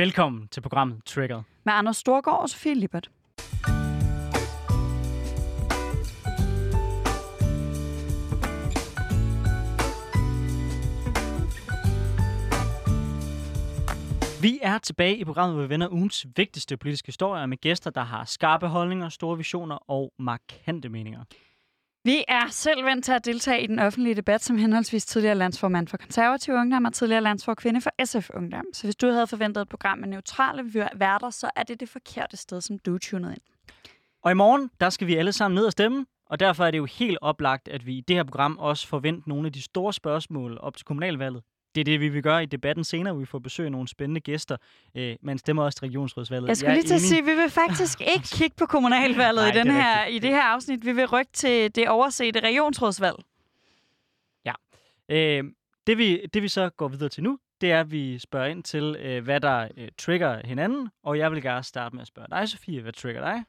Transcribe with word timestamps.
Velkommen 0.00 0.48
til 0.48 0.60
programmet 0.60 1.04
Trigger. 1.04 1.42
Med 1.64 1.72
Anders 1.72 1.96
Storgård 1.96 2.40
og 2.40 2.50
Sofie 2.50 2.74
Lippert. 2.74 3.10
Vi 14.42 14.58
er 14.62 14.78
tilbage 14.78 15.16
i 15.16 15.24
programmet, 15.24 15.56
hvor 15.56 15.62
vi 15.62 15.68
vender 15.68 15.88
ugens 15.88 16.26
vigtigste 16.36 16.76
politiske 16.76 17.06
historier 17.06 17.46
med 17.46 17.56
gæster, 17.56 17.90
der 17.90 18.04
har 18.04 18.24
skarpe 18.24 18.66
holdninger, 18.66 19.08
store 19.08 19.36
visioner 19.36 19.90
og 19.90 20.12
markante 20.18 20.88
meninger. 20.88 21.20
Vi 22.04 22.24
er 22.28 22.46
selv 22.50 22.84
vendt 22.84 23.04
til 23.04 23.12
at 23.12 23.24
deltage 23.24 23.62
i 23.62 23.66
den 23.66 23.78
offentlige 23.78 24.14
debat 24.14 24.42
som 24.42 24.58
henholdsvis 24.58 25.06
tidligere 25.06 25.34
landsformand 25.34 25.88
for 25.88 25.96
konservative 25.96 26.56
ungdom 26.56 26.84
og 26.84 26.92
tidligere 26.92 27.22
landsforkvinde 27.22 27.80
for 27.80 27.90
SF 28.04 28.30
Ungdom. 28.34 28.64
Så 28.72 28.86
hvis 28.86 28.96
du 28.96 29.10
havde 29.10 29.26
forventet 29.26 29.62
et 29.62 29.68
program 29.68 29.98
med 29.98 30.08
neutrale 30.08 30.88
værter, 30.94 31.30
så 31.30 31.50
er 31.56 31.62
det 31.62 31.80
det 31.80 31.88
forkerte 31.88 32.36
sted, 32.36 32.60
som 32.60 32.78
du 32.78 32.98
tunede 32.98 33.32
ind. 33.32 33.42
Og 34.22 34.30
i 34.30 34.34
morgen, 34.34 34.70
der 34.80 34.90
skal 34.90 35.06
vi 35.06 35.16
alle 35.16 35.32
sammen 35.32 35.54
ned 35.54 35.66
og 35.66 35.72
stemme, 35.72 36.06
og 36.26 36.40
derfor 36.40 36.64
er 36.64 36.70
det 36.70 36.78
jo 36.78 36.84
helt 36.84 37.18
oplagt, 37.20 37.68
at 37.68 37.86
vi 37.86 37.94
i 37.94 38.00
det 38.00 38.16
her 38.16 38.24
program 38.24 38.58
også 38.58 38.88
forventer 38.88 39.22
nogle 39.26 39.46
af 39.46 39.52
de 39.52 39.62
store 39.62 39.92
spørgsmål 39.92 40.58
op 40.60 40.76
til 40.76 40.86
kommunalvalget 40.86 41.42
det 41.74 41.80
er 41.80 41.84
det, 41.84 42.00
vi 42.00 42.08
vil 42.08 42.22
gøre 42.22 42.42
i 42.42 42.46
debatten 42.46 42.84
senere, 42.84 43.12
hvor 43.12 43.20
vi 43.20 43.26
får 43.26 43.38
besøg 43.38 43.66
af 43.66 43.72
nogle 43.72 43.88
spændende 43.88 44.20
gæster. 44.20 44.56
Øh, 44.94 45.16
man 45.22 45.38
stemmer 45.38 45.64
også 45.64 45.78
til 45.78 45.86
regionsrådsvalget. 45.88 46.48
Jeg 46.48 46.56
skulle 46.56 46.74
lige 46.74 46.84
til 46.84 46.94
at 46.94 47.00
sige, 47.00 47.18
at 47.18 47.26
vi 47.26 47.34
vil 47.34 47.50
faktisk 47.50 48.00
ikke 48.14 48.28
kigge 48.32 48.56
på 48.56 48.66
kommunalvalget 48.66 49.42
Nej, 49.44 49.54
i, 49.54 49.58
den 49.58 49.70
her, 49.70 50.06
i 50.06 50.18
det 50.18 50.30
her 50.30 50.42
afsnit. 50.42 50.84
Vi 50.84 50.92
vil 50.92 51.06
rykke 51.06 51.32
til 51.32 51.74
det 51.74 51.88
oversete 51.88 52.40
regionsrådsvalg. 52.40 53.16
Ja. 54.44 54.52
Øh, 55.08 55.44
det, 55.86 55.98
vi, 55.98 56.26
det 56.34 56.42
vi 56.42 56.48
så 56.48 56.68
går 56.68 56.88
videre 56.88 57.08
til 57.08 57.22
nu, 57.22 57.38
det 57.60 57.72
er, 57.72 57.80
at 57.80 57.90
vi 57.90 58.18
spørger 58.18 58.46
ind 58.46 58.62
til, 58.62 58.96
øh, 59.00 59.24
hvad 59.24 59.40
der 59.40 59.68
øh, 59.76 59.88
trigger 59.98 60.46
hinanden. 60.46 60.88
Og 61.02 61.18
jeg 61.18 61.32
vil 61.32 61.42
gerne 61.42 61.62
starte 61.62 61.96
med 61.96 62.02
at 62.02 62.08
spørge 62.08 62.28
dig, 62.30 62.48
Sofie. 62.48 62.80
Hvad 62.80 62.92
trigger 62.92 63.20
dig? 63.20 63.44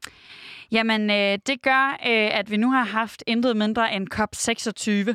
Jamen, 0.71 1.09
øh, 1.09 1.39
det 1.47 1.61
gør, 1.61 1.97
øh, 2.07 2.39
at 2.39 2.51
vi 2.51 2.57
nu 2.57 2.71
har 2.71 2.83
haft 2.83 3.23
intet 3.27 3.57
mindre 3.57 3.93
end 3.95 4.07
COP26. 4.13 5.09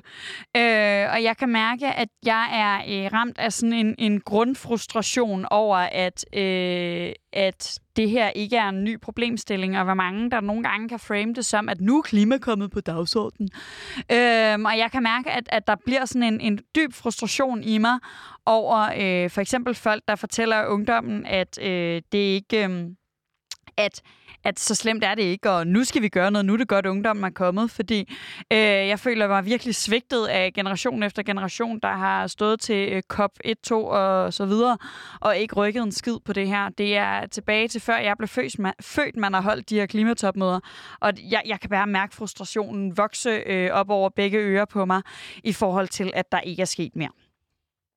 Øh, 0.56 1.12
og 1.12 1.22
jeg 1.22 1.36
kan 1.38 1.48
mærke, 1.48 1.86
at 1.86 2.08
jeg 2.26 2.48
er 2.52 3.04
øh, 3.04 3.12
ramt 3.12 3.38
af 3.38 3.52
sådan 3.52 3.72
en, 3.72 3.94
en 3.98 4.20
grundfrustration 4.20 5.46
over, 5.50 5.76
at, 5.76 6.24
øh, 6.32 7.12
at 7.32 7.78
det 7.96 8.10
her 8.10 8.28
ikke 8.30 8.56
er 8.56 8.68
en 8.68 8.84
ny 8.84 9.00
problemstilling, 9.00 9.78
og 9.78 9.84
hvor 9.84 9.94
mange 9.94 10.30
der 10.30 10.40
nogle 10.40 10.62
gange 10.62 10.88
kan 10.88 10.98
frame 10.98 11.34
det 11.34 11.46
som, 11.46 11.68
at 11.68 11.80
nu 11.80 11.98
er 11.98 12.02
klima 12.02 12.38
kommet 12.38 12.70
på 12.70 12.80
dagsordenen. 12.80 13.50
Øhm, 14.12 14.64
og 14.64 14.78
jeg 14.78 14.88
kan 14.92 15.02
mærke, 15.02 15.30
at, 15.30 15.48
at 15.48 15.66
der 15.66 15.76
bliver 15.86 16.04
sådan 16.04 16.22
en, 16.22 16.41
en 16.41 16.58
dyb 16.74 16.94
frustration 16.94 17.62
i 17.62 17.78
mig 17.78 17.98
over 18.46 18.82
øh, 18.82 19.30
for 19.30 19.41
eksempel 19.41 19.74
folk, 19.74 20.02
der 20.08 20.16
fortæller 20.16 20.66
ungdommen, 20.66 21.26
at 21.26 21.58
øh, 21.62 22.02
det 22.12 22.18
ikke... 22.18 22.68
Øh, 22.68 22.86
at 23.76 24.02
at 24.47 24.61
så 24.61 24.75
slemt 24.75 25.05
er 25.05 25.14
det 25.14 25.22
ikke, 25.22 25.50
og 25.50 25.66
nu 25.66 25.84
skal 25.84 26.02
vi 26.02 26.08
gøre 26.08 26.30
noget, 26.30 26.44
nu 26.44 26.52
er 26.52 26.56
det 26.56 26.69
godt, 26.69 26.86
ungdommen 26.86 27.25
er 27.25 27.30
kommet, 27.30 27.70
fordi 27.70 28.14
øh, 28.53 28.58
jeg 28.58 28.98
føler 29.00 29.28
mig 29.28 29.44
virkelig 29.44 29.75
svigtet 29.75 30.27
af 30.27 30.53
generation 30.53 31.03
efter 31.03 31.22
generation, 31.22 31.78
der 31.83 31.92
har 31.92 32.27
stået 32.27 32.61
til 32.61 32.88
øh, 32.92 33.03
COP 33.03 33.30
1, 33.44 33.58
2 33.61 33.86
og 33.86 34.33
så 34.33 34.47
videre, 34.47 34.78
og 35.20 35.36
ikke 35.36 35.55
rykket 35.55 35.83
en 35.83 35.92
skid 35.92 36.16
på 36.25 36.33
det 36.33 36.48
her. 36.48 36.69
Det 36.69 36.97
er 36.97 37.27
tilbage 37.27 37.69
til 37.69 37.80
før 37.80 37.97
jeg 37.97 38.16
blev 38.19 38.28
født, 38.28 38.58
man, 38.58 38.72
født, 38.80 39.16
man 39.16 39.34
har 39.34 39.41
holdt 39.42 39.70
de 39.70 39.75
her 39.75 39.86
klimatopmøder, 39.86 40.60
og 41.00 41.12
jeg, 41.31 41.42
jeg 41.47 41.60
kan 41.60 41.70
bare 41.70 41.86
mærke 41.86 42.14
frustrationen 42.14 42.97
vokse 42.97 43.31
øh, 43.31 43.70
op 43.70 43.91
over 43.91 44.08
begge 44.08 44.38
ører 44.38 44.64
på 44.64 44.84
mig, 44.84 45.03
i 45.44 45.53
forhold 45.53 45.88
til, 45.88 46.12
at 46.14 46.33
der 46.33 46.41
ikke 46.41 46.62
er 46.62 46.66
sket 46.66 46.97
mere. 46.97 47.25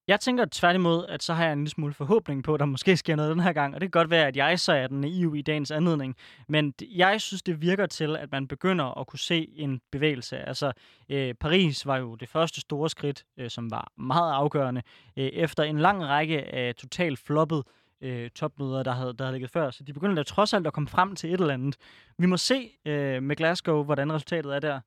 Jeg 0.10 0.20
tænker 0.20 0.46
tværtimod, 0.52 1.06
at 1.10 1.24
så 1.24 1.34
har 1.34 1.44
jeg 1.44 1.54
en 1.54 1.60
lille 1.60 1.70
smule 1.70 1.94
forhåbning 1.94 2.44
på, 2.44 2.54
at 2.54 2.60
der 2.60 2.66
måske 2.66 2.98
sker 2.98 3.16
noget 3.16 3.32
den 3.32 3.40
her 3.40 3.54
gang. 3.54 3.76
Og 3.76 3.82
det 3.82 3.92
kan 3.92 4.00
godt 4.00 4.10
være, 4.10 4.28
at 4.28 4.38
jeg 4.38 4.60
så 4.60 4.74
er 4.74 4.88
den 4.88 5.02
naiv 5.02 5.36
i 5.36 5.42
dagens 5.42 5.72
anledning. 5.72 6.16
Men 6.48 6.74
jeg 6.82 7.22
synes, 7.22 7.44
det 7.44 7.62
virker 7.62 7.86
til, 7.86 8.16
at 8.16 8.32
man 8.32 8.48
begynder 8.48 9.00
at 9.00 9.08
kunne 9.08 9.20
se 9.20 9.48
en 9.56 9.82
bevægelse. 9.92 10.38
Altså, 10.38 10.72
øh, 11.10 11.34
Paris 11.34 11.86
var 11.86 11.98
jo 11.98 12.16
det 12.16 12.30
første 12.30 12.62
store 12.62 12.90
skridt, 12.90 13.24
øh, 13.38 13.50
som 13.50 13.72
var 13.72 13.92
meget 13.98 14.34
afgørende. 14.34 14.82
Øh, 15.18 15.26
efter 15.26 15.64
en 15.64 15.80
lang 15.80 16.06
række 16.06 16.56
af 16.56 16.76
totalt 16.76 17.20
floppet 17.20 17.64
øh, 18.02 18.30
topmøder, 18.30 18.84
der 18.84 18.92
havde, 18.92 19.14
der 19.14 19.24
havde 19.24 19.36
ligget 19.36 19.52
før. 19.52 19.72
Så 19.72 19.84
de 19.84 19.94
begynder 19.94 20.16
da 20.16 20.24
trods 20.24 20.54
alt 20.54 20.68
at 20.68 20.74
komme 20.74 20.90
frem 20.90 21.16
til 21.16 21.34
et 21.34 21.40
eller 21.42 21.54
andet. 21.54 21.76
Vi 22.18 22.26
må 22.26 22.38
se 22.38 22.70
øh, 22.86 23.24
med 23.24 23.36
Glasgow, 23.36 23.84
hvordan 23.84 24.14
resultatet 24.14 24.56
er 24.56 24.60
der. 24.60 24.80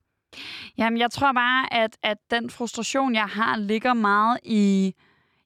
Jamen, 0.79 0.99
jeg 0.99 1.11
tror 1.11 1.33
bare, 1.33 1.75
at, 1.75 1.97
at 2.03 2.19
den 2.31 2.51
frustration, 2.51 3.15
jeg 3.15 3.27
har, 3.27 3.57
ligger 3.57 3.95
meget 3.95 4.39
i 4.45 4.95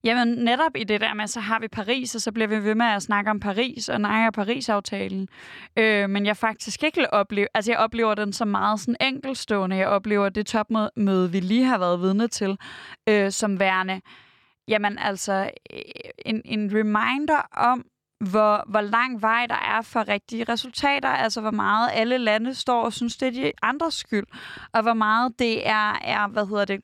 Jamen 0.06 0.28
netop 0.28 0.76
i 0.76 0.84
det 0.84 1.00
der 1.00 1.14
med, 1.14 1.26
så 1.26 1.40
har 1.40 1.58
vi 1.58 1.68
Paris, 1.68 2.14
og 2.14 2.20
så 2.20 2.32
bliver 2.32 2.48
vi 2.48 2.64
ved 2.64 2.74
med 2.74 2.86
at 2.86 3.02
snakke 3.02 3.30
om 3.30 3.40
Paris, 3.40 3.88
og 3.88 4.00
nej, 4.00 4.26
og 4.26 4.32
Paris-aftalen. 4.32 5.28
Øh, 5.76 6.10
men 6.10 6.26
jeg 6.26 6.36
faktisk 6.36 6.82
ikke 6.82 7.14
oplever, 7.14 7.48
altså 7.54 7.72
jeg 7.72 7.78
oplever 7.78 8.14
den 8.14 8.32
som 8.32 8.48
meget 8.48 8.80
sådan 8.80 8.96
enkelstående. 9.00 9.76
Jeg 9.76 9.88
oplever 9.88 10.28
det 10.28 10.46
topmøde, 10.46 11.32
vi 11.32 11.40
lige 11.40 11.64
har 11.64 11.78
været 11.78 12.00
vidne 12.00 12.28
til, 12.28 12.58
øh, 13.08 13.30
som 13.30 13.60
værende, 13.60 14.00
jamen 14.68 14.98
altså 14.98 15.50
øh, 15.72 15.78
en, 16.26 16.42
en 16.44 16.70
reminder 16.74 17.48
om, 17.56 17.84
hvor, 18.30 18.70
hvor 18.70 18.80
lang 18.80 19.22
vej 19.22 19.46
der 19.46 19.76
er 19.76 19.82
for 19.82 20.08
rigtige 20.08 20.44
resultater, 20.44 21.08
altså 21.08 21.40
hvor 21.40 21.50
meget 21.50 21.90
alle 21.92 22.18
lande 22.18 22.54
står 22.54 22.82
og 22.82 22.92
synes, 22.92 23.16
det 23.16 23.28
er 23.28 23.32
de 23.32 23.52
andres 23.62 23.94
skyld, 23.94 24.26
og 24.72 24.82
hvor 24.82 24.94
meget 24.94 25.38
det 25.38 25.68
er, 25.68 25.98
er 26.04 26.28
hvad 26.28 26.46
hedder 26.46 26.64
det, 26.64 26.80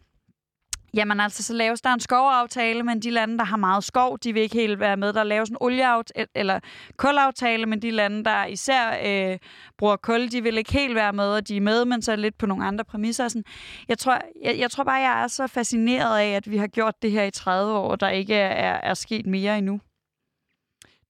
Jamen 0.95 1.21
altså, 1.21 1.43
så 1.43 1.55
laves 1.55 1.81
der 1.81 1.91
en 1.95 2.01
skovaftale, 2.01 2.83
men 2.83 3.03
de 3.03 3.11
lande, 3.11 3.39
der 3.39 3.45
har 3.45 3.57
meget 3.57 3.85
skov, 3.85 4.19
de 4.19 4.33
vil 4.33 4.43
ikke 4.43 4.55
helt 4.55 4.81
være 4.81 4.97
med. 4.97 5.13
Der 5.13 5.25
laves 5.25 5.51
en 5.51 5.57
olieaftale, 5.61 6.27
eller 6.35 6.61
kulaftale, 6.97 7.67
men 7.67 7.83
de 7.83 7.91
lande, 7.91 8.25
der 8.25 8.45
især 8.45 8.99
øh, 9.05 9.39
bruger 9.79 9.97
kul, 9.97 10.33
de 10.33 10.43
vil 10.43 10.59
ikke 10.59 10.73
helt 10.73 10.95
være 10.95 11.13
med, 11.13 11.29
og 11.29 11.49
de 11.49 11.57
er 11.57 11.61
med, 11.61 11.85
men 11.85 12.03
så 12.03 12.17
lidt 12.17 12.39
på 12.39 12.47
nogle 12.47 12.67
andre 12.67 12.85
præmisser. 12.85 13.29
Sådan. 13.29 13.45
Jeg, 13.89 13.99
tror, 13.99 14.21
jeg, 14.43 14.59
jeg 14.59 14.71
tror 14.71 14.85
bare, 14.85 14.95
jeg 14.95 15.23
er 15.23 15.27
så 15.27 15.47
fascineret 15.47 16.19
af, 16.19 16.31
at 16.31 16.51
vi 16.51 16.57
har 16.57 16.67
gjort 16.67 17.03
det 17.03 17.11
her 17.11 17.25
i 17.25 17.31
30 17.31 17.73
år, 17.73 17.97
der 17.97 18.09
ikke 18.09 18.35
er, 18.35 18.75
er 18.75 18.95
sket 18.95 19.27
mere 19.27 19.59
endnu. 19.59 19.81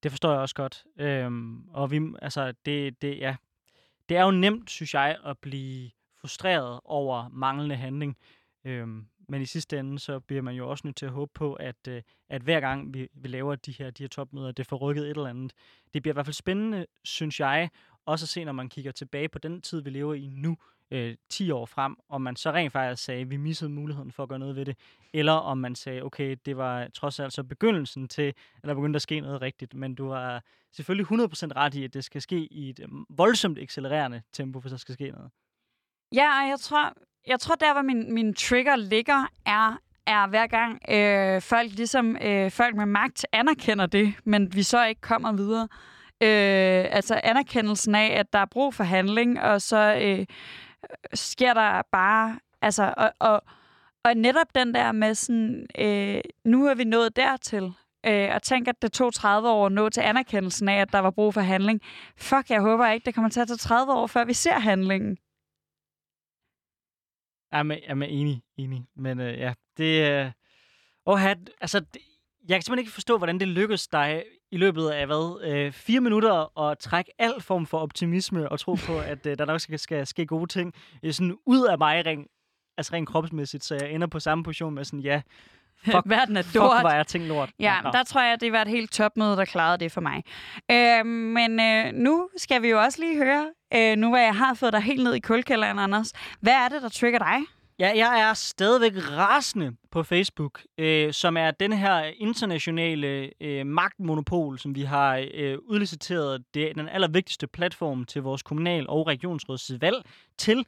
Det 0.03 0.11
forstår 0.11 0.33
jeg 0.33 0.41
også 0.41 0.55
godt. 0.55 0.85
Øhm, 1.01 1.69
og 1.69 1.91
vi, 1.91 2.01
altså, 2.23 2.53
det, 2.67 3.03
det, 3.03 3.19
ja. 3.19 3.37
det 4.09 4.17
er 4.17 4.23
jo 4.23 4.31
nemt, 4.31 4.71
synes 4.71 4.95
jeg, 4.95 5.17
at 5.25 5.39
blive 5.39 5.91
frustreret 6.21 6.81
over 6.85 7.29
manglende 7.33 7.77
handling. 7.77 8.17
Øhm, 8.65 9.07
men 9.33 9.43
i 9.43 9.47
sidste 9.47 9.79
ende, 9.79 9.99
så 9.99 10.21
bliver 10.21 10.43
man 10.43 10.55
jo 10.55 10.71
også 10.71 10.83
nødt 10.87 10.97
til 10.97 11.07
at 11.07 11.13
håbe 11.13 11.33
på, 11.35 11.55
at, 11.55 11.89
øh, 11.89 12.03
at 12.29 12.43
hver 12.43 12.61
gang 12.61 12.95
vi, 12.95 13.09
vi 13.15 13.29
laver 13.29 13.55
de 13.55 13.73
her, 13.73 13.91
de 13.91 14.03
her 14.03 14.09
topmøder, 14.09 14.53
det 14.53 14.67
får 14.67 14.77
rykket 14.77 15.05
et 15.05 15.11
eller 15.11 15.27
andet. 15.27 15.53
Det 15.95 16.03
bliver 16.03 16.13
i 16.13 16.17
hvert 16.17 16.27
fald 16.27 16.35
spændende, 16.35 16.87
synes 17.05 17.41
jeg, 17.41 17.71
også 18.07 18.25
at 18.25 18.29
se, 18.29 18.45
når 18.45 18.53
man 18.53 18.69
kigger 18.69 18.93
tilbage 18.93 19.29
på 19.29 19.39
den 19.39 19.63
tid, 19.63 19.83
vi 19.83 19.91
lever 19.91 20.15
i 20.15 20.29
nu, 20.33 20.57
øh, 20.91 21.17
10 21.31 21.51
år 21.51 21.67
frem, 21.67 21.97
om 22.09 22.23
man 22.23 22.37
så 22.37 22.51
rent 22.51 22.73
faktisk 22.73 23.05
sagde, 23.05 23.21
at 23.21 23.31
vi 23.31 23.37
missede 23.37 23.71
muligheden 23.71 24.13
for 24.13 24.23
at 24.23 24.29
gøre 24.29 24.39
noget 24.39 24.57
ved 24.57 24.65
det, 24.65 24.77
eller 25.13 25.33
om 25.33 25.59
man 25.59 25.75
sagde, 25.75 26.03
okay, 26.03 26.37
det 26.47 26.57
var 26.57 26.89
trods 26.89 27.21
alt 27.21 27.33
så 27.33 27.45
begyndelsen 27.45 28.09
til, 28.09 28.35
at 28.63 28.69
der 28.69 28.75
begyndte 28.75 28.97
at 28.97 29.03
ske 29.03 29.21
noget 29.21 29.43
rigtigt, 29.43 29.75
men 29.75 29.95
du 29.95 30.09
har 30.09 30.45
selvfølgelig 30.73 31.07
100% 31.07 31.57
ret 31.57 31.75
i, 31.75 31.85
at 31.85 31.95
det 31.95 32.05
skal 32.05 32.23
ske 32.23 32.47
i 32.53 32.71
et 32.71 32.81
øh, 32.81 32.89
voldsomt 33.09 33.59
accelererende 33.59 34.23
tempo, 34.33 34.61
hvis 34.61 34.71
der 34.71 34.79
skal 34.79 34.95
ske 34.95 35.11
noget. 35.11 35.31
Ja, 36.15 36.43
og 36.43 36.49
jeg 36.49 36.61
tror, 36.61 36.93
jeg 37.27 37.41
tror, 37.41 37.55
der 37.55 37.73
hvor 37.73 37.83
min, 37.83 38.15
min 38.15 38.35
trigger 38.35 38.77
ligger, 38.77 39.27
er, 39.47 39.79
er 40.07 40.27
hver 40.27 40.47
gang 40.47 40.91
øh, 40.91 41.43
folk, 41.43 41.71
ligesom 41.73 42.17
øh, 42.23 42.51
folk 42.51 42.77
med 42.77 42.87
magt 42.87 43.27
anerkender 43.33 43.87
det, 43.87 44.15
men 44.25 44.55
vi 44.55 44.63
så 44.63 44.85
ikke 44.85 45.01
kommer 45.01 45.33
videre. 45.33 45.69
Øh, 46.23 46.95
altså 46.97 47.21
anerkendelsen 47.25 47.95
af, 47.95 48.19
at 48.19 48.33
der 48.33 48.39
er 48.39 48.47
brug 48.47 48.75
for 48.75 48.85
handling, 48.85 49.41
og 49.41 49.63
så 49.63 49.99
øh, 50.03 50.27
sker 51.15 51.55
der 51.55 51.83
bare... 51.93 52.39
Altså, 52.63 52.95
og, 52.97 53.13
og, 53.19 53.43
og 54.05 54.15
netop 54.15 54.55
den 54.55 54.75
der 54.75 54.93
med 54.93 55.15
sådan, 55.15 55.67
øh, 55.79 56.21
nu 56.45 56.67
er 56.67 56.75
vi 56.75 56.85
nået 56.85 57.17
dertil, 57.17 57.73
øh, 58.07 58.29
og 58.35 58.43
tænk, 58.43 58.69
at 58.69 58.83
det 58.83 58.93
tog 58.93 59.15
30 59.15 59.49
år 59.49 59.67
at 59.67 59.73
nå 59.73 59.89
til 59.89 60.01
anerkendelsen 60.01 60.69
af, 60.69 60.81
at 60.81 60.93
der 60.93 60.99
var 60.99 61.11
brug 61.11 61.35
for 61.35 61.41
handling. 61.41 61.81
Fuck, 62.19 62.51
jeg 62.51 62.61
håber 62.61 62.89
ikke, 62.89 63.05
det 63.07 63.15
kommer 63.15 63.29
til 63.31 63.41
at 63.41 63.49
tage 63.49 63.57
30 63.57 63.93
år, 63.93 64.07
før 64.07 64.25
vi 64.25 64.33
ser 64.33 64.59
handlingen. 64.59 65.17
Jeg 67.53 67.61
er, 67.61 67.65
jeg 67.89 67.99
er 67.99 68.03
enig, 68.03 68.43
enig. 68.57 68.87
Men 68.97 69.21
øh, 69.21 69.39
ja, 69.39 69.55
det... 69.77 70.11
Øh, 70.11 70.31
have, 71.19 71.37
altså, 71.61 71.81
det, 71.81 72.03
jeg 72.49 72.57
kan 72.57 72.63
simpelthen 72.63 72.79
ikke 72.79 72.93
forstå, 72.93 73.19
hvordan 73.19 73.41
det 73.41 73.49
lykkedes 73.49 73.89
dig 73.89 74.25
i 74.51 74.57
løbet 74.57 74.89
af, 74.89 75.07
hvad, 75.07 75.41
øh, 75.45 75.73
fire 75.73 76.01
minutter 76.01 76.59
at 76.59 76.79
trække 76.79 77.11
al 77.19 77.41
form 77.41 77.67
for 77.67 77.79
optimisme 77.79 78.49
og 78.49 78.61
tro 78.61 78.75
på, 78.75 78.99
at 79.13 79.27
øh, 79.27 79.39
der 79.39 79.45
nok 79.45 79.61
skal, 79.61 79.79
skal 79.79 80.07
ske 80.07 80.27
gode 80.27 80.47
ting 80.47 80.75
øh, 81.03 81.13
sådan 81.13 81.39
ud 81.47 81.67
af 81.67 81.79
mig, 81.79 82.07
ring, 82.07 82.27
altså 82.77 82.93
rent 82.95 83.09
kropsmæssigt, 83.09 83.65
så 83.65 83.75
jeg 83.75 83.93
ender 83.93 84.07
på 84.07 84.21
samme 84.21 84.45
position 84.45 84.75
med 84.75 84.85
sådan, 84.85 85.01
ja, 85.01 85.23
Fuck, 85.85 86.03
Verden 86.17 86.37
er 86.37 86.43
fuck, 86.43 86.57
hvor 86.57 86.91
jeg 86.91 87.07
tænkt 87.07 87.29
lort. 87.29 87.51
Ja, 87.61 87.75
ja, 87.85 87.91
der 87.91 88.03
tror 88.03 88.21
jeg, 88.23 88.41
det 88.41 88.53
var 88.53 88.63
et 88.63 88.69
helt 88.69 88.93
topmøde, 88.93 89.37
der 89.37 89.45
klarede 89.45 89.79
det 89.79 89.93
for 89.93 90.01
mig. 90.01 90.23
Øh, 90.71 91.07
men 91.07 91.61
øh, 91.61 91.93
nu 91.93 92.29
skal 92.37 92.63
vi 92.63 92.69
jo 92.69 92.81
også 92.83 93.01
lige 93.01 93.17
høre, 93.17 93.47
øh, 93.75 93.97
nu 93.97 94.09
hvor 94.09 94.19
jeg 94.19 94.35
har 94.35 94.55
fået 94.55 94.73
dig 94.73 94.81
helt 94.81 95.05
ned 95.05 95.15
i 95.15 95.21
kulkælderen, 95.21 95.79
Anders. 95.79 96.13
Hvad 96.41 96.53
er 96.53 96.69
det, 96.69 96.83
der 96.83 96.89
trigger 96.89 97.19
dig? 97.19 97.39
Ja, 97.79 97.93
jeg 97.97 98.21
er 98.21 98.35
stadigvæk 98.35 98.93
rasende 98.97 99.73
på 99.91 100.03
Facebook, 100.03 100.63
øh, 100.79 101.13
som 101.13 101.37
er 101.37 101.51
den 101.51 101.73
her 101.73 102.03
internationale 102.17 103.31
øh, 103.41 103.67
magtmonopol, 103.67 104.59
som 104.59 104.75
vi 104.75 104.83
har 104.83 105.27
øh, 105.35 105.59
udliciteret. 105.63 106.45
Det 106.55 106.71
er 106.71 106.75
den 106.75 106.89
allervigtigste 106.89 107.47
platform 107.47 108.05
til 108.05 108.23
vores 108.23 108.43
kommunal- 108.43 108.89
og 108.89 109.07
regionsrådsvalg 109.07 109.97
til, 110.39 110.65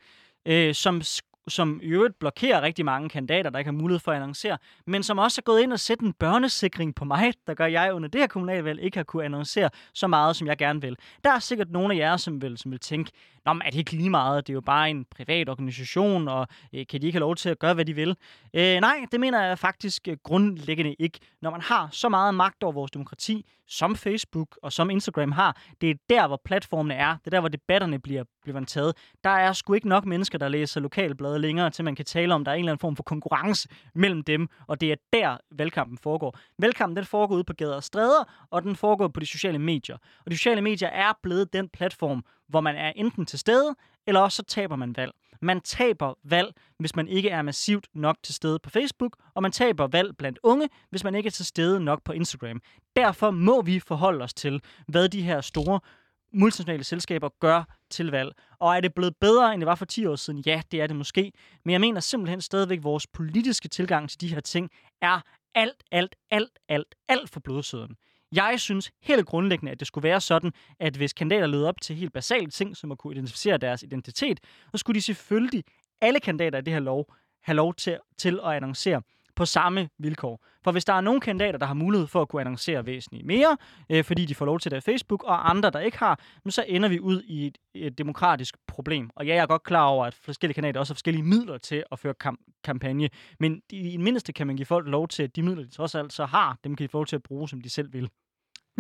øh, 0.47 0.75
som 0.75 1.03
som 1.49 1.81
i 1.83 1.87
øvrigt 1.87 2.19
blokerer 2.19 2.63
rigtig 2.63 2.85
mange 2.85 3.09
kandidater, 3.09 3.51
der 3.51 3.59
ikke 3.59 3.69
har 3.69 3.79
mulighed 3.79 4.01
for 4.01 4.13
at 4.13 4.17
annoncere, 4.17 4.59
men 4.87 5.03
som 5.03 5.19
også 5.19 5.41
er 5.41 5.43
gået 5.43 5.61
ind 5.61 5.73
og 5.73 5.81
sætte 5.81 6.05
en 6.05 6.13
børnesikring 6.13 6.95
på 6.95 7.05
mig, 7.05 7.35
der 7.47 7.55
gør, 7.55 7.65
at 7.65 7.73
jeg 7.73 7.95
under 7.95 8.09
det 8.09 8.21
her 8.21 8.27
kommunalvalg 8.29 8.81
ikke 8.81 8.97
har 8.97 9.05
kunne 9.05 9.25
annoncere 9.25 9.71
så 9.95 10.07
meget, 10.07 10.37
som 10.37 10.47
jeg 10.47 10.59
gerne 10.59 10.81
vil. 10.81 10.97
Der 11.25 11.31
er 11.31 11.39
sikkert 11.39 11.71
nogle 11.71 11.95
af 11.95 11.99
jer, 11.99 12.17
som 12.17 12.43
vil, 12.43 12.59
som 12.59 12.71
vil 12.71 12.81
tænke, 12.81 13.11
Nå, 13.47 13.53
men 13.53 13.63
er 13.63 13.71
det 13.71 13.79
ikke 13.79 13.93
lige 13.93 14.11
meget? 14.11 14.47
Det 14.47 14.53
er 14.53 14.55
jo 14.55 14.61
bare 14.61 14.91
en 14.91 15.05
privat 15.05 15.49
organisation, 15.49 16.29
og 16.29 16.47
øh, 16.75 16.87
kan 16.87 17.01
de 17.01 17.07
ikke 17.07 17.17
have 17.17 17.21
lov 17.21 17.37
til 17.37 17.49
at 17.49 17.59
gøre, 17.59 17.75
hvad 17.75 17.85
de 17.85 17.95
vil? 17.95 18.17
Øh, 18.55 18.81
nej, 18.81 18.97
det 19.13 19.21
mener 19.21 19.45
jeg 19.45 19.59
faktisk 19.59 20.09
øh, 20.09 20.17
grundlæggende 20.23 20.95
ikke. 20.99 21.19
Når 21.43 21.51
man 21.51 21.61
har 21.61 21.89
så 21.93 22.09
meget 22.09 22.35
magt 22.35 22.63
over 22.63 22.73
vores 22.73 22.91
demokrati, 22.91 23.47
som 23.69 23.97
Facebook 23.97 24.59
og 24.63 24.73
som 24.73 24.91
Instagram 24.91 25.33
har, 25.33 25.61
det 25.81 25.91
er 25.91 25.95
der, 26.09 26.27
hvor 26.27 26.41
platformene 26.45 26.95
er. 26.95 27.17
Det 27.17 27.27
er 27.27 27.31
der, 27.31 27.41
hvor 27.41 27.49
debatterne 27.49 27.99
bliver, 27.99 28.25
bliver 28.43 28.65
taget. 28.65 28.97
Der 29.25 29.31
er 29.31 29.53
sgu 29.53 29.73
ikke 29.73 29.89
nok 29.89 30.05
mennesker, 30.07 30.39
der 30.39 30.49
læser 30.49 30.81
lokalblade 30.81 31.39
længere, 31.39 31.71
til 31.71 31.85
man 31.85 31.95
kan 31.95 32.05
tale 32.05 32.35
om, 32.35 32.45
der 32.45 32.53
er 32.53 32.55
en 32.55 32.61
eller 32.61 32.73
anden 32.73 32.81
form 32.81 32.97
for 32.97 33.03
konkurrence 33.03 33.69
mellem 33.95 34.23
dem, 34.23 34.49
og 34.67 34.81
det 34.81 34.93
er 34.93 34.97
der, 35.13 35.37
valgkampen 35.51 35.99
foregår. 35.99 36.39
Valgkampen 36.59 36.97
den 36.97 37.05
foregår 37.05 37.35
ude 37.35 37.45
på 37.45 37.53
gader 37.53 37.77
og 37.77 37.85
stræder, 37.85 38.47
og 38.51 38.63
den 38.63 38.77
foregår 38.77 39.09
på 39.09 39.21
de 39.21 39.27
sociale 39.27 39.59
medier. 39.59 39.97
Og 40.25 40.31
de 40.31 40.37
sociale 40.37 40.61
medier 40.61 40.89
er 40.89 41.13
blevet 41.23 41.53
den 41.53 41.69
platform, 41.69 42.25
hvor 42.49 42.61
man 42.61 42.77
er 42.77 42.93
enten 42.97 43.27
til 43.27 43.39
stede, 43.39 43.75
eller 44.07 44.21
også 44.21 44.37
så 44.37 44.43
taber 44.43 44.77
man 44.77 44.97
valg. 44.97 45.13
Man 45.43 45.61
taber 45.61 46.15
valg, 46.25 46.53
hvis 46.79 46.97
man 46.97 47.09
ikke 47.09 47.31
er 47.31 47.43
massivt 47.43 47.89
nok 47.95 48.17
til 48.23 48.35
stede 48.35 48.59
på 48.59 48.71
Facebook, 48.71 49.17
og 49.35 49.43
man 49.43 49.53
taber 49.53 49.87
valg 49.87 50.17
blandt 50.17 50.39
unge, 50.43 50.69
hvis 50.91 51.05
man 51.05 51.15
ikke 51.15 51.27
er 51.27 51.31
til 51.31 51.47
stede 51.47 51.81
nok 51.81 52.03
på 52.05 52.13
Instagram. 52.13 52.61
Derfor 52.97 53.31
må 53.31 53.63
vi 53.63 53.81
forholde 53.81 54.25
os 54.25 54.35
til, 54.35 54.63
hvad 54.89 55.09
de 55.09 55.23
her 55.23 55.41
store 55.41 55.81
multinationale 56.33 56.85
selskaber 56.85 57.29
gør 57.41 57.65
til 57.91 58.11
valg. 58.11 58.33
Og 58.59 58.77
er 58.77 58.81
det 58.81 58.95
blevet 58.95 59.17
bedre, 59.21 59.55
end 59.55 59.61
det 59.61 59.67
var 59.67 59.75
for 59.75 59.85
10 59.85 60.07
år 60.07 60.17
siden? 60.17 60.43
Ja, 60.47 60.63
det 60.71 60.81
er 60.81 60.87
det 60.87 60.97
måske. 60.97 61.33
Men 61.65 61.73
jeg 61.73 61.81
mener 61.81 62.01
simpelthen 62.01 62.41
stadigvæk, 62.41 62.79
at 62.79 62.85
vores 62.85 63.07
politiske 63.07 63.69
tilgang 63.69 64.11
til 64.11 64.21
de 64.21 64.29
her 64.29 64.41
ting 64.41 64.71
er 65.03 65.21
alt, 65.55 65.85
alt, 65.91 66.17
alt, 66.31 66.59
alt, 66.69 66.95
alt 67.09 67.31
for 67.31 67.41
blodsøden. 67.41 67.97
Jeg 68.37 68.61
synes 68.61 68.91
helt 69.03 69.27
grundlæggende, 69.27 69.73
at 69.73 69.81
det 69.81 69.87
skulle 69.87 70.09
være 70.09 70.21
sådan, 70.21 70.53
at 70.81 70.97
hvis 70.97 71.13
kandidater 71.13 71.47
leder 71.47 71.69
op 71.69 71.81
til 71.81 71.97
helt 71.97 72.13
basale 72.13 72.51
ting, 72.51 72.77
som 72.77 72.93
at 72.93 72.99
kunne 72.99 73.15
identificere 73.15 73.59
deres 73.59 73.83
identitet, 73.83 74.41
så 74.73 74.79
skulle 74.79 74.95
de 74.95 75.03
selvfølgelig, 75.03 75.65
alle 76.01 76.21
kandidater 76.21 76.59
i 76.59 76.63
det 76.63 76.73
her 76.73 76.81
lov, 76.81 77.15
have 77.43 77.57
lov 77.57 77.75
til, 77.75 77.99
til 78.19 78.41
at 78.45 78.53
annoncere 78.53 79.03
på 79.37 79.45
samme 79.45 79.89
vilkår. 79.99 80.45
For 80.65 80.73
hvis 80.73 80.85
der 80.85 80.93
er 80.93 81.01
nogle 81.01 81.21
kandidater, 81.21 81.59
der 81.59 81.67
har 81.67 81.75
mulighed 81.75 82.07
for 82.07 82.23
at 82.23 82.29
kunne 82.29 82.41
annoncere 82.41 82.87
væsentligt 82.87 83.27
mere, 83.27 83.57
øh, 83.91 84.05
fordi 84.05 84.25
de 84.25 84.35
får 84.35 84.47
lov 84.47 84.61
til 84.61 84.71
det 84.71 84.77
af 84.77 84.83
Facebook, 84.83 85.23
og 85.23 85.51
andre, 85.51 85.71
der 85.71 85.81
ikke 85.81 85.99
har, 85.99 86.21
så 86.49 86.65
ender 86.69 86.89
vi 86.89 87.01
ud 87.01 87.23
i 87.23 87.47
et, 87.47 87.59
et 87.75 87.99
demokratisk 87.99 88.57
problem. 88.67 89.11
Og 89.17 89.27
ja, 89.27 89.35
jeg 89.35 89.43
er 89.43 89.47
godt 89.47 89.63
klar 89.63 89.85
over, 89.87 90.07
at 90.07 90.15
forskellige 90.15 90.55
kandidater 90.55 90.81
også 90.81 90.93
har 90.93 90.95
forskellige 90.95 91.25
midler 91.25 91.59
til 91.59 91.85
at 91.93 91.99
føre 91.99 92.15
kam- 92.25 92.39
kampagne, 92.65 93.11
men 93.41 93.63
i, 93.71 93.91
i 93.91 93.97
mindste 93.97 94.33
kan 94.33 94.47
man 94.47 94.57
give 94.57 94.67
folk 94.67 94.89
lov 94.89 95.09
til, 95.09 95.23
at 95.23 95.37
de 95.37 95.43
midler, 95.43 95.63
de 95.63 95.71
trods 95.71 95.95
alt 95.95 96.13
så 96.13 96.27
har, 96.27 96.59
dem 96.65 96.77
kan 96.77 96.85
de 96.85 96.89
få 96.89 96.99
lov 96.99 97.07
til 97.07 97.17
at 97.17 97.23
bruge, 97.23 97.49
som 97.49 97.61
de 97.61 97.71
selv 97.71 97.93
vil. 97.93 98.11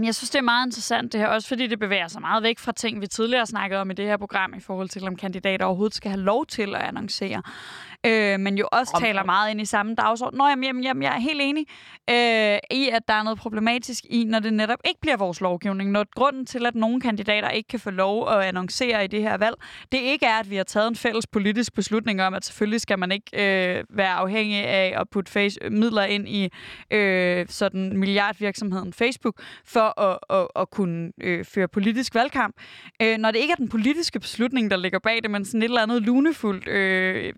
Jeg 0.02 0.14
synes, 0.14 0.31
det 0.31 0.38
er 0.38 0.43
meget 0.43 0.67
interessant 0.67 1.12
det 1.12 1.20
her, 1.20 1.29
også 1.29 1.49
fordi 1.49 1.67
det 1.67 1.79
bevæger 1.79 2.08
sig 2.08 2.20
meget 2.20 2.43
væk 2.43 2.58
fra 2.58 2.73
ting, 2.73 3.00
vi 3.00 3.06
tidligere 3.06 3.46
snakkede 3.46 3.81
om 3.81 3.91
i 3.91 3.94
det 3.94 4.05
her 4.05 4.17
program, 4.17 4.55
i 4.55 4.61
forhold 4.61 4.88
til, 4.88 5.06
om 5.06 5.17
kandidater 5.17 5.67
overhovedet 5.67 5.94
skal 5.94 6.11
have 6.11 6.20
lov 6.20 6.46
til 6.46 6.75
at 6.75 6.82
annoncere. 6.82 7.43
Øh, 8.06 8.41
men 8.41 8.59
jo 8.59 8.69
også 8.73 8.93
om, 8.95 9.03
taler 9.03 9.25
meget 9.25 9.51
ind 9.51 9.61
i 9.61 9.65
samme 9.65 9.95
dagsorden. 9.95 10.39
Nå, 10.39 10.49
jamen, 10.49 10.65
jamen, 10.65 10.85
jamen, 10.85 11.03
jeg 11.03 11.15
er 11.15 11.21
helt 11.21 11.41
enig 11.43 11.67
øh, 12.11 12.59
i, 12.71 12.89
at 12.89 13.09
der 13.09 13.15
er 13.15 13.23
noget 13.23 13.39
problematisk 13.39 14.05
i, 14.11 14.25
når 14.25 14.39
det 14.39 14.53
netop 14.53 14.79
ikke 14.85 15.01
bliver 15.01 15.17
vores 15.17 15.41
lovgivning. 15.41 15.91
Når 15.91 16.06
grunden 16.15 16.47
til, 16.47 16.67
at 16.67 16.75
nogle 16.75 17.01
kandidater 17.01 17.49
ikke 17.49 17.69
kan 17.69 17.81
få 17.81 17.91
lov 17.91 18.29
at 18.29 18.41
annoncere 18.41 19.05
i 19.05 19.06
det 19.06 19.23
her 19.23 19.37
valg, 19.37 19.55
det 19.93 19.99
ikke 19.99 20.27
er, 20.27 20.39
at 20.39 20.51
vi 20.51 20.56
har 20.56 20.65
taget 20.65 20.89
en 20.89 20.97
fælles 20.97 21.27
politisk 21.27 21.75
beslutning 21.75 22.23
om, 22.23 22.35
at 22.35 22.45
selvfølgelig 22.45 22.81
skal 22.81 22.99
man 22.99 23.12
ikke 23.12 23.31
øh, 23.35 23.85
være 23.91 24.12
afhængig 24.12 24.65
af 24.65 24.95
at 25.01 25.09
putte 25.11 25.33
face, 25.33 25.61
midler 25.71 26.03
ind 26.03 26.29
i 26.29 26.49
øh, 26.91 27.47
sådan 27.49 27.99
milliardvirksomheden 27.99 28.93
Facebook, 28.93 29.43
for 29.65 30.01
at, 30.01 30.19
at, 30.31 30.49
at 30.56 30.71
kunne 30.71 31.12
øh, 31.21 31.45
føre 31.45 31.69
politisk 31.69 32.15
valgkamp. 32.15 32.56
Øh, 33.03 33.19
når 33.19 33.31
det 33.31 33.39
ikke 33.39 33.53
er 33.53 33.56
den 33.56 33.69
politiske 33.69 34.21
beslutning, 34.21 34.71
der 34.71 34.77
ligger 34.77 34.99
bag 34.99 35.23
det, 35.23 35.31
men 35.31 35.45
sådan 35.45 35.62
et 35.62 35.65
eller 35.65 35.83
andet 35.83 36.03
lunefuldt 36.03 36.69
øh, 36.69 37.33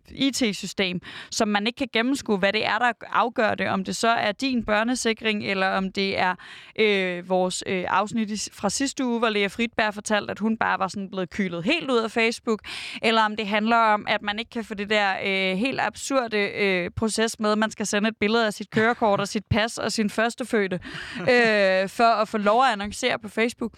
IT-system, 0.57 1.01
som 1.31 1.49
man 1.49 1.67
ikke 1.67 1.77
kan 1.77 1.89
gennemskue, 1.93 2.39
hvad 2.39 2.53
det 2.53 2.67
er, 2.67 2.79
der 2.79 2.93
afgør 3.13 3.55
det. 3.55 3.69
Om 3.69 3.85
det 3.85 3.97
så 3.97 4.09
er 4.09 4.33
din 4.33 4.65
børnesikring, 4.65 5.45
eller 5.45 5.69
om 5.69 5.93
det 5.93 6.19
er 6.19 6.35
øh, 6.79 7.29
vores 7.29 7.65
øh, 7.67 7.85
afsnit 7.89 8.49
fra 8.53 8.71
sidste 8.71 9.05
uge, 9.05 9.19
hvor 9.19 9.29
Lea 9.29 9.47
Fritberg 9.47 9.95
fortalte, 9.95 10.31
at 10.31 10.39
hun 10.39 10.57
bare 10.57 10.79
var 10.79 10.89
sådan 10.89 11.11
blevet 11.11 11.31
kylet 11.31 11.65
helt 11.65 11.91
ud 11.91 11.99
af 11.99 12.11
Facebook, 12.11 12.61
eller 13.03 13.23
om 13.23 13.37
det 13.37 13.47
handler 13.47 13.77
om, 13.77 14.07
at 14.09 14.23
man 14.23 14.39
ikke 14.39 14.51
kan 14.51 14.65
få 14.65 14.75
det 14.75 14.91
der 14.91 15.15
øh, 15.25 15.57
helt 15.59 15.81
absurde 15.81 16.39
øh, 16.39 16.91
proces 16.97 17.41
med, 17.41 17.53
at 17.53 17.59
man 17.59 17.71
skal 17.71 17.87
sende 17.87 18.09
et 18.09 18.17
billede 18.21 18.47
af 18.47 18.53
sit 18.53 18.71
kørekort 18.71 19.21
og 19.21 19.29
sit 19.29 19.45
pas 19.51 19.79
og 19.79 19.93
sin 19.93 20.11
førstefødte, 20.11 20.81
øh, 21.21 21.89
for 21.89 22.21
at 22.23 22.29
få 22.29 22.39
lov 22.39 22.63
at 22.63 22.73
annoncere 22.73 23.19
på 23.19 23.29
Facebook. 23.29 23.73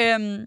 Øhm, 0.00 0.44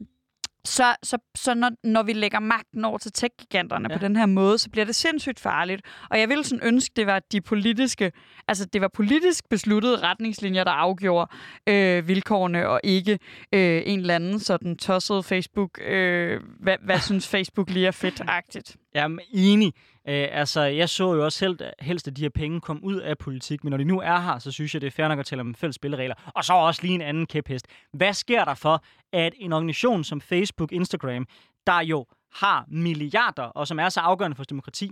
så, 0.66 0.96
så, 1.04 1.18
så 1.36 1.54
når, 1.54 1.72
når 1.84 2.04
vi 2.04 2.14
lægger 2.14 2.40
magten 2.40 2.86
over 2.86 2.98
til 2.98 3.12
tech-giganterne 3.12 3.88
ja. 3.92 3.98
på 3.98 4.04
den 4.04 4.16
her 4.16 4.26
måde, 4.26 4.58
så 4.58 4.70
bliver 4.70 4.86
det 4.86 4.96
sindssygt 4.96 5.40
farligt. 5.40 5.82
Og 6.10 6.20
jeg 6.20 6.30
ville 6.30 6.44
sådan 6.44 6.68
ønske, 6.68 6.94
det 6.96 7.08
var 7.08 7.20
de 7.20 7.42
politiske, 7.42 8.12
altså 8.48 8.66
det 8.66 8.82
var 8.82 8.88
politisk 8.88 9.50
besluttede 9.50 9.98
retningslinjer, 9.98 10.64
der 10.64 10.72
afgjorde 10.72 11.32
øh, 11.68 12.08
vilkårene, 12.08 12.68
og 12.68 12.82
ikke 12.84 13.20
øh, 13.54 13.82
en 13.86 14.00
eller 14.00 14.16
anden 14.16 14.40
sådan 14.40 14.78
tosset 14.78 15.26
Facebook, 15.26 15.80
øh, 15.82 16.42
hvad, 16.60 16.76
hvad 16.86 17.00
synes 17.00 17.28
Facebook 17.28 17.70
lige 17.70 17.88
er 17.88 17.92
fedt-agtigt. 17.92 18.76
Jamen, 18.96 19.20
enig. 19.34 19.74
Øh, 20.08 20.28
altså, 20.32 20.62
jeg 20.62 20.90
så 20.90 21.14
jo 21.14 21.26
også 21.26 21.46
helst, 21.46 21.64
helst, 21.80 22.08
at 22.08 22.18
de 22.18 22.22
her 22.22 22.30
penge 22.30 22.62
kom 22.62 22.80
ud 22.84 22.96
af 22.96 23.18
politik, 23.18 23.64
men 23.64 23.72
når 23.72 23.78
de 23.78 23.84
nu 23.84 24.00
er 24.00 24.20
her, 24.20 24.40
så 24.40 24.52
synes 24.52 24.74
jeg, 24.74 24.82
det 24.82 24.88
er 24.88 24.92
fair 24.92 25.08
nok 25.08 25.20
at 25.20 25.26
tale 25.26 25.42
om 25.42 25.56
fælles 25.56 25.76
spilleregler. 25.76 26.16
Og 26.36 26.44
så 26.44 26.54
også 26.54 26.82
lige 26.84 26.96
en 26.96 27.02
anden 27.02 27.26
kæphest. 27.26 27.68
Hvad 27.94 28.14
sker 28.14 28.46
der 28.46 28.54
for, 28.54 28.84
at 29.14 29.34
en 29.38 29.54
organisation 29.54 30.04
som 30.04 30.22
Facebook, 30.22 30.72
Instagram, 30.72 31.28
der 31.68 31.80
jo 31.82 32.06
har 32.34 32.66
milliarder, 32.68 33.44
og 33.44 33.68
som 33.68 33.80
er 33.80 33.90
så 33.90 34.00
afgørende 34.00 34.36
for 34.36 34.44
demokrati, 34.44 34.92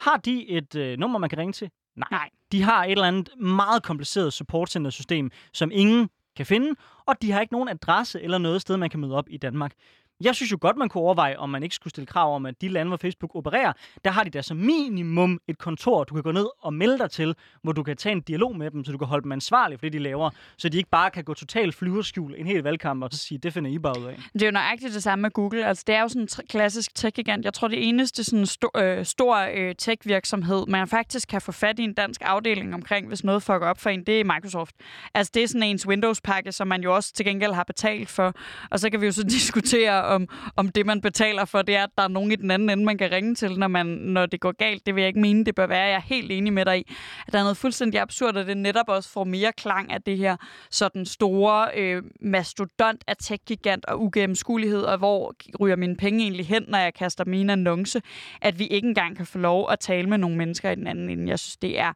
har 0.00 0.16
de 0.16 0.48
et 0.48 0.74
øh, 0.74 0.98
nummer, 0.98 1.18
man 1.18 1.28
kan 1.30 1.38
ringe 1.38 1.52
til? 1.52 1.70
Nej. 1.96 2.08
Nej. 2.10 2.30
De 2.52 2.62
har 2.62 2.84
et 2.84 2.90
eller 2.90 3.08
andet 3.08 3.30
meget 3.40 3.82
kompliceret 3.82 4.32
supportcenter-system, 4.32 5.30
som 5.52 5.70
ingen 5.72 6.10
kan 6.36 6.46
finde, 6.46 6.74
og 7.06 7.22
de 7.22 7.32
har 7.32 7.40
ikke 7.40 7.52
nogen 7.52 7.68
adresse 7.68 8.22
eller 8.22 8.38
noget 8.38 8.60
sted, 8.60 8.76
man 8.76 8.90
kan 8.90 9.00
møde 9.00 9.14
op 9.14 9.26
i 9.30 9.36
Danmark. 9.36 9.72
Jeg 10.20 10.34
synes 10.34 10.52
jo 10.52 10.58
godt, 10.60 10.76
man 10.76 10.88
kunne 10.88 11.02
overveje, 11.02 11.36
om 11.36 11.50
man 11.50 11.62
ikke 11.62 11.74
skulle 11.74 11.90
stille 11.90 12.06
krav 12.06 12.34
om, 12.34 12.46
at 12.46 12.60
de 12.60 12.68
lande, 12.68 12.88
hvor 12.90 12.96
Facebook 12.96 13.30
opererer, 13.34 13.72
der 14.04 14.10
har 14.10 14.24
de 14.24 14.30
da 14.30 14.42
som 14.42 14.56
minimum 14.56 15.38
et 15.48 15.58
kontor, 15.58 16.04
du 16.04 16.14
kan 16.14 16.22
gå 16.22 16.32
ned 16.32 16.46
og 16.62 16.74
melde 16.74 16.98
dig 16.98 17.10
til, 17.10 17.34
hvor 17.62 17.72
du 17.72 17.82
kan 17.82 17.96
tage 17.96 18.12
en 18.12 18.20
dialog 18.20 18.56
med 18.56 18.70
dem, 18.70 18.84
så 18.84 18.92
du 18.92 18.98
kan 18.98 19.06
holde 19.06 19.22
dem 19.22 19.32
ansvarlige 19.32 19.78
for 19.78 19.86
det, 19.86 19.92
de 19.92 19.98
laver, 19.98 20.30
så 20.56 20.68
de 20.68 20.76
ikke 20.76 20.90
bare 20.90 21.10
kan 21.10 21.24
gå 21.24 21.34
totalt 21.34 21.74
flyverskjul 21.74 22.34
en 22.38 22.46
hel 22.46 22.62
valgkamp 22.62 23.02
og 23.02 23.08
så 23.12 23.18
sige, 23.18 23.38
det 23.38 23.52
finder 23.52 23.70
I 23.70 23.78
bare 23.78 24.00
ud 24.00 24.04
af. 24.06 24.16
Det 24.32 24.42
er 24.42 24.46
jo 24.46 24.52
nøjagtigt 24.52 24.94
det 24.94 25.02
samme 25.02 25.22
med 25.22 25.30
Google. 25.30 25.66
Altså, 25.66 25.84
det 25.86 25.94
er 25.94 26.02
jo 26.02 26.08
sådan 26.08 26.22
en 26.22 26.28
klassisk 26.48 26.94
tech-gigant. 26.94 27.44
Jeg 27.44 27.54
tror, 27.54 27.68
det 27.68 27.88
eneste 27.88 28.24
sådan 28.24 28.44
sto- 28.44 28.80
øh, 28.80 29.04
stor 29.04 29.36
øh, 29.54 29.74
tech-virksomhed, 29.78 30.66
man 30.68 30.88
faktisk 30.88 31.28
kan 31.28 31.40
få 31.40 31.52
fat 31.52 31.78
i 31.78 31.82
en 31.82 31.94
dansk 31.94 32.20
afdeling 32.24 32.74
omkring, 32.74 33.08
hvis 33.08 33.24
noget 33.24 33.42
fucker 33.42 33.66
op 33.66 33.78
for 33.80 33.90
en, 33.90 34.04
det 34.06 34.20
er 34.20 34.24
Microsoft. 34.24 34.74
Altså, 35.14 35.30
det 35.34 35.42
er 35.42 35.46
sådan 35.48 35.62
ens 35.62 35.86
Windows-pakke, 35.88 36.52
som 36.52 36.66
man 36.68 36.82
jo 36.82 36.94
også 36.94 37.12
til 37.12 37.24
gengæld 37.26 37.52
har 37.52 37.64
betalt 37.64 38.08
for. 38.08 38.32
Og 38.70 38.80
så 38.80 38.90
kan 38.90 39.00
vi 39.00 39.06
jo 39.06 39.12
så 39.12 39.22
diskutere, 39.38 40.02
om, 40.10 40.28
om 40.56 40.68
det, 40.68 40.86
man 40.86 41.00
betaler 41.00 41.44
for, 41.44 41.62
det 41.62 41.76
er, 41.76 41.84
at 41.84 41.90
der 41.98 42.04
er 42.04 42.08
nogen 42.08 42.32
i 42.32 42.36
den 42.36 42.50
anden 42.50 42.70
ende, 42.70 42.84
man 42.84 42.98
kan 42.98 43.12
ringe 43.12 43.34
til, 43.34 43.58
når, 43.58 43.68
man, 43.68 43.86
når 43.86 44.26
det 44.26 44.40
går 44.40 44.52
galt. 44.52 44.86
Det 44.86 44.94
vil 44.94 45.00
jeg 45.00 45.08
ikke 45.08 45.20
mene, 45.20 45.44
det 45.44 45.54
bør 45.54 45.66
være. 45.66 45.82
Jeg 45.82 45.94
er 45.94 46.00
helt 46.00 46.32
enig 46.32 46.52
med 46.52 46.64
dig 46.64 46.78
i, 46.78 46.92
at 47.26 47.32
der 47.32 47.38
er 47.38 47.42
noget 47.42 47.56
fuldstændig 47.56 48.00
absurd, 48.00 48.36
at 48.36 48.46
det 48.46 48.56
netop 48.56 48.88
også 48.88 49.10
får 49.10 49.24
mere 49.24 49.52
klang 49.52 49.92
af 49.92 50.02
det 50.02 50.18
her 50.18 50.36
sådan 50.70 51.06
store 51.06 51.68
øh, 51.76 52.02
mastodont 52.20 53.04
af 53.06 53.16
tech-gigant 53.16 53.84
og 53.84 54.02
ugennemskuelighed, 54.02 54.82
og 54.82 54.98
hvor 54.98 55.34
ryger 55.60 55.76
mine 55.76 55.96
penge 55.96 56.22
egentlig 56.22 56.46
hen, 56.46 56.64
når 56.68 56.78
jeg 56.78 56.94
kaster 56.94 57.24
min 57.24 57.50
annonce, 57.50 58.02
at 58.40 58.58
vi 58.58 58.66
ikke 58.66 58.88
engang 58.88 59.16
kan 59.16 59.26
få 59.26 59.38
lov 59.38 59.70
at 59.70 59.80
tale 59.80 60.08
med 60.08 60.18
nogle 60.18 60.36
mennesker 60.36 60.70
i 60.70 60.74
den 60.74 60.86
anden 60.86 61.10
ende. 61.10 61.28
Jeg 61.28 61.38
synes, 61.38 61.56
det 61.56 61.78
er 61.78 61.92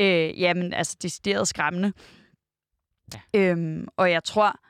øh, 0.00 0.40
jamen, 0.40 0.72
altså, 0.72 0.96
decideret 1.02 1.48
skræmmende. 1.48 1.92
Ja. 3.14 3.40
Øhm, 3.40 3.88
og 3.96 4.10
jeg 4.10 4.24
tror, 4.24 4.60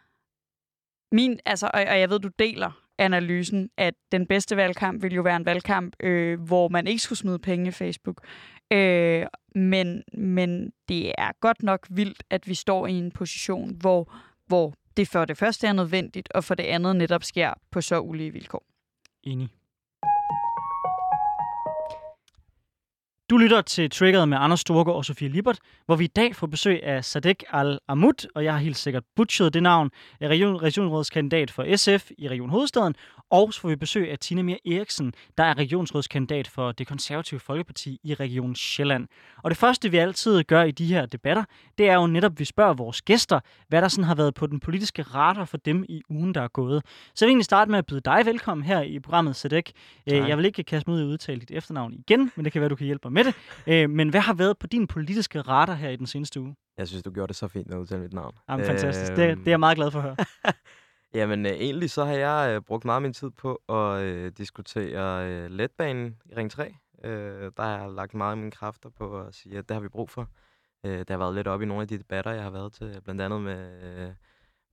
min, 1.12 1.40
altså, 1.46 1.66
og, 1.74 1.80
og 1.80 2.00
jeg 2.00 2.10
ved, 2.10 2.20
du 2.20 2.30
deler 2.38 2.70
analysen, 2.98 3.70
at 3.76 3.94
den 4.12 4.26
bedste 4.26 4.56
valgkamp 4.56 5.02
ville 5.02 5.14
jo 5.14 5.22
være 5.22 5.36
en 5.36 5.46
valgkamp, 5.46 5.96
øh, 6.00 6.40
hvor 6.40 6.68
man 6.68 6.86
ikke 6.86 7.02
skulle 7.02 7.18
smide 7.18 7.38
penge 7.38 7.68
i 7.68 7.70
Facebook. 7.70 8.26
Øh, 8.72 9.26
men, 9.54 10.02
men 10.12 10.72
det 10.88 11.12
er 11.18 11.30
godt 11.40 11.62
nok 11.62 11.86
vildt, 11.90 12.22
at 12.30 12.48
vi 12.48 12.54
står 12.54 12.86
i 12.86 12.92
en 12.92 13.10
position, 13.10 13.74
hvor, 13.74 14.12
hvor 14.46 14.74
det 14.96 15.08
for 15.08 15.24
det 15.24 15.38
første 15.38 15.66
er 15.66 15.72
nødvendigt, 15.72 16.32
og 16.34 16.44
for 16.44 16.54
det 16.54 16.64
andet 16.64 16.96
netop 16.96 17.24
sker 17.24 17.54
på 17.70 17.80
så 17.80 18.00
ulige 18.00 18.32
vilkår. 18.32 18.64
Enig. 19.22 19.48
Du 23.30 23.37
lytter 23.37 23.60
til 23.60 23.90
Triggeret 23.90 24.28
med 24.28 24.38
Anders 24.40 24.60
Storgård 24.60 24.96
og 24.96 25.04
Sofie 25.04 25.28
Libert, 25.28 25.58
hvor 25.87 25.96
vi 25.96 26.04
i 26.04 26.06
dag 26.16 26.37
får 26.37 26.46
besøg 26.46 26.82
af 26.82 27.04
Sadek 27.04 27.44
Al-Amud, 27.52 28.28
og 28.34 28.44
jeg 28.44 28.52
har 28.52 28.60
helt 28.60 28.76
sikkert 28.76 29.02
butchet 29.16 29.54
det 29.54 29.62
navn, 29.62 29.90
er 30.20 30.28
region, 30.28 30.62
regionsrådskandidat 30.62 31.50
for 31.50 31.76
SF 31.76 32.10
i 32.18 32.28
Region 32.28 32.50
Hovedstaden, 32.50 32.94
og 33.30 33.52
så 33.52 33.60
får 33.60 33.68
vi 33.68 33.76
besøg 33.76 34.10
af 34.10 34.18
Tina 34.18 34.42
Mir 34.42 34.56
Eriksen, 34.66 35.12
der 35.38 35.44
er 35.44 35.58
regionsrådskandidat 35.58 36.49
for 36.49 36.72
det 36.72 36.87
konservative 36.87 37.40
Folkeparti 37.40 37.99
i 38.04 38.14
Region 38.14 38.54
Sjælland. 38.54 39.08
Og 39.42 39.50
det 39.50 39.58
første, 39.58 39.90
vi 39.90 39.96
altid 39.96 40.44
gør 40.44 40.62
i 40.62 40.70
de 40.70 40.87
her 40.87 41.06
debatter, 41.06 41.44
det 41.78 41.88
er 41.88 41.94
jo 41.94 42.06
netop, 42.06 42.32
at 42.32 42.38
vi 42.38 42.44
spørger 42.44 42.75
vores 42.75 43.02
gæster, 43.02 43.40
hvad 43.68 43.82
der 43.82 43.88
sådan 43.88 44.04
har 44.04 44.14
været 44.14 44.34
på 44.34 44.46
den 44.46 44.60
politiske 44.60 45.02
radar 45.02 45.44
for 45.44 45.56
dem 45.56 45.84
i 45.88 46.02
ugen, 46.08 46.34
der 46.34 46.42
er 46.42 46.49
gået. 46.49 46.82
Så 47.14 47.25
jeg 47.25 47.26
vil 47.26 47.32
egentlig 47.32 47.44
starte 47.44 47.70
med 47.70 47.78
at 47.78 47.87
byde 47.87 48.00
dig 48.00 48.22
velkommen 48.25 48.64
her 48.66 48.82
i 48.82 48.99
programmet, 48.99 49.37
Sadek. 49.37 49.72
Jeg 50.06 50.37
vil 50.37 50.44
ikke 50.44 50.62
kaste 50.62 50.90
mig 50.90 50.96
ud 50.99 51.02
og 51.02 51.08
udtale 51.08 51.40
dit 51.40 51.50
efternavn 51.50 51.92
igen, 51.92 52.32
men 52.37 52.44
det 52.44 52.52
kan 52.52 52.60
være, 52.60 52.68
du 52.68 52.76
kan 52.76 52.87
hjælpe 52.87 53.08
mig 53.08 53.12
med 53.12 53.19
det. 53.24 53.34
Øh, 53.66 53.90
men 53.90 54.08
hvad 54.08 54.20
har 54.20 54.34
været 54.34 54.58
på 54.58 54.66
din 54.66 54.86
politiske 54.86 55.40
radar 55.40 55.74
her 55.74 55.88
i 55.88 55.96
den 55.96 56.06
seneste 56.06 56.40
uge? 56.40 56.56
Jeg 56.78 56.88
synes, 56.88 57.02
du 57.02 57.10
gjorde 57.10 57.28
det 57.28 57.36
så 57.36 57.48
fint 57.48 57.66
med 57.66 57.76
at 57.76 57.80
udtale 57.80 58.00
mit 58.02 58.12
navn. 58.12 58.34
Jamen, 58.48 58.66
fantastisk. 58.66 59.10
Det, 59.10 59.38
det 59.38 59.46
er 59.46 59.50
jeg 59.50 59.60
meget 59.60 59.76
glad 59.76 59.90
for 59.90 59.98
at 59.98 60.02
høre. 60.04 60.16
Jamen, 61.14 61.46
øh, 61.46 61.52
egentlig 61.52 61.90
så 61.90 62.04
har 62.04 62.14
jeg 62.14 62.54
øh, 62.54 62.60
brugt 62.62 62.84
meget 62.84 62.96
af 62.96 63.02
min 63.02 63.12
tid 63.12 63.30
på 63.30 63.54
at 63.68 64.02
øh, 64.02 64.32
diskutere 64.38 65.28
øh, 65.28 65.50
letbanen 65.50 66.16
i 66.24 66.34
Ring 66.34 66.50
3. 66.50 66.74
Øh, 67.04 67.52
der 67.56 67.62
har 67.62 67.78
jeg 67.78 67.90
lagt 67.90 68.14
meget 68.14 68.30
af 68.30 68.36
mine 68.36 68.50
kræfter 68.50 68.90
på 68.90 69.20
at 69.20 69.34
sige, 69.34 69.58
at 69.58 69.68
det 69.68 69.74
har 69.74 69.80
vi 69.80 69.88
brug 69.88 70.10
for. 70.10 70.28
Øh, 70.84 70.98
det 70.98 71.10
har 71.10 71.18
været 71.18 71.34
lidt 71.34 71.46
op 71.46 71.62
i 71.62 71.64
nogle 71.64 71.82
af 71.82 71.88
de 71.88 71.98
debatter, 71.98 72.30
jeg 72.30 72.42
har 72.42 72.50
været 72.50 72.72
til, 72.72 73.00
blandt 73.04 73.20
andet 73.20 73.40
med, 73.40 73.82
øh, 73.82 74.10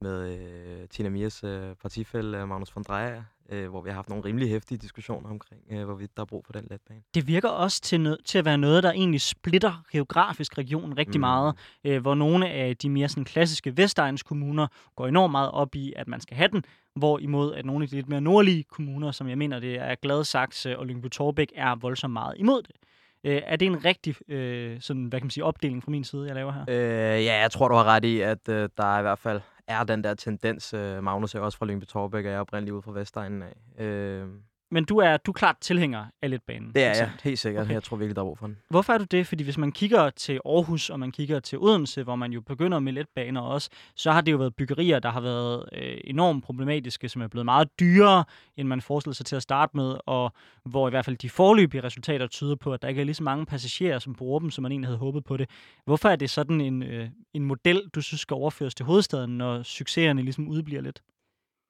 med 0.01 0.39
øh, 0.39 0.87
Tina 0.87 1.09
Mias 1.09 1.43
øh, 1.43 1.75
partifælle 1.75 2.47
Magnus 2.47 2.75
von 2.75 2.83
Dreyer, 2.83 3.23
øh, 3.49 3.69
hvor 3.69 3.81
vi 3.81 3.89
har 3.89 3.95
haft 3.95 4.09
nogle 4.09 4.25
rimelig 4.25 4.49
hæftige 4.49 4.77
diskussioner 4.77 5.29
omkring, 5.29 5.61
øh, 5.71 5.85
hvorvidt 5.85 6.17
der 6.17 6.21
er 6.21 6.25
brug 6.25 6.45
for 6.45 6.53
den 6.53 6.67
letbane. 6.71 7.01
Det 7.13 7.27
virker 7.27 7.49
også 7.49 7.81
til, 7.81 8.07
nø- 8.07 8.23
til 8.25 8.37
at 8.37 8.45
være 8.45 8.57
noget, 8.57 8.83
der 8.83 8.91
egentlig 8.91 9.21
splitter 9.21 9.83
geografisk 9.91 10.57
regionen 10.57 10.97
rigtig 10.97 11.19
mm. 11.19 11.21
meget, 11.21 11.55
øh, 11.83 12.01
hvor 12.01 12.15
nogle 12.15 12.49
af 12.49 12.77
de 12.77 12.89
mere 12.89 13.09
sådan, 13.09 13.25
klassiske 13.25 13.77
Vestegns 13.77 14.23
kommuner 14.23 14.67
går 14.95 15.07
enormt 15.07 15.31
meget 15.31 15.51
op 15.51 15.75
i, 15.75 15.93
at 15.95 16.07
man 16.07 16.21
skal 16.21 16.37
have 16.37 16.47
den, 16.47 16.63
hvorimod 16.95 17.53
at 17.53 17.65
nogle 17.65 17.83
af 17.83 17.89
de 17.89 17.95
lidt 17.95 18.09
mere 18.09 18.21
nordlige 18.21 18.63
kommuner, 18.63 19.11
som 19.11 19.29
jeg 19.29 19.37
mener, 19.37 19.59
det 19.59 19.75
er 19.75 19.95
Gladsaxe 19.95 20.79
og 20.79 20.85
Lyngby 20.85 21.09
Torbæk, 21.09 21.51
er 21.55 21.75
voldsomt 21.75 22.13
meget 22.13 22.33
imod 22.37 22.61
det. 22.61 22.75
Øh, 23.23 23.41
er 23.45 23.55
det 23.55 23.65
en 23.65 23.85
rigtig 23.85 24.31
øh, 24.31 24.81
sådan, 24.81 25.05
hvad 25.05 25.19
kan 25.19 25.25
man 25.25 25.31
sige, 25.31 25.43
opdeling 25.43 25.83
fra 25.83 25.91
min 25.91 26.03
side, 26.03 26.25
jeg 26.25 26.35
laver 26.35 26.51
her? 26.51 26.65
Øh, 26.69 27.25
ja, 27.25 27.39
jeg 27.39 27.51
tror, 27.51 27.67
du 27.67 27.75
har 27.75 27.83
ret 27.83 28.05
i, 28.05 28.21
at 28.21 28.49
øh, 28.49 28.69
der 28.77 28.83
er 28.95 28.99
i 28.99 29.01
hvert 29.01 29.19
fald 29.19 29.41
er 29.67 29.83
den 29.83 30.03
der 30.03 30.13
tendens. 30.13 30.73
Øh, 30.73 31.03
Magnus 31.03 31.35
er 31.35 31.39
også 31.39 31.57
fra 31.57 31.65
Lyngby 31.65 31.85
Torbæk, 31.85 32.25
og 32.25 32.31
jeg 32.31 32.37
er 32.37 32.41
oprindeligt 32.41 32.73
ude 32.73 32.81
fra 32.81 32.91
Vestegnen 32.91 33.43
af. 33.43 33.83
Øh, 33.85 34.27
men 34.71 34.85
du 34.85 34.97
er, 34.97 35.17
du 35.17 35.31
er 35.31 35.33
klart 35.33 35.57
tilhænger 35.61 36.05
af 36.21 36.29
letbanen? 36.29 36.71
Det 36.73 36.83
er 36.83 36.87
jeg, 36.87 37.11
helt 37.23 37.39
sikkert. 37.39 37.63
Okay. 37.63 37.73
Jeg 37.73 37.83
tror 37.83 37.97
virkelig, 37.97 38.15
der 38.15 38.21
er 38.21 38.25
brug 38.25 38.37
for 38.37 38.47
den. 38.47 38.57
Hvorfor 38.69 38.93
er 38.93 38.97
du 38.97 39.03
det? 39.03 39.27
Fordi 39.27 39.43
hvis 39.43 39.57
man 39.57 39.71
kigger 39.71 40.09
til 40.09 40.39
Aarhus, 40.45 40.89
og 40.89 40.99
man 40.99 41.11
kigger 41.11 41.39
til 41.39 41.59
Odense, 41.59 42.03
hvor 42.03 42.15
man 42.15 42.31
jo 42.31 42.41
begynder 42.41 42.79
med 42.79 42.93
letbaner 42.93 43.41
også, 43.41 43.69
så 43.95 44.11
har 44.11 44.21
det 44.21 44.31
jo 44.31 44.37
været 44.37 44.55
byggerier, 44.55 44.99
der 44.99 45.09
har 45.09 45.21
været 45.21 45.69
øh, 45.73 45.97
enormt 46.03 46.43
problematiske, 46.43 47.09
som 47.09 47.21
er 47.21 47.27
blevet 47.27 47.45
meget 47.45 47.79
dyrere, 47.79 48.23
end 48.57 48.67
man 48.67 48.81
forestillede 48.81 49.17
sig 49.17 49.25
til 49.25 49.35
at 49.35 49.41
starte 49.41 49.77
med, 49.77 49.95
og 50.05 50.33
hvor 50.65 50.87
i 50.87 50.89
hvert 50.89 51.05
fald 51.05 51.17
de 51.17 51.29
forløbige 51.29 51.83
resultater 51.83 52.27
tyder 52.27 52.55
på, 52.55 52.73
at 52.73 52.81
der 52.81 52.87
ikke 52.87 53.01
er 53.01 53.05
lige 53.05 53.15
så 53.15 53.23
mange 53.23 53.45
passagerer, 53.45 53.99
som 53.99 54.15
bruger 54.15 54.39
dem, 54.39 54.51
som 54.51 54.61
man 54.61 54.71
egentlig 54.71 54.87
havde 54.87 54.99
håbet 54.99 55.23
på 55.23 55.37
det. 55.37 55.49
Hvorfor 55.85 56.09
er 56.09 56.15
det 56.15 56.29
sådan 56.29 56.61
en, 56.61 56.83
øh, 56.83 57.09
en 57.33 57.43
model, 57.43 57.81
du 57.95 58.01
synes 58.01 58.21
skal 58.21 58.35
overføres 58.35 58.75
til 58.75 58.85
hovedstaden, 58.85 59.37
når 59.37 59.63
succeserne 59.63 60.21
ligesom 60.21 60.47
udbliver 60.47 60.81
lidt? 60.81 61.01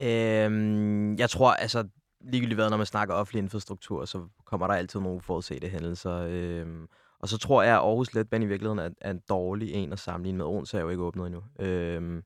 Øhm, 0.02 1.16
jeg 1.16 1.30
tror, 1.30 1.52
altså, 1.52 1.88
ligegyldigt 2.22 2.58
hvad, 2.58 2.70
når 2.70 2.78
man 2.78 2.86
snakker 2.86 3.16
offentlig 3.16 3.44
infrastruktur, 3.44 4.06
så 4.06 4.28
kommer 4.46 4.68
der 4.68 4.74
altid 4.74 5.00
nogle 5.00 5.22
forudsete 5.22 5.68
hændelser. 5.68 6.28
Øhm, 6.30 6.88
og 7.20 7.30
så 7.30 7.38
tror 7.38 7.64
jeg, 7.64 7.74
at 7.74 7.80
Aarhus 7.80 8.14
Letbane 8.14 8.46
i 8.46 8.48
virkeligheden 8.48 8.80
er, 8.80 8.90
er 9.02 9.12
en 9.12 9.22
dårlig 9.30 9.74
en 9.74 9.94
at 9.94 10.00
sammenligne 10.00 10.38
med. 10.38 10.46
Odense 10.46 10.78
er 10.78 10.82
jo 10.82 10.90
ikke 10.90 11.04
åbnet 11.04 11.26
endnu. 11.26 11.44
Øhm, 11.60 12.24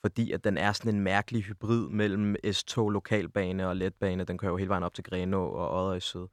fordi 0.00 0.32
at 0.32 0.44
den 0.44 0.58
er 0.58 0.72
sådan 0.72 0.94
en 0.94 1.00
mærkelig 1.00 1.42
hybrid 1.42 1.88
mellem 1.88 2.36
S-tog, 2.52 2.90
lokalbane 2.90 3.68
og 3.68 3.76
letbane. 3.76 4.24
Den 4.24 4.38
kører 4.38 4.52
jo 4.52 4.56
hele 4.56 4.68
vejen 4.68 4.82
op 4.82 4.94
til 4.94 5.04
Grenå 5.04 5.46
og 5.46 5.84
Odder 5.84 5.94
i 5.94 6.00
syd. 6.00 6.26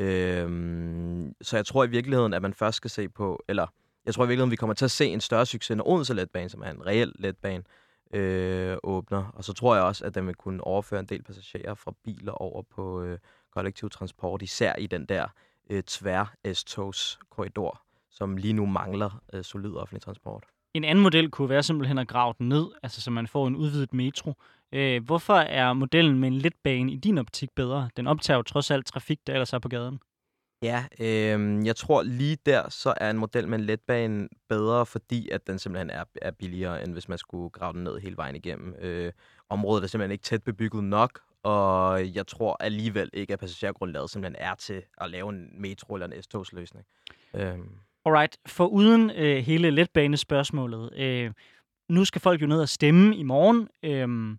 Øhm, 0.00 1.32
så 1.42 1.56
jeg 1.56 1.66
tror 1.66 1.84
i 1.84 1.90
virkeligheden, 1.90 2.34
at 2.34 2.42
man 2.42 2.54
først 2.54 2.76
skal 2.76 2.90
se 2.90 3.08
på, 3.08 3.44
eller 3.48 3.66
jeg 4.06 4.14
tror 4.14 4.24
i 4.24 4.28
virkeligheden, 4.28 4.50
vi 4.50 4.56
kommer 4.56 4.74
til 4.74 4.84
at 4.84 4.90
se 4.90 5.06
en 5.06 5.20
større 5.20 5.46
succes, 5.46 5.76
når 5.76 5.88
Odense 5.88 6.14
Letbane, 6.14 6.48
som 6.48 6.62
er 6.62 6.70
en 6.70 6.86
reel 6.86 7.12
letbane, 7.18 7.64
øh, 8.12 8.76
åbner. 8.82 9.32
Og 9.34 9.44
så 9.44 9.52
tror 9.52 9.74
jeg 9.74 9.84
også, 9.84 10.04
at 10.04 10.14
den 10.14 10.26
vil 10.26 10.34
kunne 10.34 10.64
overføre 10.64 11.00
en 11.00 11.06
del 11.06 11.22
passagerer 11.22 11.74
fra 11.74 11.92
biler 12.04 12.32
over 12.32 12.62
på 12.62 13.02
øh, 13.02 13.18
kollektiv 13.54 13.90
transport, 13.90 14.42
især 14.42 14.74
i 14.74 14.86
den 14.86 15.06
der 15.06 15.26
øh, 15.70 15.82
tvær-S-togs-korridor, 15.82 17.80
som 18.10 18.36
lige 18.36 18.52
nu 18.52 18.66
mangler 18.66 19.20
øh, 19.32 19.44
solid 19.44 19.74
offentlig 19.74 20.02
transport. 20.02 20.44
En 20.74 20.84
anden 20.84 21.02
model 21.02 21.30
kunne 21.30 21.48
være 21.48 21.62
simpelthen 21.62 21.98
at 21.98 22.08
grave 22.08 22.34
den 22.38 22.48
ned, 22.48 22.66
altså 22.82 23.00
så 23.00 23.10
man 23.10 23.26
får 23.26 23.46
en 23.46 23.56
udvidet 23.56 23.94
metro. 23.94 24.34
Øh, 24.72 25.04
hvorfor 25.04 25.34
er 25.34 25.72
modellen 25.72 26.18
med 26.18 26.28
en 26.28 26.34
letbane 26.34 26.92
i 26.92 26.96
din 26.96 27.18
optik 27.18 27.50
bedre? 27.56 27.90
Den 27.96 28.06
optager 28.06 28.36
jo 28.36 28.42
trods 28.42 28.70
alt 28.70 28.86
trafik, 28.86 29.18
der 29.26 29.32
ellers 29.32 29.52
er 29.52 29.58
på 29.58 29.68
gaden. 29.68 29.98
Ja, 30.62 30.84
øh, 31.00 31.66
jeg 31.66 31.76
tror 31.76 32.02
lige 32.02 32.38
der, 32.46 32.68
så 32.68 32.94
er 32.96 33.10
en 33.10 33.18
model 33.18 33.48
med 33.48 33.58
en 33.58 33.64
letbane 33.64 34.28
bedre, 34.48 34.86
fordi 34.86 35.28
at 35.28 35.46
den 35.46 35.58
simpelthen 35.58 35.90
er, 35.90 36.04
er 36.22 36.30
billigere, 36.30 36.82
end 36.82 36.92
hvis 36.92 37.08
man 37.08 37.18
skulle 37.18 37.50
grave 37.50 37.72
den 37.72 37.84
ned 37.84 37.98
hele 37.98 38.16
vejen 38.16 38.36
igennem. 38.36 38.74
Øh, 38.80 39.12
området 39.48 39.84
er 39.84 39.88
simpelthen 39.88 40.12
ikke 40.12 40.22
tæt 40.22 40.42
bebygget 40.42 40.84
nok, 40.84 41.20
og 41.42 42.14
jeg 42.14 42.26
tror 42.26 42.56
alligevel 42.60 43.10
ikke, 43.12 43.32
at 43.32 43.38
passagergrundlaget 43.38 44.10
simpelthen 44.10 44.46
er 44.46 44.54
til 44.54 44.82
at 45.00 45.10
lave 45.10 45.28
en 45.28 45.60
metro 45.60 45.94
eller 45.94 46.06
en 46.06 46.22
S-togsløsning. 46.22 46.86
Øh. 47.34 47.58
Alright, 48.04 48.36
for 48.46 48.66
uden 48.66 49.10
øh, 49.10 49.36
hele 49.36 49.70
letbanespørgsmålet, 49.70 50.92
øh, 50.96 51.32
nu 51.88 52.04
skal 52.04 52.20
folk 52.20 52.42
jo 52.42 52.46
ned 52.46 52.60
og 52.60 52.68
stemme 52.68 53.16
i 53.16 53.22
morgen. 53.22 53.68
Øh, 53.82 54.36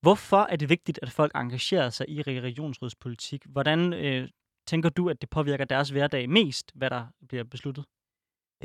hvorfor 0.00 0.46
er 0.50 0.56
det 0.56 0.68
vigtigt, 0.68 0.98
at 1.02 1.10
folk 1.10 1.32
engagerer 1.34 1.90
sig 1.90 2.08
i 2.08 2.22
regionsrådspolitik? 2.22 3.42
Hvordan 3.46 3.92
øh, 3.92 4.28
tænker 4.66 4.88
du, 4.88 5.08
at 5.08 5.20
det 5.20 5.30
påvirker 5.30 5.64
deres 5.64 5.90
hverdag 5.90 6.30
mest, 6.30 6.72
hvad 6.74 6.90
der 6.90 7.06
bliver 7.28 7.44
besluttet? 7.44 7.84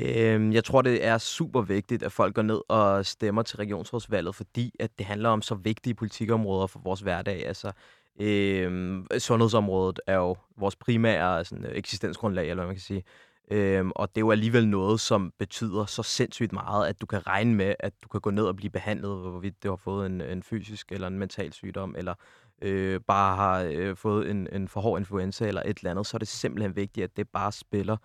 Øhm, 0.00 0.52
jeg 0.52 0.64
tror, 0.64 0.82
det 0.82 1.04
er 1.04 1.18
super 1.18 1.60
vigtigt, 1.62 2.02
at 2.02 2.12
folk 2.12 2.34
går 2.34 2.42
ned 2.42 2.60
og 2.68 3.06
stemmer 3.06 3.42
til 3.42 3.56
regionsrådsvalget, 3.56 4.34
fordi 4.34 4.72
at 4.80 4.98
det 4.98 5.06
handler 5.06 5.28
om 5.28 5.42
så 5.42 5.54
vigtige 5.54 5.94
politikområder 5.94 6.66
for 6.66 6.80
vores 6.84 7.00
hverdag. 7.00 7.46
Altså, 7.46 7.72
øhm, 8.20 9.06
sundhedsområdet 9.18 10.00
er 10.06 10.16
jo 10.16 10.36
vores 10.56 10.76
primære 10.76 11.44
sådan, 11.44 11.66
eksistensgrundlag, 11.72 12.50
eller 12.50 12.54
hvad 12.54 12.66
man 12.66 12.74
kan 12.74 12.80
sige. 12.80 13.04
Øhm, 13.50 13.92
og 13.96 14.08
det 14.08 14.16
er 14.16 14.24
jo 14.24 14.30
alligevel 14.30 14.68
noget, 14.68 15.00
som 15.00 15.32
betyder 15.38 15.84
så 15.84 16.02
sindssygt 16.02 16.52
meget, 16.52 16.86
at 16.86 17.00
du 17.00 17.06
kan 17.06 17.26
regne 17.26 17.54
med, 17.54 17.74
at 17.80 17.92
du 18.02 18.08
kan 18.08 18.20
gå 18.20 18.30
ned 18.30 18.44
og 18.44 18.56
blive 18.56 18.70
behandlet, 18.70 19.10
hvorvidt 19.10 19.62
du 19.62 19.68
har 19.68 19.76
fået 19.76 20.06
en, 20.06 20.20
en 20.20 20.42
fysisk 20.42 20.92
eller 20.92 21.06
en 21.06 21.18
mental 21.18 21.52
sygdom, 21.52 21.94
eller 21.98 22.14
øh, 22.62 23.00
bare 23.00 23.36
har 23.36 23.60
øh, 23.60 23.96
fået 23.96 24.30
en, 24.30 24.48
en 24.52 24.68
for 24.68 24.80
hård 24.80 25.00
influenza 25.00 25.48
eller 25.48 25.62
et 25.66 25.78
eller 25.78 25.90
andet, 25.90 26.06
så 26.06 26.16
er 26.16 26.18
det 26.18 26.28
simpelthen 26.28 26.76
vigtigt, 26.76 27.04
at 27.04 27.16
det 27.16 27.28
bare 27.28 27.52
spiller. 27.52 27.96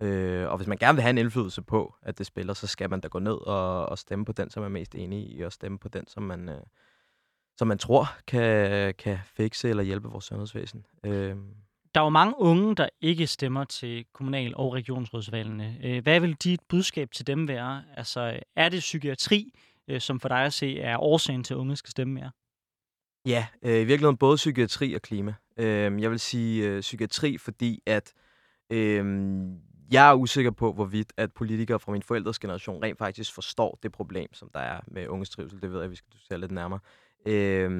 Øh, 0.00 0.48
og 0.48 0.56
hvis 0.56 0.68
man 0.68 0.78
gerne 0.78 0.96
vil 0.96 1.02
have 1.02 1.10
en 1.10 1.18
indflydelse 1.18 1.62
på, 1.62 1.94
at 2.02 2.18
det 2.18 2.26
spiller, 2.26 2.54
så 2.54 2.66
skal 2.66 2.90
man 2.90 3.00
da 3.00 3.08
gå 3.08 3.18
ned 3.18 3.46
og, 3.46 3.86
og 3.86 3.98
stemme 3.98 4.24
på 4.24 4.32
den, 4.32 4.50
som 4.50 4.64
er 4.64 4.68
mest 4.68 4.94
enig 4.94 5.30
i, 5.30 5.40
og 5.40 5.52
stemme 5.52 5.78
på 5.78 5.88
den, 5.88 6.06
som 6.06 6.22
man, 6.22 6.48
øh, 6.48 6.62
som 7.56 7.68
man 7.68 7.78
tror 7.78 8.08
kan, 8.26 8.94
kan 8.94 9.18
fikse 9.24 9.68
eller 9.68 9.82
hjælpe 9.82 10.08
vores 10.08 10.24
sundhedsvæsen. 10.24 10.86
Øh. 11.04 11.36
Der 11.96 12.02
er 12.02 12.06
jo 12.06 12.10
mange 12.10 12.34
unge, 12.38 12.74
der 12.74 12.88
ikke 13.00 13.26
stemmer 13.26 13.64
til 13.64 14.04
kommunal- 14.12 14.56
og 14.56 14.74
regionsrådsvalgene. 14.74 15.78
Øh, 15.84 16.02
hvad 16.02 16.20
vil 16.20 16.34
dit 16.34 16.60
budskab 16.68 17.10
til 17.10 17.26
dem 17.26 17.48
være? 17.48 17.82
Altså, 17.96 18.40
er 18.56 18.68
det 18.68 18.80
psykiatri, 18.80 19.52
øh, 19.88 20.00
som 20.00 20.20
for 20.20 20.28
dig 20.28 20.38
at 20.44 20.52
se 20.52 20.80
er 20.80 20.98
årsagen 20.98 21.44
til, 21.44 21.54
at 21.54 21.58
unge 21.58 21.76
skal 21.76 21.90
stemme 21.90 22.14
mere? 22.14 22.30
Ja, 23.26 23.46
øh, 23.62 23.74
i 23.74 23.84
virkeligheden 23.84 24.16
både 24.16 24.36
psykiatri 24.36 24.94
og 24.94 25.02
klima. 25.02 25.34
Øh, 25.56 26.02
jeg 26.02 26.10
vil 26.10 26.20
sige 26.20 26.68
øh, 26.68 26.80
psykiatri, 26.80 27.38
fordi 27.38 27.82
at 27.86 28.12
øh, 28.72 29.04
jeg 29.92 30.10
er 30.10 30.14
usikker 30.14 30.50
på, 30.50 30.72
hvorvidt 30.72 31.12
at 31.16 31.32
politikere 31.32 31.80
fra 31.80 31.92
min 31.92 32.02
forældres 32.02 32.38
generation 32.38 32.82
rent 32.82 32.98
faktisk 32.98 33.34
forstår 33.34 33.78
det 33.82 33.92
problem, 33.92 34.34
som 34.34 34.50
der 34.54 34.60
er 34.60 34.80
med 34.86 35.08
unges 35.08 35.30
trivsel. 35.30 35.62
Det 35.62 35.72
ved 35.72 35.80
jeg, 35.80 35.90
vi 35.90 35.96
skal 35.96 36.12
diskutere 36.12 36.40
lidt 36.40 36.52
nærmere. 36.52 36.80
Øh, 37.26 37.70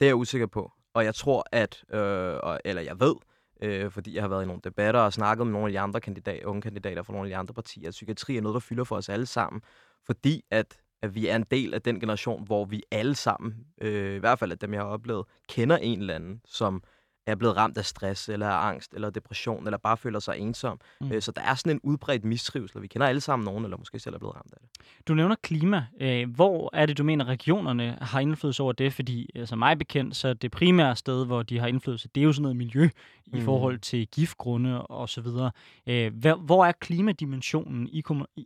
det 0.00 0.06
er 0.06 0.06
jeg 0.06 0.16
usikker 0.16 0.46
på. 0.46 0.72
Og 0.94 1.04
jeg 1.04 1.14
tror, 1.14 1.44
at, 1.52 1.84
øh, 1.90 2.58
eller 2.64 2.82
jeg 2.82 3.00
ved, 3.00 3.14
øh, 3.62 3.90
fordi 3.90 4.14
jeg 4.14 4.22
har 4.22 4.28
været 4.28 4.42
i 4.42 4.46
nogle 4.46 4.60
debatter 4.64 5.00
og 5.00 5.12
snakket 5.12 5.46
med 5.46 5.52
nogle 5.52 5.66
af 5.66 5.72
de 5.72 5.80
andre 5.80 6.00
kandidater, 6.00 6.46
unge 6.46 6.62
kandidater 6.62 7.02
fra 7.02 7.12
nogle 7.12 7.28
af 7.28 7.30
de 7.30 7.36
andre 7.36 7.54
partier, 7.54 7.88
at 7.88 7.92
psykiatri 7.92 8.36
er 8.36 8.40
noget, 8.40 8.54
der 8.54 8.60
fylder 8.60 8.84
for 8.84 8.96
os 8.96 9.08
alle 9.08 9.26
sammen. 9.26 9.62
Fordi 10.06 10.44
at 10.50 10.80
at 11.02 11.14
vi 11.14 11.28
er 11.28 11.36
en 11.36 11.46
del 11.50 11.74
af 11.74 11.82
den 11.82 12.00
generation, 12.00 12.44
hvor 12.44 12.64
vi 12.64 12.82
alle 12.90 13.14
sammen, 13.14 13.54
øh, 13.80 14.16
i 14.16 14.18
hvert 14.18 14.38
fald 14.38 14.52
af 14.52 14.58
dem, 14.58 14.74
jeg 14.74 14.82
har 14.82 14.88
oplevet, 14.88 15.26
kender 15.48 15.76
en 15.76 16.00
eller 16.00 16.14
anden, 16.14 16.40
som 16.44 16.82
er 17.30 17.34
blevet 17.34 17.56
ramt 17.56 17.78
af 17.78 17.84
stress, 17.84 18.28
eller 18.28 18.48
af 18.48 18.68
angst, 18.68 18.94
eller 18.94 19.10
depression, 19.10 19.64
eller 19.66 19.78
bare 19.78 19.96
føler 19.96 20.18
sig 20.18 20.38
ensom. 20.38 20.80
Mm. 21.00 21.06
Mm. 21.06 21.20
Så 21.20 21.32
der 21.32 21.42
er 21.42 21.54
sådan 21.54 21.72
en 21.72 21.80
udbredt 21.82 22.24
mistrivsel, 22.24 22.76
og 22.78 22.82
vi 22.82 22.86
kender 22.86 23.06
alle 23.06 23.20
sammen 23.20 23.44
nogen, 23.44 23.64
eller 23.64 23.76
måske 23.76 23.98
selv 23.98 24.14
er 24.14 24.18
blevet 24.18 24.36
ramt 24.36 24.52
af 24.52 24.58
det. 24.62 24.70
Du 25.08 25.14
nævner 25.14 25.36
klima. 25.42 25.86
Øh, 26.00 26.30
hvor 26.34 26.70
er 26.72 26.86
det, 26.86 26.98
du 26.98 27.04
mener, 27.04 27.24
regionerne 27.24 27.98
har 28.00 28.20
indflydelse 28.20 28.62
over 28.62 28.72
det? 28.72 28.92
Fordi, 28.92 29.30
altså 29.34 29.56
mig 29.56 29.78
bekendt, 29.78 30.16
så 30.16 30.34
det 30.34 30.50
primære 30.50 30.96
sted, 30.96 31.26
hvor 31.26 31.42
de 31.42 31.58
har 31.58 31.66
indflydelse, 31.66 32.08
det 32.14 32.20
er 32.20 32.24
jo 32.24 32.32
sådan 32.32 32.42
noget 32.42 32.56
miljø 32.56 32.88
i 33.26 33.36
Mm. 33.38 33.44
forhold 33.44 33.78
til 33.78 34.06
giftgrunde 34.06 34.82
og 34.86 35.08
så 35.08 35.20
videre. 35.20 35.50
Øh, 35.86 36.12
hvor, 36.38 36.64
er 36.64 36.72
klimadimensionen 36.72 37.88
i, 37.88 38.02
kommu- 38.10 38.44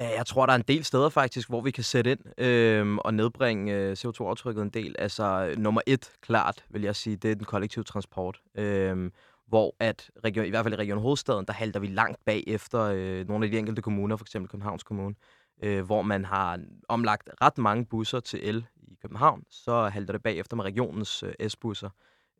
øh, 0.00 0.08
Jeg 0.16 0.26
tror, 0.26 0.46
der 0.46 0.52
er 0.52 0.56
en 0.56 0.64
del 0.68 0.84
steder 0.84 1.08
faktisk, 1.08 1.48
hvor 1.48 1.60
vi 1.60 1.70
kan 1.70 1.84
sætte 1.84 2.10
ind 2.10 2.40
øh, 2.40 2.96
og 2.96 3.14
nedbringe 3.14 3.74
øh, 3.74 3.92
CO2-aftrykket 3.92 4.62
en 4.62 4.70
del. 4.70 4.94
Altså 4.98 5.54
nummer 5.58 5.80
et, 5.86 6.12
klart, 6.20 6.64
vil 6.70 6.82
jeg 6.82 6.96
sige, 6.96 7.16
det 7.16 7.30
er 7.30 7.34
den 7.34 7.44
kollektive 7.44 7.84
transport. 7.84 8.40
Øh, 8.54 9.10
hvor 9.48 9.76
at, 9.80 10.10
region, 10.24 10.46
i 10.46 10.50
hvert 10.50 10.64
fald 10.64 10.74
i 10.74 10.76
Region 10.76 10.98
Hovedstaden, 10.98 11.46
der 11.46 11.52
halter 11.52 11.80
vi 11.80 11.86
langt 11.86 12.24
bag 12.24 12.44
efter 12.46 12.80
øh, 12.80 13.28
nogle 13.28 13.44
af 13.44 13.50
de 13.50 13.58
enkelte 13.58 13.82
kommuner, 13.82 14.16
f.eks. 14.16 14.32
Københavns 14.32 14.82
Kommune, 14.82 15.14
øh, 15.62 15.84
hvor 15.84 16.02
man 16.02 16.24
har 16.24 16.60
omlagt 16.88 17.30
ret 17.42 17.58
mange 17.58 17.84
busser 17.86 18.20
til 18.20 18.48
el 18.48 18.66
i 18.76 18.94
København, 19.02 19.42
så 19.50 19.88
halter 19.88 20.12
det 20.12 20.22
bagefter 20.22 20.56
med 20.56 20.64
regionens 20.64 21.22
øh, 21.22 21.48
S-busser, 21.48 21.90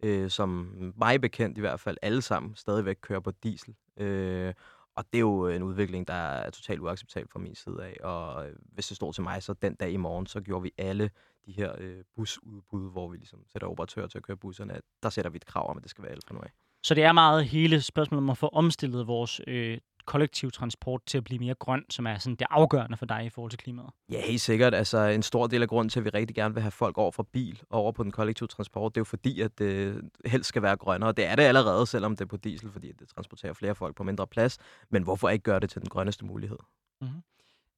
øh, 0.03 0.31
som 0.31 0.51
mig 0.99 1.21
bekendt 1.21 1.59
i 1.59 1.61
hvert 1.61 1.81
fald 1.81 1.97
alle 2.03 2.23
sammen 2.23 2.57
stadigvæk 2.57 2.97
kører 3.01 3.21
på 3.21 3.31
diesel. 3.31 3.75
Øh, 3.97 4.55
og 4.99 5.05
det 5.13 5.19
er 5.19 5.21
jo 5.21 5.49
øh, 5.49 5.57
en 5.57 5.63
udvikling, 5.63 6.09
der 6.09 6.15
er 6.15 6.51
totalt 6.51 6.81
uacceptabel 6.81 7.29
fra 7.29 7.39
min 7.39 7.55
side 7.55 7.85
af. 7.85 7.97
Og 8.05 8.49
øh, 8.49 8.57
hvis 8.63 8.89
det 8.89 8.97
står 8.97 9.13
til 9.13 9.23
mig, 9.23 9.43
så 9.43 9.53
den 9.53 9.75
dag 9.75 9.91
i 9.91 9.97
morgen, 9.97 10.27
så 10.27 10.41
gjorde 10.41 10.63
vi 10.63 10.73
alle 10.79 11.11
de 11.47 11.53
her 11.53 11.75
øh, 11.79 12.05
busudbud, 12.17 12.91
hvor 12.91 13.09
vi 13.09 13.17
ligesom 13.17 13.45
sætter 13.47 13.69
operatører 13.69 14.07
til 14.07 14.19
at 14.19 14.25
køre 14.25 14.37
busserne. 14.37 14.75
at 14.75 14.83
Der 15.03 15.11
sætter 15.11 15.31
vi 15.31 15.37
et 15.37 15.47
krav 15.47 15.71
om, 15.71 15.77
at 15.77 15.83
det 15.83 15.91
skal 15.91 16.05
være 16.05 16.13
el 16.13 16.21
fra 16.27 16.35
nu 16.35 16.41
af. 16.41 16.51
Så 16.89 16.95
det 16.95 17.05
er 17.05 17.13
meget 17.13 17.45
hele 17.45 17.81
spørgsmålet 17.81 18.23
om 18.23 18.31
at 18.31 18.39
få 18.39 18.49
omstillet 18.49 19.07
vores 19.07 19.41
øh, 19.47 19.79
kollektiv 20.05 20.51
transport 20.51 21.01
til 21.07 21.19
at 21.19 21.25
blive 21.25 21.39
mere 21.39 21.55
grøn, 21.55 21.85
som 21.91 22.07
er 22.07 22.19
sådan 22.19 22.37
det 22.37 22.47
afgørende 22.51 22.97
for 22.97 23.07
dig 23.07 23.25
i 23.25 23.29
forhold 23.29 23.51
til 23.51 23.59
klimaet. 23.59 23.89
Ja, 24.13 24.21
helt 24.27 24.41
sikkert. 24.41 24.75
Altså, 24.75 24.99
en 24.99 25.23
stor 25.23 25.47
del 25.47 25.63
af 25.63 25.69
grunden 25.69 25.89
til, 25.89 26.01
at 26.01 26.05
vi 26.05 26.11
rigtig 26.11 26.37
gerne 26.37 26.55
vil 26.55 26.63
have 26.63 26.71
folk 26.71 26.99
over 26.99 27.11
fra 27.11 27.25
bil 27.33 27.63
og 27.71 27.81
over 27.81 27.93
på 27.93 28.03
den 28.03 28.11
kollektive 28.11 28.47
transport, 28.47 28.95
det 28.95 28.99
er 28.99 29.01
jo 29.01 29.05
fordi, 29.05 29.41
at 29.41 29.59
det 29.59 30.01
helst 30.27 30.49
skal 30.49 30.63
være 30.63 30.77
grønnere. 30.77 31.13
Det 31.13 31.25
er 31.25 31.37
det 31.37 31.43
allerede, 31.43 31.87
selvom 31.87 32.17
det 32.17 32.21
er 32.21 32.29
på 32.29 32.37
diesel, 32.37 32.71
fordi 32.73 32.93
det 32.93 33.09
transporterer 33.09 33.53
flere 33.53 33.75
folk 33.75 33.97
på 33.97 34.03
mindre 34.03 34.27
plads. 34.27 34.59
Men 34.91 35.03
hvorfor 35.03 35.29
ikke 35.29 35.43
gøre 35.43 35.61
det 35.61 35.71
til 35.71 35.81
den 35.81 35.89
grønneste 35.89 36.25
mulighed? 36.25 36.59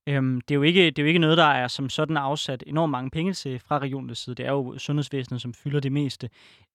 Øhm, 0.07 0.40
det, 0.40 0.55
er 0.55 0.57
jo 0.57 0.62
ikke, 0.62 0.87
det 0.87 0.99
er 0.99 1.02
jo 1.02 1.09
ikke 1.09 1.21
noget, 1.21 1.38
der 1.38 1.45
er 1.45 1.69
som 1.69 1.88
sådan 1.88 2.17
afsat 2.17 2.64
enormt 2.67 2.90
mange 2.90 3.11
penge 3.11 3.33
til 3.33 3.59
fra 3.59 3.79
regionens 3.79 4.19
side. 4.19 4.35
Det 4.35 4.47
er 4.47 4.50
jo 4.50 4.79
sundhedsvæsenet, 4.79 5.40
som 5.40 5.55
fylder 5.55 5.81
det 5.81 5.93
meste. 5.93 6.31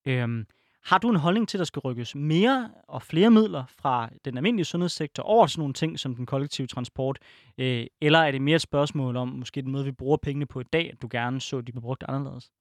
Øhm, 0.06 0.46
har 0.86 0.98
du 0.98 1.10
en 1.10 1.16
holdning 1.16 1.50
til, 1.50 1.58
at 1.58 1.60
der 1.60 1.66
skal 1.66 1.80
rykkes 1.80 2.16
mere 2.16 2.72
og 2.88 3.02
flere 3.02 3.32
midler 3.32 3.64
fra 3.68 4.10
den 4.26 4.38
almindelige 4.38 4.66
sundhedssektor 4.66 5.24
over 5.24 5.48
sådan 5.48 5.60
nogle 5.60 5.74
ting 5.74 6.00
som 6.00 6.16
den 6.16 6.26
kollektive 6.26 6.68
transport? 6.68 7.20
Øh, 7.58 7.88
eller 8.02 8.20
er 8.20 8.32
det 8.32 8.42
mere 8.42 8.56
et 8.56 8.62
spørgsmål 8.62 9.16
om 9.16 9.28
måske 9.28 9.62
den 9.62 9.72
måde, 9.72 9.86
vi 9.86 9.92
bruger 9.92 10.18
pengene 10.18 10.46
på 10.46 10.60
i 10.60 10.64
dag, 10.64 10.92
at 10.92 11.02
du 11.02 11.08
gerne 11.12 11.42
så, 11.42 11.58
at 11.58 11.68
de 11.68 11.72
blev 11.72 11.82
brugt 11.82 12.04
anderledes? 12.08 12.52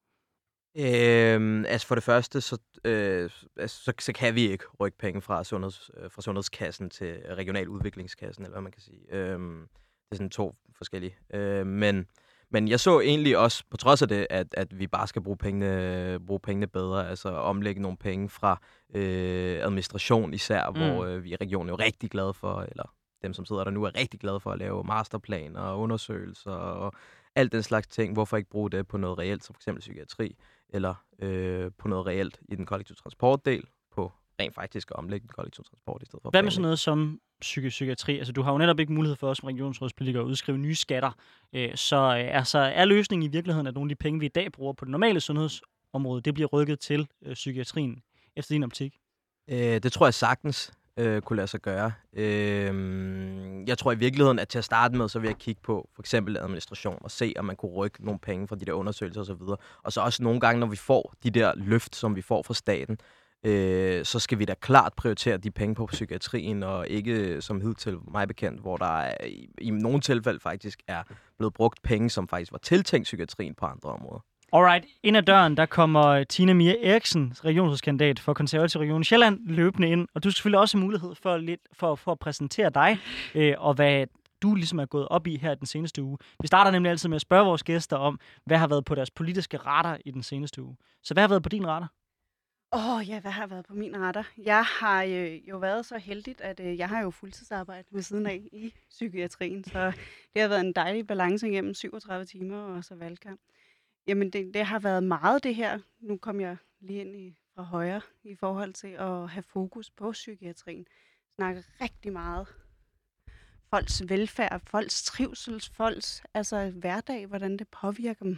Øhm, 0.77 1.65
altså 1.65 1.87
for 1.87 1.95
det 1.95 2.03
første, 2.03 2.41
så, 2.41 2.57
øh, 2.85 3.29
altså, 3.57 3.83
så, 3.83 3.93
så 3.99 4.13
kan 4.13 4.35
vi 4.35 4.51
ikke 4.51 4.65
rykke 4.79 4.97
penge 4.97 5.21
fra, 5.21 5.43
sundheds, 5.43 5.91
øh, 5.97 6.11
fra 6.11 6.21
sundhedskassen 6.21 6.89
til 6.89 7.17
regional 7.29 7.69
udviklingskassen, 7.69 8.43
eller 8.43 8.53
hvad 8.53 8.61
man 8.61 8.71
kan 8.71 8.81
sige. 8.81 9.01
Øhm, 9.09 9.67
det 10.05 10.11
er 10.11 10.15
sådan 10.15 10.29
to 10.29 10.55
forskellige. 10.77 11.17
Øh, 11.33 11.67
men, 11.67 12.07
men 12.49 12.67
jeg 12.67 12.79
så 12.79 12.99
egentlig 12.99 13.37
også, 13.37 13.63
på 13.71 13.77
trods 13.77 14.01
af 14.01 14.07
det, 14.07 14.27
at, 14.29 14.47
at 14.57 14.79
vi 14.79 14.87
bare 14.87 15.07
skal 15.07 15.21
bruge 15.21 15.37
pengene, 15.37 16.19
bruge 16.27 16.39
pengene 16.39 16.67
bedre, 16.67 17.09
altså 17.09 17.29
omlægge 17.29 17.81
nogle 17.81 17.97
penge 17.97 18.29
fra 18.29 18.61
øh, 18.95 19.59
administration 19.61 20.33
især, 20.33 20.69
mm. 20.69 20.75
hvor 20.75 21.05
øh, 21.05 21.23
vi 21.23 21.31
i 21.31 21.35
regionen 21.35 21.69
er 21.69 21.73
jo 21.73 21.77
rigtig 21.77 22.09
glade 22.09 22.33
for, 22.33 22.61
eller 22.61 22.93
dem, 23.23 23.33
som 23.33 23.45
sidder 23.45 23.63
der 23.63 23.71
nu, 23.71 23.83
er 23.83 23.97
rigtig 23.97 24.19
glade 24.19 24.39
for 24.39 24.51
at 24.51 24.59
lave 24.59 24.83
masterplaner 24.83 25.61
og 25.61 25.79
undersøgelser 25.79 26.51
og 26.51 26.93
alt 27.35 27.51
den 27.51 27.63
slags 27.63 27.87
ting. 27.87 28.13
Hvorfor 28.13 28.37
ikke 28.37 28.49
bruge 28.49 28.71
det 28.71 28.87
på 28.87 28.97
noget 28.97 29.17
reelt, 29.17 29.43
som 29.43 29.55
f.eks. 29.55 29.79
psykiatri? 29.79 30.35
eller 30.69 30.95
øh, 31.19 31.71
på 31.77 31.87
noget 31.87 32.05
reelt 32.05 32.39
i 32.49 32.55
den 32.55 32.65
kollektive 32.65 32.95
transportdel, 32.95 33.63
på 33.91 34.11
rent 34.39 34.55
faktisk 34.55 34.91
at 34.91 34.95
omlægge 34.95 35.23
den 35.23 35.33
kollektive 35.33 35.63
transport 35.63 36.01
i 36.01 36.05
stedet 36.05 36.21
for. 36.23 36.29
Hvad 36.29 36.43
med 36.43 36.51
sådan 36.51 36.61
noget 36.61 36.79
som 36.79 37.19
psyki- 37.41 37.69
psykiatri? 37.69 38.17
Altså, 38.17 38.33
du 38.33 38.41
har 38.41 38.51
jo 38.51 38.57
netop 38.57 38.79
ikke 38.79 38.93
mulighed 38.93 39.15
for 39.15 39.29
os 39.29 39.37
som 39.37 39.47
regionsrådspolitiker 39.47 40.21
at 40.21 40.25
udskrive 40.25 40.57
nye 40.57 40.75
skatter. 40.75 41.11
Øh, 41.53 41.75
så 41.75 41.95
øh, 41.95 42.37
altså, 42.37 42.57
er 42.57 42.85
løsningen 42.85 43.29
i 43.29 43.31
virkeligheden, 43.31 43.67
at 43.67 43.73
nogle 43.73 43.91
af 43.91 43.97
de 43.97 44.03
penge, 44.03 44.19
vi 44.19 44.25
i 44.25 44.29
dag 44.29 44.51
bruger 44.51 44.73
på 44.73 44.85
det 44.85 44.91
normale 44.91 45.19
sundhedsområde, 45.19 46.21
det 46.21 46.33
bliver 46.33 46.47
rykket 46.47 46.79
til 46.79 47.07
øh, 47.25 47.33
psykiatrien 47.33 48.01
efter 48.35 48.55
din 48.55 48.63
optik? 48.63 48.97
Øh, 49.47 49.57
det 49.57 49.91
tror 49.91 50.05
jeg 50.05 50.13
sagtens 50.13 50.73
øh, 50.97 51.21
kunne 51.21 51.37
lade 51.37 51.47
sig 51.47 51.61
gøre. 51.61 51.91
Øh, 52.13 53.67
jeg 53.67 53.77
tror 53.77 53.91
i 53.91 53.97
virkeligheden, 53.97 54.39
at 54.39 54.47
til 54.47 54.57
at 54.57 54.63
starte 54.63 54.97
med, 54.97 55.09
så 55.09 55.19
vil 55.19 55.27
jeg 55.27 55.37
kigge 55.37 55.61
på 55.61 55.89
for 55.95 56.01
eksempel 56.01 56.37
administration 56.37 56.97
og 57.01 57.11
se, 57.11 57.33
om 57.37 57.45
man 57.45 57.55
kunne 57.55 57.71
rykke 57.71 58.05
nogle 58.05 58.19
penge 58.19 58.47
fra 58.47 58.55
de 58.55 58.65
der 58.65 58.73
undersøgelser 58.73 59.21
osv. 59.21 59.41
Og 59.83 59.93
så 59.93 60.01
også 60.01 60.23
nogle 60.23 60.39
gange, 60.39 60.59
når 60.59 60.67
vi 60.67 60.75
får 60.75 61.13
de 61.23 61.29
der 61.29 61.53
løft, 61.55 61.95
som 61.95 62.15
vi 62.15 62.21
får 62.21 62.43
fra 62.43 62.53
staten, 62.53 62.97
øh, 63.45 64.05
så 64.05 64.19
skal 64.19 64.39
vi 64.39 64.45
da 64.45 64.53
klart 64.53 64.93
prioritere 64.93 65.37
de 65.37 65.51
penge 65.51 65.75
på 65.75 65.85
psykiatrien, 65.85 66.63
og 66.63 66.87
ikke 66.87 67.41
som 67.41 67.61
hidtil 67.61 67.97
mig 68.11 68.27
bekendt, 68.27 68.61
hvor 68.61 68.77
der 68.77 68.99
er, 68.99 69.25
i, 69.25 69.49
i 69.61 69.69
nogle 69.69 69.99
tilfælde 69.99 70.39
faktisk 70.39 70.79
er 70.87 71.03
blevet 71.37 71.53
brugt 71.53 71.81
penge, 71.83 72.09
som 72.09 72.27
faktisk 72.27 72.51
var 72.51 72.57
tiltænkt 72.57 73.03
psykiatrien 73.03 73.53
på 73.55 73.65
andre 73.65 73.89
områder. 73.89 74.19
Alright, 74.53 74.85
ind 75.03 75.17
ad 75.17 75.21
døren, 75.21 75.57
der 75.57 75.65
kommer 75.65 76.23
Tina 76.23 76.53
Mia 76.53 76.75
Eriksen, 76.83 77.33
regionsrådskandidat 77.45 78.19
for 78.19 78.33
konservativ 78.33 78.81
region 78.81 79.03
Sjælland, 79.03 79.39
løbende 79.47 79.89
ind. 79.89 80.07
Og 80.15 80.23
du 80.23 80.29
skal 80.29 80.35
selvfølgelig 80.35 80.59
også 80.59 80.77
have 80.77 80.83
mulighed 80.83 81.15
for, 81.15 81.37
lidt, 81.37 81.61
for, 81.73 81.95
for 81.95 82.11
at 82.11 82.19
præsentere 82.19 82.69
dig, 82.69 82.97
øh, 83.35 83.53
og 83.57 83.73
hvad 83.73 84.05
du 84.41 84.55
ligesom 84.55 84.79
er 84.79 84.85
gået 84.85 85.07
op 85.07 85.27
i 85.27 85.37
her 85.37 85.55
den 85.55 85.67
seneste 85.67 86.03
uge. 86.03 86.17
Vi 86.41 86.47
starter 86.47 86.71
nemlig 86.71 86.89
altid 86.89 87.09
med 87.09 87.15
at 87.15 87.21
spørge 87.21 87.45
vores 87.45 87.63
gæster 87.63 87.97
om, 87.97 88.19
hvad 88.45 88.57
har 88.57 88.67
været 88.67 88.85
på 88.85 88.95
deres 88.95 89.11
politiske 89.11 89.57
radar 89.57 89.97
i 90.05 90.11
den 90.11 90.23
seneste 90.23 90.63
uge. 90.63 90.75
Så 91.03 91.13
hvad 91.13 91.23
har 91.23 91.27
været 91.27 91.43
på 91.43 91.49
din 91.49 91.67
radar? 91.67 91.91
Åh 92.71 92.95
oh, 92.95 93.09
ja, 93.09 93.19
hvad 93.19 93.31
har 93.31 93.47
været 93.47 93.65
på 93.65 93.73
min 93.73 94.01
radar? 94.01 94.31
Jeg 94.37 94.63
har 94.65 95.03
øh, 95.03 95.49
jo 95.49 95.57
været 95.57 95.85
så 95.85 95.97
heldig, 95.97 96.35
at 96.41 96.59
øh, 96.59 96.77
jeg 96.77 96.89
har 96.89 97.01
jo 97.01 97.09
fuldtidsarbejde 97.09 97.87
ved 97.91 98.01
siden 98.01 98.25
af 98.25 98.47
i 98.51 98.73
psykiatrien, 98.89 99.63
så 99.63 99.91
det 100.33 100.41
har 100.41 100.49
været 100.49 100.65
en 100.65 100.73
dejlig 100.73 101.07
balance 101.07 101.49
igennem 101.49 101.73
37 101.73 102.25
timer 102.25 102.57
og 102.57 102.83
så 102.83 102.95
valgkamp. 102.95 103.39
Jamen, 104.07 104.29
det, 104.29 104.53
det 104.53 104.65
har 104.65 104.79
været 104.79 105.03
meget 105.03 105.43
det 105.43 105.55
her. 105.55 105.79
Nu 105.99 106.17
kom 106.17 106.41
jeg 106.41 106.57
lige 106.79 107.01
ind 107.01 107.15
i, 107.15 107.37
fra 107.55 107.63
højre 107.63 108.01
i 108.23 108.35
forhold 108.35 108.73
til 108.73 108.87
at 108.87 109.29
have 109.29 109.43
fokus 109.43 109.89
på 109.89 110.11
psykiatrien. 110.11 110.85
Snakke 111.35 111.63
rigtig 111.81 112.13
meget 112.13 112.47
folks 113.69 114.03
velfærd, 114.09 114.61
folks 114.67 115.03
trivsel, 115.03 115.61
folks 115.73 116.23
altså, 116.33 116.69
hverdag, 116.69 117.25
hvordan 117.25 117.57
det 117.57 117.67
påvirker 117.67 118.25
dem. 118.25 118.37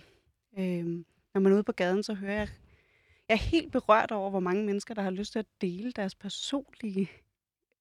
Øh, 0.58 0.86
når 1.34 1.40
man 1.40 1.52
er 1.52 1.56
ude 1.56 1.64
på 1.64 1.72
gaden, 1.72 2.04
så 2.04 2.14
hører 2.14 2.34
jeg 2.34 2.50
jeg 3.30 3.36
er 3.36 3.40
helt 3.40 3.72
berørt 3.72 4.12
over, 4.12 4.30
hvor 4.30 4.40
mange 4.40 4.66
mennesker, 4.66 4.94
der 4.94 5.02
har 5.02 5.12
lyst 5.12 5.32
til 5.32 5.40
at 5.40 5.46
dele 5.62 5.92
deres 5.92 6.16
personlige 6.16 7.12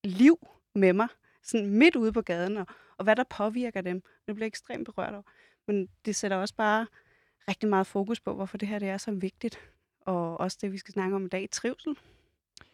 liv 0.04 0.48
med 0.74 0.92
mig, 0.92 1.08
sådan 1.42 1.66
midt 1.66 1.96
ude 1.96 2.12
på 2.12 2.22
gaden, 2.22 2.56
og, 2.56 2.66
og 2.96 3.04
hvad 3.04 3.16
der 3.16 3.24
påvirker 3.24 3.80
dem. 3.80 4.02
Det 4.26 4.34
bliver 4.34 4.44
jeg 4.44 4.46
ekstremt 4.46 4.84
berørt 4.84 5.12
over. 5.12 5.22
Men 5.66 5.88
det 6.04 6.16
sætter 6.16 6.36
også 6.36 6.54
bare 6.54 6.86
rigtig 7.48 7.68
meget 7.68 7.86
fokus 7.86 8.20
på, 8.20 8.34
hvorfor 8.34 8.58
det 8.58 8.68
her 8.68 8.78
det 8.78 8.88
er 8.88 8.98
så 8.98 9.10
vigtigt. 9.10 9.58
Og 10.00 10.40
også 10.40 10.58
det, 10.60 10.72
vi 10.72 10.78
skal 10.78 10.92
snakke 10.92 11.16
om 11.16 11.24
i 11.24 11.28
dag, 11.28 11.48
trivsel. 11.52 11.96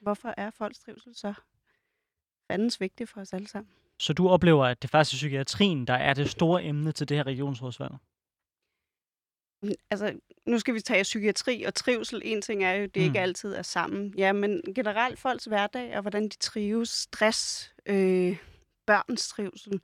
Hvorfor 0.01 0.35
er 0.37 0.51
folks 0.51 0.79
trivsel 0.79 1.15
så 1.15 1.35
fandens 2.51 2.81
vigtigt 2.81 3.11
for 3.11 3.21
os 3.21 3.33
alle 3.33 3.49
sammen? 3.49 3.71
Så 3.99 4.13
du 4.13 4.29
oplever, 4.29 4.65
at 4.65 4.83
det 4.83 4.91
faktisk 4.91 5.15
er 5.15 5.17
psykiatrien, 5.17 5.87
der 5.87 5.95
er 5.95 6.15
det 6.15 6.31
store 6.31 6.65
emne 6.65 6.93
til 6.93 7.09
det 7.09 7.17
her 7.17 7.27
regionsrådsvalg? 7.27 7.93
Altså, 9.91 10.19
nu 10.47 10.59
skal 10.59 10.75
vi 10.75 10.81
tage 10.81 11.03
psykiatri 11.03 11.63
og 11.63 11.75
trivsel. 11.75 12.23
En 12.25 12.43
ting 12.43 12.65
er 12.65 12.73
jo, 12.73 12.83
det 12.83 12.97
Mm. 12.97 13.03
ikke 13.03 13.21
altid 13.21 13.55
er 13.55 13.63
sammen. 13.63 14.15
Ja, 14.19 14.33
men 14.33 14.63
generelt 14.75 15.19
folks 15.19 15.45
hverdag 15.45 15.97
og 15.97 16.01
hvordan 16.03 16.23
de 16.25 16.37
trives, 16.37 16.89
stress, 16.89 17.73
øh, 17.87 18.37
børns 18.87 19.29
trivsel, 19.29 19.81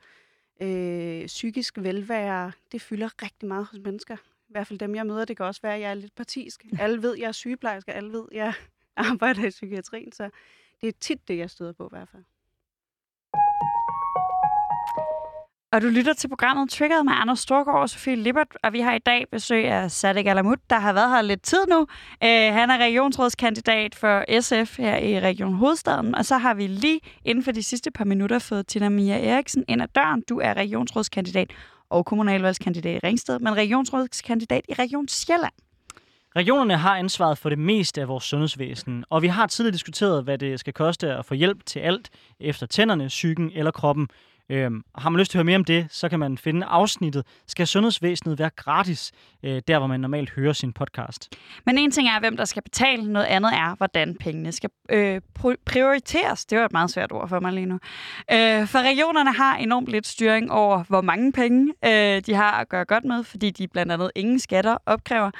øh, 0.62 1.26
psykisk 1.26 1.74
velvære, 1.78 2.52
det 2.72 2.82
fylder 2.82 3.22
rigtig 3.22 3.48
meget 3.48 3.66
hos 3.66 3.78
mennesker. 3.84 4.16
I 4.16 4.50
hvert 4.52 4.66
fald 4.66 4.78
dem, 4.78 4.94
jeg 4.94 5.06
møder. 5.06 5.24
Det 5.24 5.36
kan 5.36 5.46
også 5.46 5.62
være, 5.62 5.74
at 5.74 5.80
jeg 5.80 5.90
er 5.90 5.94
lidt 5.94 6.14
partisk. 6.14 6.64
Alle 6.78 7.02
ved, 7.02 7.16
jeg 7.18 7.28
er 7.28 7.32
sygeplejerske. 7.32 7.92
Alle 7.92 8.12
ved, 8.12 8.24
jeg 8.32 8.52
arbejder 8.96 9.46
i 9.46 9.50
psykiatrien. 9.50 10.12
Så 10.12 10.30
det 10.80 10.88
er 10.88 10.92
tit 11.00 11.28
det, 11.28 11.38
jeg 11.38 11.50
støder 11.50 11.72
på 11.72 11.84
i 11.86 11.92
hvert 11.92 12.08
fald. 12.08 12.24
Og 15.72 15.82
du 15.82 15.86
lytter 15.86 16.12
til 16.12 16.28
programmet 16.28 16.70
Triggeret 16.70 17.04
med 17.04 17.12
Anders 17.16 17.38
Storgård 17.38 17.80
og 17.80 17.90
Sofie 17.90 18.16
Lippert, 18.16 18.46
og 18.62 18.72
vi 18.72 18.80
har 18.80 18.94
i 18.94 18.98
dag 18.98 19.24
besøg 19.32 19.64
af 19.64 19.90
Sadek 19.90 20.26
Alamut, 20.26 20.58
der 20.70 20.78
har 20.78 20.92
været 20.92 21.10
her 21.10 21.22
lidt 21.22 21.42
tid 21.42 21.66
nu. 21.68 21.80
Uh, 21.80 21.86
han 22.20 22.70
er 22.70 22.78
regionsrådskandidat 22.78 23.94
for 23.94 24.40
SF 24.40 24.78
her 24.78 24.96
i 24.96 25.20
Region 25.20 25.54
Hovedstaden, 25.54 26.14
og 26.14 26.24
så 26.24 26.38
har 26.38 26.54
vi 26.54 26.66
lige 26.66 27.00
inden 27.24 27.44
for 27.44 27.52
de 27.52 27.62
sidste 27.62 27.90
par 27.90 28.04
minutter 28.04 28.38
fået 28.38 28.66
Tina 28.66 28.88
Mia 28.88 29.18
Eriksen 29.34 29.64
ind 29.68 29.82
ad 29.82 29.88
døren. 29.94 30.22
Du 30.28 30.40
er 30.40 30.54
regionsrådskandidat 30.54 31.50
og 31.90 32.06
kommunalvalgskandidat 32.06 32.94
i 33.04 33.06
Ringsted, 33.06 33.38
men 33.38 33.56
regionsrådskandidat 33.56 34.62
i 34.68 34.72
Region 34.72 35.08
Sjælland. 35.08 35.52
Regionerne 36.36 36.76
har 36.76 36.96
ansvaret 36.96 37.38
for 37.38 37.48
det 37.48 37.58
meste 37.58 38.00
af 38.00 38.08
vores 38.08 38.24
sundhedsvæsen, 38.24 39.04
og 39.10 39.22
vi 39.22 39.26
har 39.26 39.46
tidligere 39.46 39.72
diskuteret, 39.72 40.24
hvad 40.24 40.38
det 40.38 40.60
skal 40.60 40.72
koste 40.72 41.12
at 41.12 41.24
få 41.24 41.34
hjælp 41.34 41.66
til 41.66 41.80
alt 41.80 42.10
efter 42.40 42.66
tænderne, 42.66 43.06
psyken 43.08 43.50
eller 43.54 43.70
kroppen. 43.70 44.08
Øhm, 44.50 44.82
har 44.98 45.10
man 45.10 45.18
lyst 45.18 45.30
til 45.30 45.38
at 45.38 45.40
høre 45.40 45.44
mere 45.44 45.56
om 45.56 45.64
det, 45.64 45.86
så 45.90 46.08
kan 46.08 46.18
man 46.18 46.38
finde 46.38 46.66
afsnittet 46.66 47.26
Skal 47.46 47.66
sundhedsvæsenet 47.66 48.38
være 48.38 48.50
gratis? 48.56 49.12
Øh, 49.42 49.62
der, 49.68 49.78
hvor 49.78 49.86
man 49.86 50.00
normalt 50.00 50.30
hører 50.30 50.52
sin 50.52 50.72
podcast. 50.72 51.36
Men 51.66 51.78
en 51.78 51.90
ting 51.90 52.08
er, 52.08 52.20
hvem 52.20 52.36
der 52.36 52.44
skal 52.44 52.62
betale. 52.62 53.12
Noget 53.12 53.26
andet 53.26 53.52
er, 53.54 53.74
hvordan 53.74 54.16
pengene 54.20 54.52
skal 54.52 54.70
øh, 54.90 55.20
prioriteres. 55.66 56.46
Det 56.46 56.58
var 56.58 56.64
et 56.64 56.72
meget 56.72 56.90
svært 56.90 57.12
ord 57.12 57.28
for 57.28 57.40
mig 57.40 57.52
lige 57.52 57.66
nu. 57.66 57.78
Øh, 58.32 58.66
for 58.66 58.78
regionerne 58.78 59.32
har 59.32 59.56
enormt 59.56 59.88
lidt 59.88 60.06
styring 60.06 60.52
over, 60.52 60.84
hvor 60.88 61.00
mange 61.00 61.32
penge 61.32 61.74
øh, 61.84 62.22
de 62.26 62.34
har 62.34 62.52
at 62.52 62.68
gøre 62.68 62.84
godt 62.84 63.04
med, 63.04 63.24
fordi 63.24 63.50
de 63.50 63.68
blandt 63.68 63.92
andet 63.92 64.10
ingen 64.14 64.38
skatter 64.38 64.76
opkræver. 64.86 65.30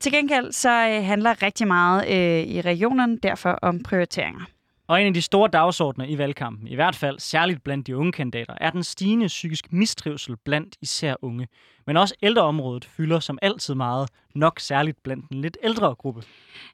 Til 0.00 0.12
gengæld 0.12 0.52
så 0.52 0.70
øh, 0.70 1.04
handler 1.04 1.42
rigtig 1.42 1.66
meget 1.66 2.04
øh, 2.08 2.54
i 2.54 2.60
regionerne 2.60 3.18
derfor 3.18 3.50
om 3.50 3.82
prioriteringer. 3.82 4.59
Og 4.90 5.00
en 5.00 5.06
af 5.06 5.14
de 5.14 5.22
store 5.22 5.48
dagsordner 5.48 6.04
i 6.04 6.18
valgkampen, 6.18 6.68
i 6.68 6.74
hvert 6.74 6.96
fald 6.96 7.18
særligt 7.18 7.64
blandt 7.64 7.86
de 7.86 7.96
unge 7.96 8.12
kandidater, 8.12 8.54
er 8.60 8.70
den 8.70 8.82
stigende 8.82 9.26
psykisk 9.26 9.72
mistrivsel 9.72 10.36
blandt 10.36 10.76
især 10.82 11.14
unge. 11.22 11.48
Men 11.86 11.96
også 11.96 12.14
ældreområdet 12.22 12.84
fylder 12.84 13.20
som 13.20 13.38
altid 13.42 13.74
meget, 13.74 14.08
nok 14.34 14.60
særligt 14.60 15.02
blandt 15.02 15.28
den 15.28 15.40
lidt 15.40 15.58
ældre 15.62 15.94
gruppe. 15.94 16.22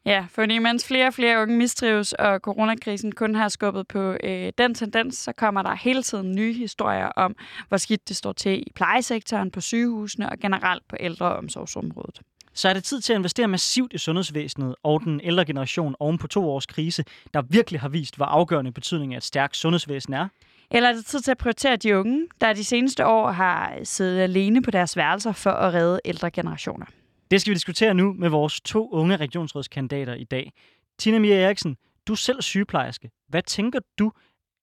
Ja, 0.04 0.26
fordi 0.30 0.58
mens 0.58 0.86
flere 0.86 1.06
og 1.06 1.14
flere 1.14 1.42
unge 1.42 1.56
mistrives, 1.56 2.12
og 2.12 2.38
coronakrisen 2.38 3.12
kun 3.12 3.34
har 3.34 3.48
skubbet 3.48 3.88
på 3.88 4.16
øh, 4.22 4.52
den 4.58 4.74
tendens, 4.74 5.16
så 5.16 5.32
kommer 5.32 5.62
der 5.62 5.74
hele 5.74 6.02
tiden 6.02 6.34
nye 6.34 6.52
historier 6.52 7.06
om, 7.06 7.36
hvor 7.68 7.76
skidt 7.76 8.08
det 8.08 8.16
står 8.16 8.32
til 8.32 8.58
i 8.58 8.72
plejesektoren, 8.74 9.50
på 9.50 9.60
sygehusene 9.60 10.30
og 10.30 10.38
generelt 10.38 10.82
på 10.88 10.96
ældreomsorgsområdet 11.00 12.20
så 12.56 12.68
er 12.68 12.72
det 12.72 12.84
tid 12.84 13.00
til 13.00 13.12
at 13.12 13.16
investere 13.16 13.48
massivt 13.48 13.92
i 13.92 13.98
sundhedsvæsenet 13.98 14.74
og 14.82 15.00
den 15.04 15.20
ældre 15.24 15.44
generation 15.44 15.96
oven 16.00 16.18
på 16.18 16.26
to 16.26 16.50
års 16.50 16.66
krise, 16.66 17.04
der 17.34 17.42
virkelig 17.42 17.80
har 17.80 17.88
vist, 17.88 18.16
hvor 18.16 18.24
afgørende 18.24 18.72
betydning 18.72 19.14
af 19.14 19.16
et 19.16 19.24
stærkt 19.24 19.56
sundhedsvæsen 19.56 20.12
er. 20.12 20.28
Eller 20.70 20.88
er 20.88 20.92
det 20.92 21.06
tid 21.06 21.20
til 21.20 21.30
at 21.30 21.38
prioritere 21.38 21.76
de 21.76 21.98
unge, 21.98 22.26
der 22.40 22.52
de 22.52 22.64
seneste 22.64 23.06
år 23.06 23.30
har 23.30 23.78
siddet 23.84 24.20
alene 24.20 24.62
på 24.62 24.70
deres 24.70 24.96
værelser 24.96 25.32
for 25.32 25.50
at 25.50 25.74
redde 25.74 26.00
ældre 26.04 26.30
generationer? 26.30 26.86
Det 27.30 27.40
skal 27.40 27.50
vi 27.50 27.54
diskutere 27.54 27.94
nu 27.94 28.12
med 28.12 28.28
vores 28.28 28.60
to 28.60 28.90
unge 28.90 29.16
regionsrådskandidater 29.16 30.14
i 30.14 30.24
dag. 30.24 30.52
Tina 30.98 31.18
Mia 31.18 31.36
Eriksen, 31.36 31.76
du 32.06 32.12
er 32.12 32.16
selv 32.16 32.42
sygeplejerske. 32.42 33.10
Hvad 33.28 33.42
tænker 33.42 33.80
du, 33.98 34.12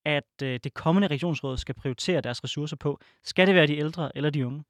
at 0.06 0.43
øh, 0.43 0.60
det 0.63 0.73
kommende 0.73 1.08
regionsråd 1.08 1.58
skal 1.58 1.75
prioritere 1.75 2.21
deres 2.21 2.43
ressourcer 2.43 2.75
på? 2.75 2.99
Skal 3.23 3.47
det 3.47 3.56
være 3.56 3.67
de 3.67 3.77
ældre 3.77 4.17
eller 4.17 4.29
de 4.29 4.47
unge? 4.47 4.63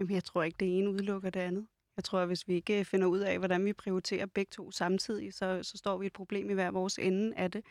Jamen, 0.00 0.14
jeg 0.14 0.24
tror 0.24 0.42
ikke, 0.42 0.56
det 0.60 0.78
ene 0.78 0.90
udelukker 0.90 1.30
det 1.30 1.40
andet. 1.40 1.66
Jeg 1.96 2.04
tror, 2.04 2.18
at 2.18 2.26
hvis 2.26 2.48
vi 2.48 2.54
ikke 2.54 2.78
øh, 2.78 2.84
finder 2.84 3.06
ud 3.06 3.18
af, 3.18 3.38
hvordan 3.38 3.64
vi 3.64 3.72
prioriterer 3.72 4.26
begge 4.26 4.50
to 4.50 4.70
samtidig, 4.70 5.34
så, 5.34 5.62
så 5.62 5.76
står 5.76 5.98
vi 5.98 6.06
et 6.06 6.12
problem 6.12 6.50
i 6.50 6.54
hver 6.54 6.70
vores 6.70 6.98
ende 6.98 7.36
af 7.36 7.50
det. 7.50 7.64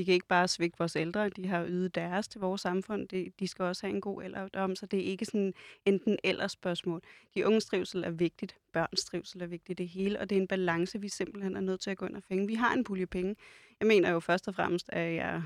Vi 0.00 0.04
kan 0.04 0.14
ikke 0.14 0.26
bare 0.26 0.48
svigte 0.48 0.78
vores 0.78 0.96
ældre, 0.96 1.28
de 1.28 1.46
har 1.46 1.66
ydet 1.66 1.94
deres 1.94 2.28
til 2.28 2.40
vores 2.40 2.60
samfund. 2.60 3.08
De, 3.08 3.32
de 3.40 3.48
skal 3.48 3.64
også 3.64 3.86
have 3.86 3.94
en 3.94 4.00
god 4.00 4.22
alderdom, 4.22 4.76
så 4.76 4.86
det 4.86 4.98
er 5.00 5.04
ikke 5.04 5.24
sådan 5.24 5.54
enten 5.86 6.18
eller 6.24 6.48
spørgsmål. 6.48 7.02
De 7.34 7.46
unges 7.46 7.64
trivsel 7.64 8.04
er 8.04 8.10
vigtigt, 8.10 8.56
børns 8.72 9.04
trivsel 9.04 9.42
er 9.42 9.46
vigtigt, 9.46 9.78
det 9.78 9.88
hele, 9.88 10.20
og 10.20 10.30
det 10.30 10.36
er 10.36 10.40
en 10.40 10.48
balance, 10.48 11.00
vi 11.00 11.08
simpelthen 11.08 11.56
er 11.56 11.60
nødt 11.60 11.80
til 11.80 11.90
at 11.90 11.96
gå 11.96 12.06
ind 12.06 12.16
og 12.16 12.22
finde. 12.22 12.46
Vi 12.46 12.54
har 12.54 12.74
en 12.74 12.84
pulje 12.84 13.06
penge. 13.06 13.36
Jeg 13.80 13.88
mener 13.88 14.10
jo 14.10 14.20
først 14.20 14.48
og 14.48 14.54
fremmest, 14.54 14.90
at 14.92 15.14
jeg 15.14 15.42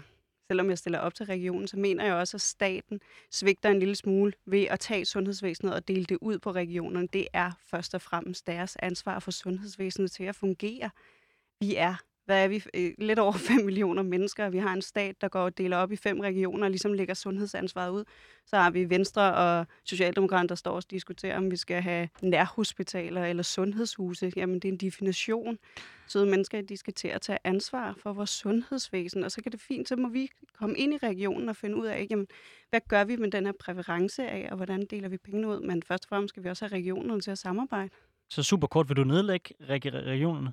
selvom 0.48 0.70
jeg 0.70 0.78
stiller 0.78 0.98
op 0.98 1.14
til 1.14 1.26
regionen, 1.26 1.68
så 1.68 1.76
mener 1.76 2.04
jeg 2.04 2.14
også, 2.14 2.36
at 2.36 2.40
staten 2.40 3.00
svigter 3.30 3.68
en 3.68 3.78
lille 3.78 3.94
smule 3.94 4.32
ved 4.46 4.62
at 4.62 4.80
tage 4.80 5.04
sundhedsvæsenet 5.04 5.74
og 5.74 5.88
dele 5.88 6.04
det 6.04 6.18
ud 6.20 6.38
på 6.38 6.50
regionerne. 6.50 7.08
Det 7.12 7.28
er 7.32 7.50
først 7.70 7.94
og 7.94 8.02
fremmest 8.02 8.46
deres 8.46 8.76
ansvar 8.76 9.18
for 9.18 9.30
sundhedsvæsenet 9.30 10.12
til 10.12 10.24
at 10.24 10.36
fungere. 10.36 10.90
Vi 11.60 11.76
er 11.76 11.94
hvad 12.24 12.44
er 12.44 12.48
vi, 12.48 12.62
øh, 12.74 12.92
lidt 12.98 13.18
over 13.18 13.32
5 13.56 13.64
millioner 13.64 14.02
mennesker. 14.02 14.48
Vi 14.48 14.58
har 14.58 14.72
en 14.72 14.82
stat, 14.82 15.20
der 15.20 15.28
går 15.28 15.40
og 15.40 15.58
deler 15.58 15.76
op 15.76 15.92
i 15.92 15.96
fem 15.96 16.20
regioner 16.20 16.64
og 16.64 16.70
ligesom 16.70 16.92
lægger 16.92 17.14
sundhedsansvaret 17.14 17.90
ud. 17.90 18.04
Så 18.46 18.56
har 18.56 18.70
vi 18.70 18.90
Venstre 18.90 19.34
og 19.34 19.66
Socialdemokraterne, 19.84 20.48
der 20.48 20.54
står 20.54 20.76
og 20.76 20.90
diskuterer, 20.90 21.36
om 21.36 21.50
vi 21.50 21.56
skal 21.56 21.82
have 21.82 22.08
nærhospitaler 22.22 23.24
eller 23.24 23.42
sundhedshuse. 23.42 24.32
Jamen, 24.36 24.54
det 24.54 24.68
er 24.68 24.72
en 24.72 24.78
definition. 24.78 25.58
Så 26.06 26.24
mennesker, 26.24 26.62
de 26.62 26.76
skal 26.76 26.94
til 26.94 27.08
at 27.08 27.20
tage 27.20 27.38
ansvar 27.44 27.94
for 28.02 28.12
vores 28.12 28.30
sundhedsvæsen, 28.30 29.24
og 29.24 29.30
så 29.30 29.42
kan 29.42 29.52
det 29.52 29.60
fint, 29.60 29.88
så 29.88 29.96
må 29.96 30.08
vi 30.08 30.28
komme 30.58 30.78
ind 30.78 30.94
i 30.94 30.96
regionen 30.96 31.48
og 31.48 31.56
finde 31.56 31.76
ud 31.76 31.86
af, 31.86 32.06
jamen, 32.10 32.26
hvad 32.70 32.80
gør 32.88 33.04
vi 33.04 33.16
med 33.16 33.30
den 33.30 33.46
her 33.46 33.52
præference 33.60 34.28
af, 34.28 34.48
og 34.50 34.56
hvordan 34.56 34.86
deler 34.90 35.08
vi 35.08 35.16
pengene 35.16 35.48
ud. 35.48 35.60
Men 35.60 35.82
først 35.82 36.04
og 36.04 36.08
fremmest 36.08 36.32
skal 36.32 36.44
vi 36.44 36.48
også 36.48 36.66
have 36.66 36.76
regionerne 36.76 37.20
til 37.20 37.30
at 37.30 37.38
samarbejde. 37.38 37.90
Så 38.30 38.42
super 38.42 38.66
kort, 38.66 38.88
vil 38.88 38.96
du 38.96 39.04
nedlægge 39.04 39.54
regionerne? 39.60 40.52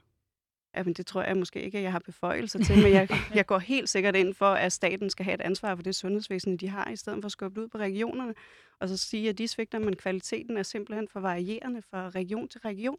Jamen, 0.78 0.94
det 0.94 1.06
tror 1.06 1.24
jeg 1.24 1.38
måske 1.38 1.62
ikke, 1.62 1.78
at 1.78 1.84
jeg 1.84 1.92
har 1.92 2.00
beføjelser 2.00 2.60
til, 2.64 2.84
men 2.84 2.92
jeg, 2.92 3.10
jeg 3.36 3.46
går 3.46 3.60
helt 3.60 3.90
sikkert 3.90 4.16
ind 4.16 4.34
for, 4.34 4.54
at 4.54 4.74
staten 4.74 5.10
skal 5.10 5.26
have 5.26 5.36
et 5.36 5.42
ansvar 5.42 5.76
for 5.76 5.84
det 5.84 5.96
sundhedsvæsen, 5.96 6.58
de 6.58 6.70
har, 6.70 6.90
i 6.90 6.96
stedet 6.96 7.22
for 7.22 7.26
at 7.26 7.32
skubbe 7.32 7.62
ud 7.62 7.68
på 7.68 7.78
regionerne, 7.78 8.34
og 8.80 8.90
så 8.90 8.98
sige, 8.98 9.30
at 9.30 9.38
de 9.38 9.48
svigter, 9.48 9.80
men 9.80 9.96
kvaliteten 9.96 10.58
er 10.58 10.64
simpelthen 10.64 11.08
for 11.08 11.20
varierende 11.20 11.82
fra 11.82 12.10
region 12.10 12.48
til 12.48 12.62
region. 12.62 12.98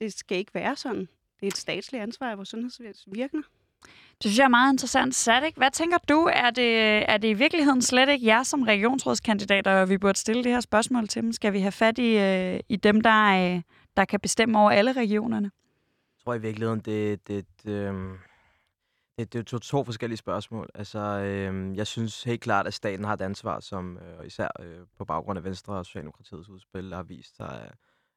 Det 0.00 0.12
skal 0.12 0.38
ikke 0.38 0.54
være 0.54 0.76
sådan. 0.76 1.00
Det 1.40 1.42
er 1.42 1.46
et 1.46 1.56
statsligt 1.56 2.02
ansvar, 2.02 2.34
vores 2.36 2.48
sundhedsvæsen 2.48 3.14
virker. 3.14 3.38
Det 3.82 4.20
synes 4.20 4.38
jeg 4.38 4.44
er 4.44 4.48
meget 4.48 4.72
interessant. 4.72 5.14
Sadik, 5.14 5.56
hvad 5.56 5.70
tænker 5.70 5.98
du? 6.08 6.30
Er 6.32 6.50
det, 6.50 6.76
er 7.10 7.16
det 7.16 7.28
i 7.28 7.32
virkeligheden 7.32 7.82
slet 7.82 8.08
ikke 8.08 8.26
jer 8.26 8.42
som 8.42 8.62
regionsrådskandidater, 8.62 9.72
og 9.80 9.88
vi 9.88 9.98
burde 9.98 10.18
stille 10.18 10.44
det 10.44 10.52
her 10.52 10.60
spørgsmål 10.60 11.08
til 11.08 11.22
dem? 11.22 11.32
Skal 11.32 11.52
vi 11.52 11.60
have 11.60 11.72
fat 11.72 11.98
i, 11.98 12.18
øh, 12.18 12.60
i 12.68 12.76
dem, 12.76 13.00
der, 13.00 13.54
øh, 13.54 13.62
der 13.96 14.04
kan 14.04 14.20
bestemme 14.20 14.58
over 14.58 14.70
alle 14.70 14.92
regionerne? 14.92 15.50
Tror 16.28 16.34
i 16.34 16.40
virkeligheden, 16.40 16.80
det, 16.80 17.28
det, 17.28 17.46
det, 17.64 17.70
øh, 17.70 17.94
det, 19.18 19.32
det 19.32 19.38
er 19.38 19.42
to, 19.42 19.58
to 19.58 19.84
forskellige 19.84 20.16
spørgsmål. 20.16 20.68
Altså, 20.74 20.98
øh, 20.98 21.76
jeg 21.76 21.86
synes 21.86 22.22
helt 22.22 22.40
klart, 22.40 22.66
at 22.66 22.74
staten 22.74 23.04
har 23.04 23.14
et 23.14 23.22
ansvar, 23.22 23.60
som 23.60 23.98
øh, 23.98 24.26
især 24.26 24.48
øh, 24.60 24.78
på 24.98 25.04
baggrund 25.04 25.38
af 25.38 25.44
Venstre 25.44 25.74
og 25.74 25.86
Socialdemokratiets 25.86 26.48
udspil 26.48 26.94
har 26.94 27.02
vist 27.02 27.36
sig, 27.36 27.70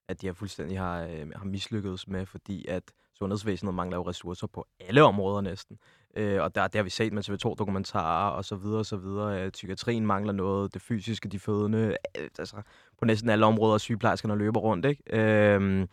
at 0.07 0.21
de 0.21 0.27
har 0.27 0.33
fuldstændig 0.33 0.79
har, 0.79 1.03
øh, 1.03 1.31
har 1.35 1.45
mislykkedes 1.45 2.07
med, 2.07 2.25
fordi 2.25 2.65
at 2.67 2.83
sundhedsvæsenet 3.13 3.73
mangler 3.73 3.97
jo 3.97 4.07
ressourcer 4.07 4.47
på 4.47 4.65
alle 4.79 5.03
områder 5.03 5.41
næsten. 5.41 5.77
Øh, 6.17 6.41
og 6.41 6.55
der, 6.55 6.67
det 6.67 6.75
har 6.75 6.83
vi 6.83 6.89
set 6.89 7.13
med 7.13 7.29
TV2-dokumentarer 7.29 8.29
og 8.29 8.45
så 8.45 8.55
videre 8.55 8.79
og 8.79 8.85
så 8.85 8.97
videre. 8.97 9.43
Øh, 9.43 9.51
psykiatrien 9.51 10.05
mangler 10.05 10.33
noget, 10.33 10.73
det 10.73 10.81
fysiske, 10.81 11.29
de 11.29 11.39
fødende, 11.39 11.97
øh, 12.19 12.29
altså 12.39 12.61
på 12.99 13.05
næsten 13.05 13.29
alle 13.29 13.45
områder, 13.45 13.77
sygeplejerskerne 13.77 14.35
løber 14.35 14.59
rundt, 14.59 14.85
ikke? 14.85 15.03
Øh, 15.19 15.87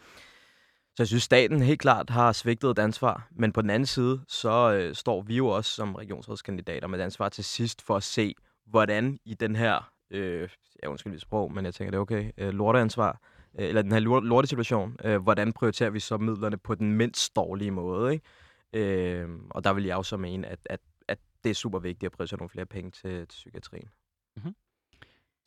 så 0.98 1.02
jeg 1.02 1.08
synes, 1.08 1.22
staten 1.22 1.62
helt 1.62 1.80
klart 1.80 2.10
har 2.10 2.32
svigtet 2.32 2.70
et 2.70 2.78
ansvar. 2.78 3.28
Men 3.30 3.52
på 3.52 3.62
den 3.62 3.70
anden 3.70 3.86
side, 3.86 4.20
så 4.28 4.72
øh, 4.72 4.94
står 4.94 5.22
vi 5.22 5.36
jo 5.36 5.46
også 5.48 5.70
som 5.70 5.94
regionsrådskandidater 5.94 6.88
med 6.88 6.98
et 6.98 7.02
ansvar 7.02 7.28
til 7.28 7.44
sidst 7.44 7.82
for 7.82 7.96
at 7.96 8.02
se, 8.02 8.34
hvordan 8.66 9.18
i 9.24 9.34
den 9.34 9.56
her, 9.56 9.92
øh, 10.10 10.48
jeg 10.82 10.90
undskyld 10.90 11.12
mit 11.12 11.20
sprog, 11.20 11.52
men 11.52 11.64
jeg 11.64 11.74
tænker, 11.74 11.90
det 11.90 11.96
er 11.96 12.00
okay, 12.00 12.30
øh, 12.38 12.48
lorteansvar, 12.48 13.20
øh, 13.58 13.68
eller 13.68 13.82
den 13.82 13.92
her 13.92 13.98
lortesituation, 14.20 14.96
øh, 15.04 15.22
hvordan 15.22 15.52
prioriterer 15.52 15.90
vi 15.90 16.00
så 16.00 16.16
midlerne 16.16 16.56
på 16.56 16.74
den 16.74 16.92
mindst 16.92 17.36
dårlige 17.36 17.70
måde, 17.70 18.12
ikke? 18.12 18.24
Øh, 18.72 19.28
og 19.50 19.64
der 19.64 19.72
vil 19.72 19.84
jeg 19.84 19.96
også 19.96 20.16
mene, 20.16 20.46
at, 20.46 20.58
at, 20.64 20.80
at 21.08 21.18
det 21.44 21.50
er 21.50 21.54
super 21.54 21.78
vigtigt 21.78 22.06
at 22.06 22.12
prioritere 22.12 22.38
nogle 22.38 22.50
flere 22.50 22.66
penge 22.66 22.90
til, 22.90 23.10
til 23.10 23.26
psykiatrien. 23.28 23.88
Mm-hmm. 24.36 24.54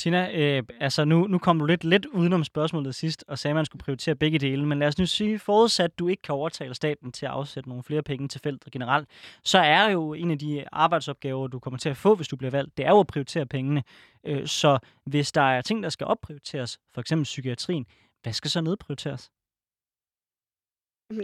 Tina, 0.02 0.32
øh, 0.32 0.64
altså 0.80 1.06
nu, 1.06 1.28
nu 1.28 1.38
kom 1.38 1.60
du 1.60 1.66
lidt, 1.66 1.84
lidt 1.84 2.06
udenom 2.06 2.44
spørgsmålet 2.44 2.96
sidst, 2.96 3.24
og 3.28 3.40
sagde, 3.40 3.52
at 3.52 3.56
man 3.56 3.66
skulle 3.66 3.84
prioritere 3.84 4.16
begge 4.16 4.40
dele. 4.40 4.66
Men 4.66 4.80
lad 4.80 4.88
os 4.88 4.98
nu 4.98 5.06
sige, 5.06 5.40
forudsat 5.40 6.00
du 6.00 6.08
ikke 6.08 6.22
kan 6.22 6.36
overtale 6.36 6.76
staten 6.76 7.12
til 7.12 7.26
at 7.26 7.32
afsætte 7.32 7.70
nogle 7.70 7.84
flere 7.84 8.04
penge 8.04 8.28
til 8.28 8.42
feltet 8.42 8.72
generelt, 8.72 9.10
så 9.44 9.58
er 9.58 9.90
jo 9.90 10.14
en 10.14 10.32
af 10.32 10.40
de 10.40 10.66
arbejdsopgaver, 10.72 11.48
du 11.48 11.60
kommer 11.60 11.78
til 11.78 11.90
at 11.90 11.98
få, 11.98 12.16
hvis 12.16 12.28
du 12.28 12.36
bliver 12.36 12.52
valgt, 12.52 12.78
det 12.78 12.86
er 12.86 12.90
jo 12.90 13.00
at 13.00 13.08
prioritere 13.08 13.46
pengene. 13.46 13.84
Øh, 14.24 14.48
så 14.48 14.80
hvis 15.06 15.32
der 15.32 15.42
er 15.42 15.62
ting, 15.62 15.84
der 15.84 15.90
skal 15.90 16.08
opprioriteres, 16.08 16.80
for 16.94 17.02
eksempel 17.02 17.24
psykiatrien, 17.24 17.86
hvad 18.24 18.34
skal 18.34 18.52
så 18.52 18.62
nedprioriteres? 18.62 19.32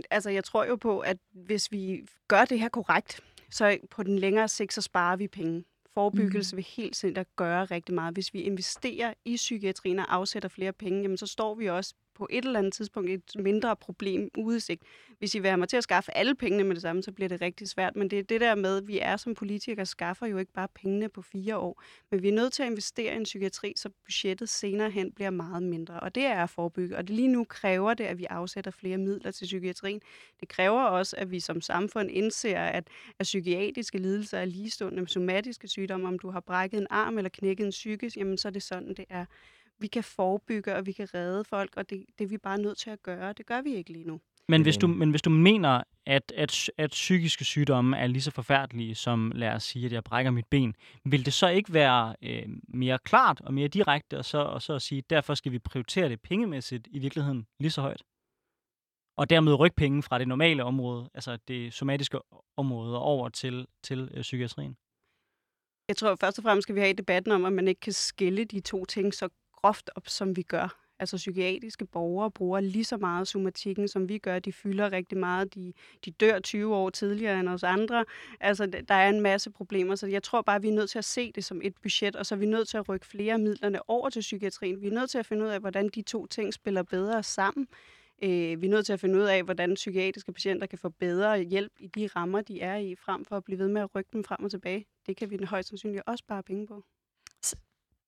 Altså, 0.10 0.30
jeg 0.30 0.44
tror 0.44 0.66
jo 0.66 0.76
på, 0.76 1.00
at 1.00 1.18
hvis 1.32 1.72
vi 1.72 2.08
gør 2.28 2.46
det 2.46 2.60
her 2.60 2.70
korrekt, 2.70 3.22
så 3.52 3.78
på 3.92 4.04
den 4.04 4.20
længere 4.20 4.48
sigt, 4.48 4.74
så 4.74 4.82
sparer 4.82 5.16
vi 5.16 5.28
penge. 5.28 5.64
Forebyggelse 5.98 6.56
mm. 6.56 6.58
vil 6.58 6.66
helt 6.78 6.96
sikkert 6.96 7.36
gøre 7.36 7.66
rigtig 7.66 7.96
meget. 7.96 8.14
Hvis 8.14 8.34
vi 8.34 8.42
investerer 8.42 9.14
i 9.26 9.36
psykiatrien 9.36 10.00
og 10.00 10.16
afsætter 10.16 10.50
flere 10.50 10.74
penge, 10.74 11.02
jamen, 11.02 11.18
så 11.18 11.28
står 11.28 11.56
vi 11.56 11.70
også 11.70 11.94
på 12.18 12.28
et 12.30 12.46
eller 12.46 12.60
andet 12.60 12.74
tidspunkt 12.74 13.10
et 13.10 13.32
mindre 13.36 13.76
problem 13.76 14.30
udsigt. 14.38 14.84
Hvis 15.20 15.36
I 15.36 15.40
vil 15.40 15.50
have 15.50 15.58
mig 15.58 15.70
til 15.70 15.78
at 15.78 15.84
skaffe 15.84 16.18
alle 16.18 16.36
pengene 16.36 16.64
med 16.64 16.76
det 16.76 16.82
samme, 16.82 17.04
så 17.04 17.12
bliver 17.12 17.30
det 17.30 17.42
rigtig 17.42 17.68
svært. 17.68 17.96
Men 17.96 18.10
det 18.10 18.20
er 18.20 18.24
det 18.24 18.42
der 18.42 18.56
med, 18.56 18.78
at 18.78 18.88
vi 18.88 19.00
er 19.00 19.18
som 19.18 19.34
politikere, 19.34 19.86
skaffer 19.86 20.26
jo 20.26 20.38
ikke 20.38 20.54
bare 20.54 20.68
pengene 20.76 21.10
på 21.10 21.22
fire 21.22 21.58
år. 21.58 21.84
Men 22.12 22.22
vi 22.24 22.28
er 22.28 22.34
nødt 22.34 22.54
til 22.54 22.64
at 22.64 22.70
investere 22.70 23.14
i 23.14 23.18
en 23.18 23.24
psykiatri, 23.24 23.74
så 23.76 23.90
budgettet 24.06 24.50
senere 24.50 24.90
hen 24.90 25.12
bliver 25.12 25.30
meget 25.30 25.64
mindre. 25.64 26.00
Og 26.00 26.16
det 26.16 26.26
er 26.26 26.44
at 26.44 26.50
forebygge. 26.50 26.98
Og 26.98 27.04
lige 27.04 27.28
nu 27.28 27.44
kræver 27.44 27.94
det, 27.94 28.04
at 28.04 28.18
vi 28.18 28.26
afsætter 28.26 28.72
flere 28.72 28.98
midler 28.98 29.32
til 29.32 29.46
psykiatrien. 29.46 30.02
Det 30.40 30.48
kræver 30.50 30.82
også, 30.82 31.16
at 31.20 31.32
vi 31.32 31.40
som 31.40 31.62
samfund 31.62 32.12
indser, 32.12 32.60
at, 32.60 32.88
at 33.20 33.24
psykiatriske 33.24 33.98
lidelser 33.98 34.38
er 34.38 34.46
ligestående 34.46 35.00
med 35.00 35.08
somatiske 35.08 35.68
sygdomme. 35.68 36.08
Om 36.08 36.20
du 36.20 36.30
har 36.30 36.40
brækket 36.40 36.82
en 36.82 36.88
arm 36.90 37.18
eller 37.18 37.30
knækket 37.30 37.66
en 37.66 37.70
psykisk, 37.70 38.18
jamen 38.18 38.38
så 38.38 38.48
er 38.48 38.52
det 38.52 38.64
sådan, 38.64 38.94
det 38.94 39.06
er 39.10 39.26
vi 39.80 39.88
kan 39.88 40.04
forebygge, 40.04 40.76
og 40.76 40.86
vi 40.86 40.92
kan 40.92 41.14
redde 41.14 41.44
folk, 41.44 41.74
og 41.78 41.90
det, 41.90 42.06
det 42.18 42.24
er 42.24 42.30
vi 42.30 42.38
bare 42.38 42.62
nødt 42.62 42.78
til 42.78 42.90
at 42.90 43.04
gøre. 43.04 43.34
Det 43.34 43.46
gør 43.46 43.62
vi 43.62 43.76
ikke 43.76 43.92
lige 43.92 44.08
nu. 44.08 44.20
Men 44.50 44.62
hvis, 44.62 44.78
du, 44.78 44.88
enig. 44.88 44.98
men 44.98 45.10
hvis 45.10 45.22
du 45.22 45.30
mener, 45.30 45.84
at, 46.06 46.34
at, 46.36 46.70
at 46.78 46.90
psykiske 46.90 47.46
sygdomme 47.46 47.98
er 47.98 48.08
lige 48.08 48.22
så 48.22 48.32
forfærdelige 48.32 48.96
som, 48.96 49.32
lad 49.36 49.50
os 49.50 49.64
sige, 49.64 49.86
at 49.86 49.92
jeg 49.92 50.04
brækker 50.04 50.32
mit 50.32 50.46
ben, 50.46 50.76
vil 51.06 51.26
det 51.26 51.34
så 51.34 51.48
ikke 51.48 51.74
være 51.74 52.16
øh, 52.22 52.44
mere 52.68 53.00
klart 53.00 53.42
og 53.42 53.54
mere 53.54 53.68
direkte, 53.68 54.18
og 54.18 54.26
så, 54.26 54.38
og 54.38 54.62
så 54.62 54.74
at 54.74 54.82
sige, 54.82 55.04
derfor 55.10 55.34
skal 55.34 55.52
vi 55.52 55.60
prioritere 55.60 56.10
det 56.10 56.22
pengemæssigt 56.22 56.88
i 56.92 57.00
virkeligheden 57.00 57.48
lige 57.60 57.72
så 57.72 57.82
højt? 57.82 58.04
Og 59.18 59.30
dermed 59.30 59.60
rykke 59.60 59.76
penge 59.76 60.04
fra 60.04 60.20
det 60.20 60.28
normale 60.28 60.64
område, 60.64 61.10
altså 61.14 61.38
det 61.48 61.74
somatiske 61.74 62.20
område, 62.58 63.00
over 63.02 63.30
til, 63.30 63.68
til 63.84 64.12
øh, 64.14 64.22
psykiatrien. 64.22 64.78
Jeg 65.88 65.98
tror 65.98 66.16
først 66.16 66.38
og 66.40 66.44
fremmest 66.44 66.64
skal 66.64 66.76
vi 66.76 66.80
have 66.80 66.94
debatten 66.94 67.32
om, 67.32 67.46
at 67.46 67.54
man 67.54 67.68
ikke 67.68 67.82
kan 67.82 67.94
skille 67.94 68.46
de 68.46 68.60
to 68.60 68.86
ting 68.86 69.14
så 69.14 69.30
groft 69.68 69.90
op, 69.96 70.08
som 70.08 70.36
vi 70.36 70.42
gør. 70.42 70.80
Altså 71.00 71.18
psykiatriske 71.18 71.86
borgere 71.86 72.32
bruger 72.32 72.60
lige 72.60 72.84
så 72.84 72.98
meget 72.98 73.28
somatikken, 73.28 73.88
som 73.88 74.10
vi 74.10 74.18
gør. 74.18 74.40
De 74.40 74.54
fylder 74.54 74.92
rigtig 74.92 75.18
meget. 75.18 75.56
De, 75.56 75.74
de 76.06 76.12
dør 76.12 76.40
20 76.40 76.76
år 76.76 76.90
tidligere 76.90 77.40
end 77.40 77.50
os 77.50 77.64
andre. 77.64 78.06
Altså, 78.40 78.66
der 78.66 78.96
er 78.96 79.10
en 79.10 79.22
masse 79.22 79.52
problemer, 79.52 79.96
så 79.96 80.08
jeg 80.08 80.24
tror 80.24 80.42
bare, 80.42 80.56
at 80.56 80.64
vi 80.64 80.68
er 80.68 80.74
nødt 80.74 80.90
til 80.90 80.98
at 80.98 81.06
se 81.06 81.32
det 81.32 81.46
som 81.46 81.62
et 81.64 81.74
budget, 81.82 82.16
og 82.16 82.26
så 82.26 82.36
er 82.36 82.40
vi 82.40 82.46
nødt 82.46 82.68
til 82.68 82.78
at 82.78 82.90
rykke 82.90 83.06
flere 83.06 83.34
af 83.34 83.40
midlerne 83.40 83.90
over 83.90 84.10
til 84.10 84.20
psykiatrien. 84.20 84.82
Vi 84.82 84.88
er 84.88 84.92
nødt 84.92 85.10
til 85.10 85.18
at 85.18 85.26
finde 85.26 85.46
ud 85.46 85.50
af, 85.50 85.60
hvordan 85.60 85.90
de 85.90 86.02
to 86.02 86.26
ting 86.26 86.54
spiller 86.54 86.84
bedre 86.84 87.24
sammen. 87.24 87.68
Øh, 88.24 88.62
vi 88.62 88.68
er 88.68 88.70
nødt 88.70 88.86
til 88.86 88.94
at 88.94 89.00
finde 89.00 89.20
ud 89.20 89.24
af, 89.24 89.44
hvordan 89.44 89.74
psykiatriske 89.74 90.32
patienter 90.32 90.68
kan 90.68 90.80
få 90.80 90.90
bedre 90.90 91.40
hjælp 91.40 91.72
i 91.80 91.88
de 91.88 92.08
rammer, 92.08 92.42
de 92.42 92.62
er 92.62 92.76
i, 92.76 92.96
frem 92.96 93.26
for 93.26 93.38
at 93.38 93.44
blive 93.44 93.60
ved 93.60 93.68
med 93.68 93.82
at 93.82 93.96
rykke 93.96 94.10
dem 94.14 94.24
frem 94.24 94.44
og 94.44 94.52
tilbage. 94.52 94.86
Det 95.08 95.18
kan 95.18 95.30
vi 95.30 95.40
højst 95.44 95.70
sandsynligt 95.70 96.04
også 96.06 96.22
spare 96.22 96.44
penge 96.44 96.68
på. 96.68 96.84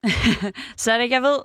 så 0.81 0.91
er 0.91 0.97
det 0.97 1.03
ikke, 1.03 1.15
jeg 1.15 1.21
ved, 1.23 1.39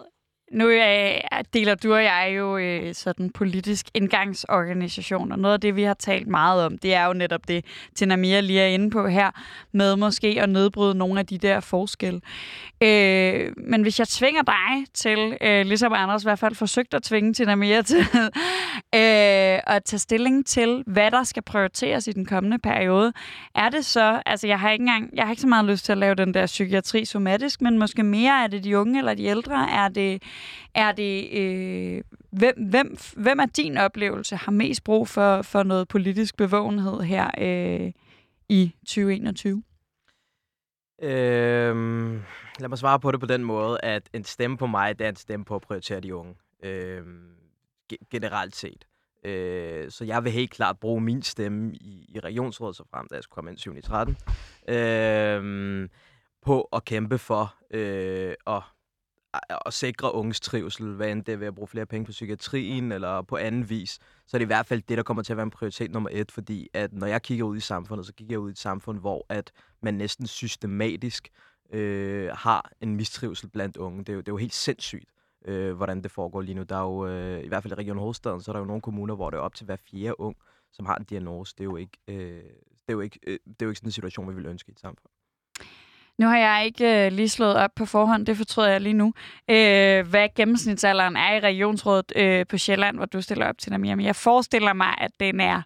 nu 0.55 0.69
øh, 0.69 1.15
deler 1.55 1.75
du 1.75 1.95
og 1.95 2.05
jeg 2.05 2.35
jo 2.37 2.57
øh, 2.57 2.95
sådan 2.95 3.31
politisk 3.31 3.87
indgangsorganisation, 3.95 5.33
og 5.33 5.39
noget 5.39 5.55
af 5.55 5.61
det, 5.61 5.77
vi 5.77 5.83
har 5.83 5.95
talt 5.95 6.29
meget 6.29 6.65
om, 6.65 6.79
det 6.79 6.95
er 6.95 7.07
jo 7.07 7.13
netop 7.13 7.49
det, 7.49 7.65
Tinamia 7.95 8.41
lige 8.41 8.61
er 8.61 8.67
inde 8.67 8.91
på 8.91 9.07
her, 9.07 9.31
med 9.73 9.97
måske 9.97 10.37
at 10.41 10.49
nedbryde 10.49 10.95
nogle 10.95 11.21
af 11.21 11.27
de 11.27 11.39
der 11.39 11.61
forskelle. 11.61 12.21
Øh, 12.81 13.53
men 13.57 13.83
hvis 13.83 13.99
jeg 13.99 14.09
tvinger 14.09 14.43
dig 14.43 14.85
til, 14.95 15.37
øh, 15.41 15.67
ligesom 15.67 15.93
Anders 15.93 16.23
i 16.23 16.27
hvert 16.27 16.39
fald 16.39 16.55
forsøgte 16.55 16.97
at 16.97 17.03
tvinge 17.03 17.33
Tinamia 17.33 17.83
til, 17.83 18.01
øh, 18.95 19.61
at 19.67 19.83
tage 19.85 19.99
stilling 19.99 20.47
til, 20.47 20.85
hvad 20.87 21.11
der 21.11 21.23
skal 21.23 21.43
prioriteres 21.43 22.07
i 22.07 22.13
den 22.13 22.27
kommende 22.27 22.59
periode, 22.59 23.13
er 23.55 23.69
det 23.69 23.85
så, 23.85 24.23
altså 24.27 24.47
jeg 24.47 24.61
har 24.61 24.71
ikke 24.71 24.83
engang, 24.83 25.11
jeg 25.15 25.25
har 25.25 25.31
ikke 25.31 25.43
så 25.43 25.49
meget 25.49 25.65
lyst 25.65 25.85
til 25.85 25.93
at 25.93 25.99
lave 25.99 26.15
den 26.15 26.35
der 26.35 26.47
psykiatri 26.47 27.05
somatisk, 27.05 27.61
men 27.63 27.79
måske 27.79 28.03
mere 28.03 28.45
er 28.45 28.47
det 28.47 28.65
de 28.65 28.79
unge 28.79 28.99
eller 28.99 29.15
de 29.15 29.25
ældre, 29.25 29.71
er 29.71 29.89
det, 29.89 30.23
er 30.75 30.93
det 30.93 31.39
øh, 31.39 32.03
hvem, 32.31 32.55
hvem, 32.71 32.97
hvem 33.17 33.39
er 33.39 33.47
din 33.47 33.77
oplevelse 33.77 34.37
har 34.37 34.53
mest 34.53 34.85
brug 34.85 35.09
for, 35.09 35.43
for 35.43 35.63
noget 35.63 35.89
politisk 35.89 36.37
bevågenhed 36.37 37.01
her 37.01 37.31
øh, 37.39 37.93
i 38.49 38.75
2021? 38.87 39.63
Øhm, 41.03 42.23
lad 42.61 42.69
mig 42.69 42.79
svare 42.79 43.01
på 43.01 43.11
det 43.11 43.21
på 43.21 43.27
den 43.27 43.45
måde, 43.45 43.79
at 43.83 44.03
en 44.13 44.25
stemme 44.25 44.57
på 44.57 44.67
mig, 44.67 44.99
det 44.99 45.05
er 45.05 45.09
en 45.09 45.17
stemme 45.17 45.45
på 45.45 45.55
at 45.55 45.63
prioritere 45.63 46.01
de 46.01 46.15
unge. 46.15 46.35
Øhm, 46.63 47.31
ge- 47.93 48.07
generelt 48.11 48.57
set. 48.57 48.85
Øh, 49.25 49.91
så 49.91 50.05
jeg 50.05 50.25
vil 50.25 50.33
helt 50.33 50.51
klart 50.51 50.79
bruge 50.79 51.01
min 51.01 51.23
stemme 51.23 51.75
i, 51.75 52.07
i 52.09 52.21
regionsrådet, 52.21 52.77
så 52.77 52.85
frem 52.91 53.07
da 53.09 53.15
jeg 53.15 53.23
skulle 53.23 53.35
komme 53.35 53.51
ind 53.51 53.59
7. 53.59 53.77
i 53.77 53.81
13, 53.83 54.17
øh, 54.69 55.89
på 56.43 56.61
at 56.73 56.85
kæmpe 56.85 57.19
for 57.19 57.55
øh, 57.71 58.35
at, 58.47 58.63
at 59.67 59.73
sikre 59.73 60.15
unges 60.15 60.41
trivsel, 60.41 60.95
hvad 60.95 61.13
end 61.13 61.25
det 61.25 61.33
er 61.33 61.37
ved 61.37 61.47
at 61.47 61.55
bruge 61.55 61.69
flere 61.69 61.87
penge 61.87 62.05
på 62.05 62.13
psykiatrien 62.13 62.93
eller 62.93 63.23
på 63.23 63.37
anden 63.37 63.71
vis, 63.71 63.99
så 64.27 64.37
er 64.37 64.39
det 64.39 64.45
i 64.45 64.47
hvert 64.47 64.67
fald 64.67 64.83
det, 64.89 64.97
der 64.97 65.03
kommer 65.03 65.23
til 65.23 65.33
at 65.33 65.37
være 65.37 65.45
en 65.45 65.51
prioritet 65.51 65.91
nummer 65.91 66.11
et, 66.13 66.33
fordi 66.33 66.69
at 66.75 66.93
når 66.93 67.07
jeg 67.07 67.23
kigger 67.23 67.45
ud 67.45 67.57
i 67.57 67.61
samfundet, 67.61 68.07
så 68.07 68.13
kigger 68.13 68.33
jeg 68.33 68.41
ud 68.41 68.51
i 68.51 68.53
et 68.53 68.59
samfund, 68.59 68.99
hvor 69.01 69.27
at 69.29 69.53
man 69.83 69.95
næsten 69.95 70.27
systematisk 70.27 71.29
øh, 71.71 72.31
har 72.33 72.71
en 72.81 72.97
mistrivsel 72.97 73.49
blandt 73.49 73.77
unge. 73.77 73.99
Det 73.99 74.09
er 74.09 74.13
jo, 74.13 74.21
det 74.21 74.29
er 74.29 74.33
jo 74.33 74.37
helt 74.37 74.55
sindssygt, 74.55 75.11
øh, 75.45 75.75
hvordan 75.77 76.03
det 76.03 76.11
foregår 76.11 76.41
lige 76.41 76.55
nu. 76.55 76.63
Der 76.63 76.77
er 76.77 76.83
jo, 76.83 77.07
øh, 77.07 77.45
i 77.45 77.49
hvert 77.49 77.63
fald 77.63 77.73
i 77.73 77.77
Region 77.77 77.99
Hovedstaden, 77.99 78.41
så 78.41 78.51
er 78.51 78.53
der 78.53 78.61
jo 78.61 78.67
nogle 78.67 78.83
kommuner, 78.83 79.15
hvor 79.15 79.31
det 79.31 79.37
er 79.37 79.41
op 79.41 79.55
til 79.55 79.65
hver 79.65 79.77
fjerde 79.91 80.21
ung, 80.21 80.37
som 80.73 80.87
har 80.87 80.97
en 80.97 81.05
diagnose. 81.05 81.55
Det 81.59 81.61
er 81.61 81.65
jo 81.65 81.77
ikke, 81.77 81.99
øh, 82.09 82.43
det 82.63 82.89
er 82.89 82.93
jo 82.93 83.01
ikke, 83.01 83.21
øh, 83.27 83.39
det 83.47 83.63
er 83.63 83.67
jo 83.67 83.71
ikke 83.71 83.79
sådan 83.79 83.89
en 83.89 83.93
situation, 83.93 84.29
vi 84.29 84.35
vil 84.35 84.47
ønske 84.47 84.71
i 84.71 84.73
et 84.73 84.81
samfund. 84.81 85.13
Nu 86.19 86.27
har 86.27 86.39
jeg 86.39 86.65
ikke 86.67 87.07
øh, 87.07 87.13
lige 87.13 87.29
slået 87.29 87.57
op 87.57 87.71
på 87.77 87.87
forhånd, 87.87 88.27
det 88.27 88.37
fortryder 88.37 88.69
jeg 88.69 88.81
lige 88.81 88.93
nu, 88.93 89.13
øh, 89.51 90.09
hvad 90.09 90.29
gennemsnitsalderen 90.37 91.17
er 91.17 91.35
i 91.35 91.41
regionsrådet 91.41 92.13
øh, 92.17 92.47
på 92.47 92.59
Sjælland, 92.59 92.97
hvor 92.97 93.07
du 93.07 93.21
stiller 93.21 93.47
op 93.47 93.59
til 93.59 93.73
dem. 93.73 93.85
Jamen, 93.85 94.07
jeg 94.07 94.17
forestiller 94.17 94.73
mig, 94.73 94.95
at 94.99 95.11
den 95.21 95.41
er 95.41 95.63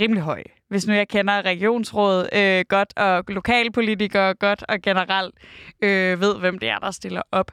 rimelig 0.00 0.22
høj. 0.22 0.42
Hvis 0.68 0.86
nu 0.86 0.94
jeg 0.94 1.08
kender 1.08 1.42
regionsrådet 1.42 2.28
øh, 2.32 2.64
godt, 2.68 2.96
og 2.96 3.24
lokalpolitikere 3.28 4.34
godt, 4.34 4.64
og 4.68 4.82
generelt 4.82 5.34
øh, 5.82 6.20
ved, 6.20 6.38
hvem 6.38 6.58
det 6.58 6.68
er, 6.68 6.78
der 6.78 6.90
stiller 6.90 7.22
op. 7.32 7.50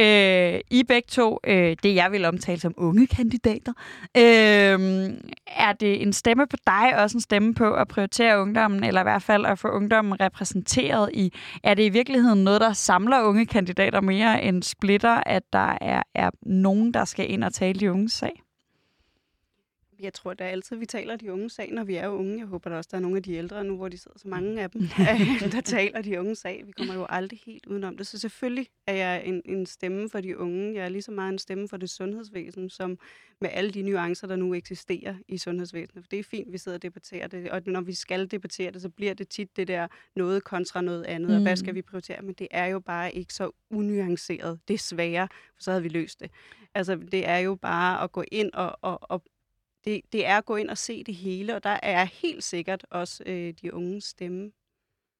Øh, 0.00 0.60
I 0.70 0.82
begge 0.88 1.06
to, 1.08 1.38
øh, 1.44 1.76
det 1.82 1.94
jeg 1.94 2.12
vil 2.12 2.24
omtale 2.24 2.60
som 2.60 2.74
unge 2.76 3.06
kandidater, 3.06 3.72
øh, 4.16 5.10
er 5.46 5.72
det 5.80 6.02
en 6.02 6.12
stemme 6.12 6.46
på 6.46 6.56
dig, 6.66 7.02
også 7.02 7.16
en 7.16 7.20
stemme 7.20 7.54
på 7.54 7.74
at 7.74 7.88
prioritere 7.88 8.40
ungdommen, 8.40 8.84
eller 8.84 9.00
i 9.00 9.04
hvert 9.04 9.22
fald 9.22 9.46
at 9.46 9.58
få 9.58 9.68
ungdommen 9.68 10.20
repræsenteret 10.20 11.10
i? 11.14 11.32
Er 11.62 11.74
det 11.74 11.82
i 11.82 11.88
virkeligheden 11.88 12.44
noget, 12.44 12.60
der 12.60 12.72
samler 12.72 13.22
unge 13.22 13.46
kandidater 13.46 14.00
mere 14.00 14.42
end 14.42 14.62
splitter, 14.62 15.22
at 15.26 15.42
der 15.52 15.78
er, 15.80 16.02
er 16.14 16.30
nogen, 16.42 16.94
der 16.94 17.04
skal 17.04 17.30
ind 17.30 17.44
og 17.44 17.52
tale 17.52 17.80
de 17.80 17.92
unges 17.92 18.12
sag? 18.12 18.42
Jeg 20.00 20.14
tror 20.14 20.34
da 20.34 20.44
altid, 20.44 20.76
vi 20.76 20.86
taler 20.86 21.16
de 21.16 21.32
unge 21.32 21.50
sag, 21.50 21.72
når 21.72 21.84
vi 21.84 21.94
er 21.94 22.08
unge. 22.08 22.38
Jeg 22.38 22.46
håber 22.46 22.70
da 22.70 22.76
også, 22.76 22.88
der 22.90 22.96
er 22.96 23.00
nogle 23.00 23.16
af 23.16 23.22
de 23.22 23.34
ældre 23.34 23.64
nu, 23.64 23.76
hvor 23.76 23.88
de 23.88 23.98
sidder 23.98 24.18
så 24.18 24.28
mange 24.28 24.62
af 24.62 24.70
dem, 24.70 24.82
der 25.52 25.60
taler 25.60 26.02
de 26.02 26.20
unge 26.20 26.34
sag. 26.34 26.62
Vi 26.66 26.72
kommer 26.72 26.94
jo 26.94 27.06
aldrig 27.08 27.40
helt 27.46 27.66
udenom 27.66 27.96
det. 27.96 28.06
Så 28.06 28.18
selvfølgelig 28.18 28.68
er 28.86 28.94
jeg 28.94 29.22
en, 29.24 29.42
en 29.44 29.66
stemme 29.66 30.10
for 30.10 30.20
de 30.20 30.38
unge. 30.38 30.74
Jeg 30.74 30.84
er 30.84 30.88
lige 30.88 31.02
så 31.02 31.10
meget 31.10 31.32
en 31.32 31.38
stemme 31.38 31.68
for 31.68 31.76
det 31.76 31.90
sundhedsvæsen, 31.90 32.70
som 32.70 32.98
med 33.40 33.50
alle 33.52 33.70
de 33.70 33.82
nuancer, 33.82 34.26
der 34.26 34.36
nu 34.36 34.54
eksisterer 34.54 35.14
i 35.28 35.38
sundhedsvæsenet. 35.38 36.04
For 36.04 36.08
det 36.08 36.18
er 36.18 36.24
fint, 36.24 36.52
vi 36.52 36.58
sidder 36.58 36.78
og 36.78 36.82
debatterer 36.82 37.26
det, 37.26 37.50
og 37.50 37.62
når 37.66 37.80
vi 37.80 37.94
skal 37.94 38.30
debattere 38.30 38.70
det, 38.70 38.82
så 38.82 38.88
bliver 38.88 39.14
det 39.14 39.28
tit 39.28 39.56
det 39.56 39.68
der 39.68 39.88
noget 40.16 40.44
kontra 40.44 40.80
noget 40.80 41.04
andet, 41.04 41.30
mm. 41.30 41.36
og 41.36 41.42
hvad 41.42 41.56
skal 41.56 41.74
vi 41.74 41.82
prioritere? 41.82 42.22
Men 42.22 42.34
det 42.34 42.48
er 42.50 42.66
jo 42.66 42.80
bare 42.80 43.14
ikke 43.14 43.34
så 43.34 43.50
unuanceret, 43.70 44.60
desværre, 44.68 45.28
for 45.54 45.62
så 45.62 45.70
havde 45.70 45.82
vi 45.82 45.88
løst 45.88 46.20
det. 46.20 46.30
Altså, 46.74 46.96
det 46.96 47.28
er 47.28 47.38
jo 47.38 47.54
bare 47.54 48.02
at 48.02 48.12
gå 48.12 48.24
ind 48.32 48.52
og, 48.52 48.78
og, 48.82 48.98
og 49.10 49.22
det, 49.84 50.00
det 50.12 50.26
er 50.26 50.36
at 50.36 50.44
gå 50.44 50.56
ind 50.56 50.70
og 50.70 50.78
se 50.78 51.04
det 51.04 51.14
hele, 51.14 51.54
og 51.54 51.64
der 51.64 51.78
er 51.82 52.04
helt 52.04 52.44
sikkert 52.44 52.86
også 52.90 53.22
øh, 53.26 53.54
de 53.62 53.74
unge 53.74 54.00
stemme. 54.00 54.50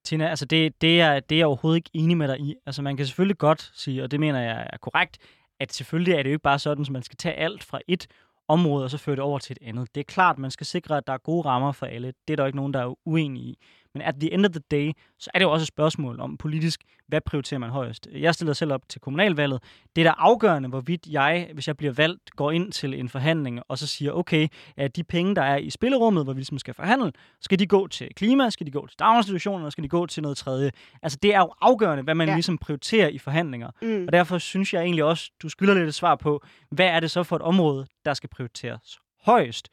Tina, 0.05 0.29
altså 0.29 0.45
det, 0.45 0.81
det, 0.81 1.01
er, 1.01 1.21
det 1.21 1.35
er 1.35 1.39
jeg 1.39 1.47
overhovedet 1.47 1.77
ikke 1.77 1.91
enig 1.93 2.17
med 2.17 2.29
dig 2.29 2.41
i. 2.41 2.55
Altså 2.67 2.83
man 2.83 2.97
kan 2.97 3.07
selvfølgelig 3.07 3.39
godt 3.39 3.73
sige, 3.75 4.03
og 4.03 4.11
det 4.11 4.21
mener 4.21 4.41
jeg 4.41 4.69
er 4.73 4.77
korrekt, 4.77 5.19
at 5.61 5.73
selvfølgelig 5.73 6.15
er 6.15 6.23
det 6.23 6.31
jo 6.31 6.35
ikke 6.35 6.43
bare 6.43 6.59
sådan, 6.59 6.83
at 6.83 6.91
man 6.91 7.03
skal 7.03 7.17
tage 7.17 7.35
alt 7.35 7.65
fra 7.65 7.81
et 7.89 8.07
område 8.49 8.85
og 8.85 8.91
så 8.91 8.99
føre 8.99 9.17
det 9.17 9.25
over 9.25 9.39
til 9.39 9.57
et 9.61 9.69
andet. 9.69 9.95
Det 9.95 10.01
er 10.01 10.05
klart, 10.05 10.39
man 10.39 10.51
skal 10.51 10.67
sikre, 10.67 10.97
at 10.97 11.07
der 11.07 11.13
er 11.13 11.19
gode 11.19 11.45
rammer 11.45 11.73
for 11.73 11.87
alle. 11.87 12.13
Det 12.29 12.35
er 12.35 12.37
der 12.37 12.43
jo 12.43 12.47
ikke 12.47 12.57
nogen, 12.57 12.75
der 12.75 12.81
er 12.81 13.09
uenige 13.09 13.45
i. 13.45 13.59
Men 13.95 14.03
at 14.03 14.15
the 14.21 14.33
end 14.33 14.47
of 14.47 14.51
the 14.53 14.61
day, 14.71 14.93
så 15.19 15.31
er 15.35 15.39
det 15.39 15.45
jo 15.45 15.51
også 15.53 15.65
et 15.65 15.69
spørgsmål 15.69 16.21
om 16.21 16.37
politisk, 16.37 16.81
hvad 17.09 17.21
prioriterer 17.21 17.59
man 17.59 17.71
højest. 17.71 18.09
Jeg 18.13 18.35
stiller 18.35 18.53
selv 18.53 18.73
op 18.73 18.89
til 18.89 19.01
kommunalvalget. 19.01 19.63
Det 19.97 20.07
er 20.07 20.11
da 20.11 20.15
afgørende, 20.19 20.69
hvorvidt 20.69 21.07
jeg, 21.07 21.51
hvis 21.55 21.67
jeg 21.69 21.77
bliver 21.77 21.93
valgt, 21.93 22.31
går 22.31 22.51
ind 22.51 22.73
til 22.73 22.95
en 22.95 23.09
forhandling 23.09 23.61
og 23.69 23.79
så 23.79 23.87
siger, 23.87 24.13
okay, 24.13 24.49
at 24.77 24.97
de 24.97 25.05
penge, 25.05 25.35
der 25.35 25.43
er 25.43 25.57
i 25.57 25.71
spillerummet, 25.71 26.25
hvor 26.25 26.33
vi 26.33 26.39
ligesom 26.39 26.59
skal 26.59 26.75
forhandle, 26.75 27.13
skal 27.41 27.59
de 27.59 27.67
gå 27.67 27.87
til 27.87 28.09
klima, 28.17 28.51
skal 28.51 28.67
de 28.67 28.71
gå 28.71 28.87
til 28.87 28.99
daginstitutioner, 28.99 29.71
skal 29.71 29.85
de 29.85 29.89
gå 29.89 30.07
til 30.07 30.23
noget 30.23 30.37
tredje. 30.39 30.71
Altså 31.03 31.19
det 31.23 31.35
er 31.35 31.39
jo 31.39 31.53
afgørende, 31.61 32.05
hvad 32.05 32.15
man 32.15 32.29
Ja. 32.29 32.35
ligesom 32.35 32.59
prioriterer 32.59 33.09
i 33.09 33.19
forhandlinger. 33.19 33.71
Mm. 33.83 34.05
Og 34.07 34.13
derfor 34.13 34.39
synes 34.39 34.75
jeg 34.75 34.83
egentlig 34.83 35.05
også, 35.05 35.31
du 35.43 35.49
skylder 35.49 35.75
lidt 35.75 35.89
et 35.89 35.95
svar 35.95 36.15
på, 36.17 36.43
hvad 36.71 36.87
er 36.87 37.01
det 37.01 37.11
så 37.11 37.23
for 37.23 37.37
et 37.37 37.43
område, 37.43 37.87
der 38.05 38.15
skal 38.15 38.29
prioriteres 38.29 38.99
højst? 39.25 39.69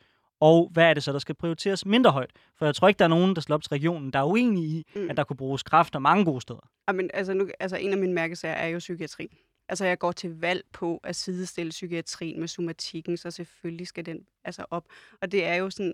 Og 0.46 0.70
hvad 0.74 0.84
er 0.90 0.94
det 0.94 1.04
så, 1.04 1.12
der 1.14 1.20
skal 1.20 1.36
prioriteres 1.36 1.86
mindre 1.86 2.12
højt? 2.12 2.32
For 2.58 2.66
jeg 2.66 2.76
tror 2.76 2.88
ikke, 2.88 3.00
der 3.00 3.06
er 3.06 3.10
nogen, 3.10 3.36
der 3.36 3.42
slår 3.42 3.56
op 3.56 3.64
til 3.64 3.70
regionen, 3.70 4.14
der 4.14 4.20
er 4.20 4.24
uenige 4.24 4.68
i, 4.68 4.86
Mm. 4.96 5.10
at 5.10 5.18
der 5.18 5.24
kunne 5.24 5.38
bruges 5.38 5.64
kræfter 5.64 6.00
mange 6.00 6.26
gode 6.26 6.42
steder. 6.42 6.70
Jamen, 6.88 7.10
altså, 7.14 7.34
nu, 7.34 7.50
altså, 7.60 7.78
en 7.78 7.92
af 7.92 7.98
mine 7.98 8.14
mærkesager 8.14 8.56
er 8.56 8.68
jo 8.68 8.78
psykiatri. 8.80 9.28
Altså, 9.70 9.86
jeg 9.86 10.00
går 10.00 10.12
til 10.12 10.40
valg 10.40 10.62
på 10.74 11.00
at 11.04 11.16
sidestille 11.16 11.70
psykiatrien 11.70 12.40
med 12.40 12.48
somatikken, 12.48 13.18
så 13.18 13.32
selvfølgelig 13.32 13.88
skal 13.88 14.06
den 14.06 14.20
altså 14.44 14.66
op. 14.72 14.86
Og 15.22 15.32
det 15.32 15.46
er 15.46 15.56
jo 15.56 15.70
sådan, 15.70 15.94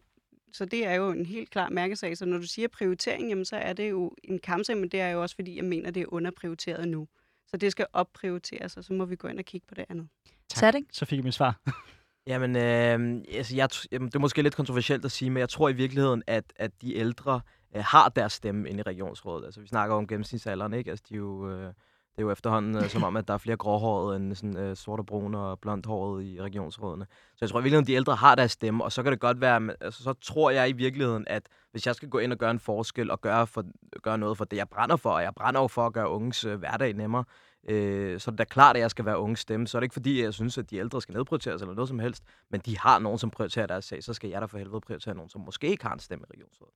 så 0.53 0.65
det 0.65 0.85
er 0.85 0.93
jo 0.93 1.09
en 1.11 1.25
helt 1.25 1.49
klar 1.49 1.69
mærkesag. 1.69 2.17
Så 2.17 2.25
når 2.25 2.37
du 2.37 2.47
siger 2.47 2.67
prioritering, 2.67 3.29
jamen, 3.29 3.45
så 3.45 3.55
er 3.55 3.73
det 3.73 3.89
jo 3.89 4.11
en 4.23 4.39
kampsag, 4.39 4.77
men 4.77 4.89
det 4.89 5.01
er 5.01 5.09
jo 5.09 5.21
også, 5.21 5.35
fordi 5.35 5.55
jeg 5.55 5.65
mener, 5.65 5.91
det 5.91 6.01
er 6.01 6.13
underprioriteret 6.13 6.87
nu. 6.87 7.07
Så 7.47 7.57
det 7.57 7.71
skal 7.71 7.85
opprioriteres, 7.93 8.77
og 8.77 8.83
så 8.83 8.93
må 8.93 9.05
vi 9.05 9.15
gå 9.15 9.27
ind 9.27 9.39
og 9.39 9.45
kigge 9.45 9.67
på 9.67 9.75
det 9.75 9.85
andet. 9.89 10.07
Tak. 10.49 10.73
det? 10.73 10.85
Så 10.91 11.05
fik 11.05 11.17
jeg 11.17 11.23
mit 11.23 11.33
svar. 11.33 11.59
Jamen, 12.27 12.55
øh, 12.55 13.23
altså, 13.37 13.55
jeg, 13.55 13.69
jamen, 13.91 14.07
det 14.07 14.15
er 14.15 14.19
måske 14.19 14.41
lidt 14.41 14.55
kontroversielt 14.55 15.05
at 15.05 15.11
sige, 15.11 15.29
men 15.29 15.39
jeg 15.39 15.49
tror 15.49 15.69
i 15.69 15.73
virkeligheden, 15.73 16.23
at, 16.27 16.53
at 16.55 16.71
de 16.81 16.95
ældre 16.95 17.41
øh, 17.75 17.83
har 17.85 18.09
deres 18.09 18.33
stemme 18.33 18.69
inde 18.69 18.79
i 18.79 18.83
regionsrådet. 18.83 19.45
Altså, 19.45 19.61
vi 19.61 19.67
snakker 19.67 19.95
om 19.95 20.07
gennemsnitsalderen, 20.07 20.73
ikke? 20.73 20.89
Altså, 20.89 21.05
de 21.09 21.13
er 21.13 21.17
jo, 21.17 21.49
øh, 21.49 21.73
Det 22.15 22.17
er 22.17 22.21
jo 22.21 22.31
efterhånden 22.31 22.75
øh, 22.83 22.89
som 22.89 23.03
om, 23.03 23.15
at 23.17 23.27
der 23.27 23.33
er 23.33 23.37
flere 23.37 23.57
gråhårede 23.57 24.15
end 24.15 24.35
sådan, 24.35 24.57
øh, 24.57 24.75
sort 24.75 24.99
og 24.99 25.05
brune 25.05 25.39
og 25.39 25.59
blondhårede 25.59 26.25
i 26.33 26.41
regionsrådene. 26.41 27.05
Så 27.31 27.37
jeg 27.41 27.49
tror 27.49 27.59
i 27.59 27.63
virkeligheden, 27.63 27.83
at 27.83 27.87
de 27.87 27.93
ældre 27.93 28.15
har 28.15 28.35
deres 28.35 28.51
stemme, 28.51 28.83
og 28.83 28.91
så 28.91 29.03
kan 29.03 29.11
det 29.11 29.19
godt 29.19 29.41
være, 29.41 29.59
men, 29.59 29.75
altså, 29.81 30.03
så 30.03 30.13
tror 30.13 30.51
jeg 30.51 30.69
i 30.69 30.71
virkeligheden, 30.71 31.25
at 31.27 31.43
hvis 31.71 31.87
jeg 31.87 31.95
skal 31.95 32.09
gå 32.09 32.17
ind 32.19 32.31
og 32.31 32.37
gøre 32.37 32.51
en 32.51 32.59
forskel 32.59 33.11
og 33.11 33.21
gøre, 33.21 33.47
for, 33.47 33.63
gøre 34.01 34.17
noget 34.17 34.37
for 34.37 34.45
det, 34.45 34.57
jeg 34.57 34.69
brænder 34.69 34.95
for, 34.95 35.09
og 35.09 35.21
jeg 35.23 35.33
brænder 35.35 35.61
jo 35.61 35.67
for 35.67 35.85
at 35.85 35.93
gøre 35.93 36.09
unges 36.09 36.45
øh, 36.45 36.59
hverdag 36.59 36.93
nemmere, 36.93 37.23
øh, 37.67 38.19
så 38.19 38.29
er 38.29 38.31
det 38.31 38.39
da 38.39 38.43
klart, 38.43 38.75
at 38.75 38.81
jeg 38.81 38.91
skal 38.91 39.05
være 39.05 39.19
unge 39.19 39.37
stemme. 39.37 39.67
Så 39.67 39.77
er 39.77 39.79
det 39.79 39.85
ikke 39.85 39.93
fordi, 39.93 40.23
jeg 40.23 40.33
synes, 40.33 40.57
at 40.57 40.69
de 40.69 40.77
ældre 40.77 41.01
skal 41.01 41.13
nedprioriteres 41.13 41.61
eller 41.61 41.75
noget 41.75 41.89
som 41.89 41.99
helst, 41.99 42.23
men 42.49 42.61
de 42.65 42.77
har 42.77 42.99
nogen, 42.99 43.19
som 43.19 43.29
prioriterer 43.29 43.67
deres 43.67 43.85
sag, 43.85 44.03
så 44.03 44.13
skal 44.13 44.29
jeg 44.29 44.41
da 44.41 44.45
for 44.45 44.57
helvede 44.57 44.81
prioritere 44.81 45.15
nogen, 45.15 45.29
som 45.29 45.41
måske 45.41 45.67
ikke 45.67 45.83
har 45.83 45.93
en 45.93 45.99
stemme 45.99 46.25
i 46.29 46.33
regionsrådet. 46.33 46.73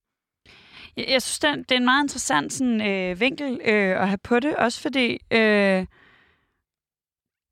Jeg, 0.97 1.05
jeg 1.09 1.21
synes, 1.21 1.39
det 1.39 1.71
er 1.71 1.77
en 1.77 1.85
meget 1.85 2.03
interessant 2.03 2.53
sådan, 2.53 2.87
øh, 2.87 3.19
vinkel 3.19 3.61
øh, 3.65 4.01
at 4.01 4.07
have 4.07 4.17
på 4.23 4.39
det, 4.39 4.55
også 4.55 4.81
fordi 4.81 5.19
øh, 5.31 5.85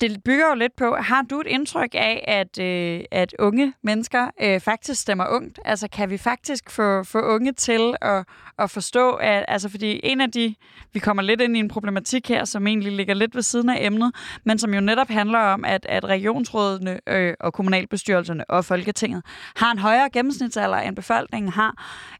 det 0.01 0.23
bygger 0.25 0.47
jo 0.49 0.55
lidt 0.55 0.75
på, 0.75 0.95
har 0.95 1.21
du 1.21 1.39
et 1.39 1.47
indtryk 1.47 1.89
af, 1.93 2.23
at, 2.27 2.59
øh, 2.59 3.01
at 3.11 3.35
unge 3.39 3.73
mennesker 3.83 4.27
øh, 4.41 4.59
faktisk 4.59 5.01
stemmer 5.01 5.27
ungt? 5.27 5.59
Altså 5.65 5.87
kan 5.87 6.09
vi 6.09 6.17
faktisk 6.17 6.71
få, 6.71 7.03
få 7.03 7.21
unge 7.21 7.51
til 7.51 7.95
at, 8.01 8.25
at 8.59 8.71
forstå, 8.71 9.11
at, 9.11 9.45
altså 9.47 9.69
fordi 9.69 9.99
en 10.03 10.21
af 10.21 10.31
de, 10.31 10.55
vi 10.93 10.99
kommer 10.99 11.23
lidt 11.23 11.41
ind 11.41 11.57
i 11.57 11.59
en 11.59 11.67
problematik 11.67 12.29
her, 12.29 12.45
som 12.45 12.67
egentlig 12.67 12.91
ligger 12.91 13.13
lidt 13.13 13.35
ved 13.35 13.41
siden 13.41 13.69
af 13.69 13.77
emnet, 13.85 14.15
men 14.45 14.59
som 14.59 14.73
jo 14.73 14.81
netop 14.81 15.09
handler 15.09 15.39
om, 15.39 15.65
at, 15.65 15.85
at 15.89 16.05
regionsrådene 16.05 16.99
øh, 17.07 17.33
og 17.39 17.53
kommunalbestyrelserne 17.53 18.49
og 18.49 18.65
Folketinget 18.65 19.23
har 19.55 19.71
en 19.71 19.79
højere 19.79 20.09
gennemsnitsalder, 20.09 20.77
end 20.77 20.95
befolkningen 20.95 21.51
har. 21.51 21.73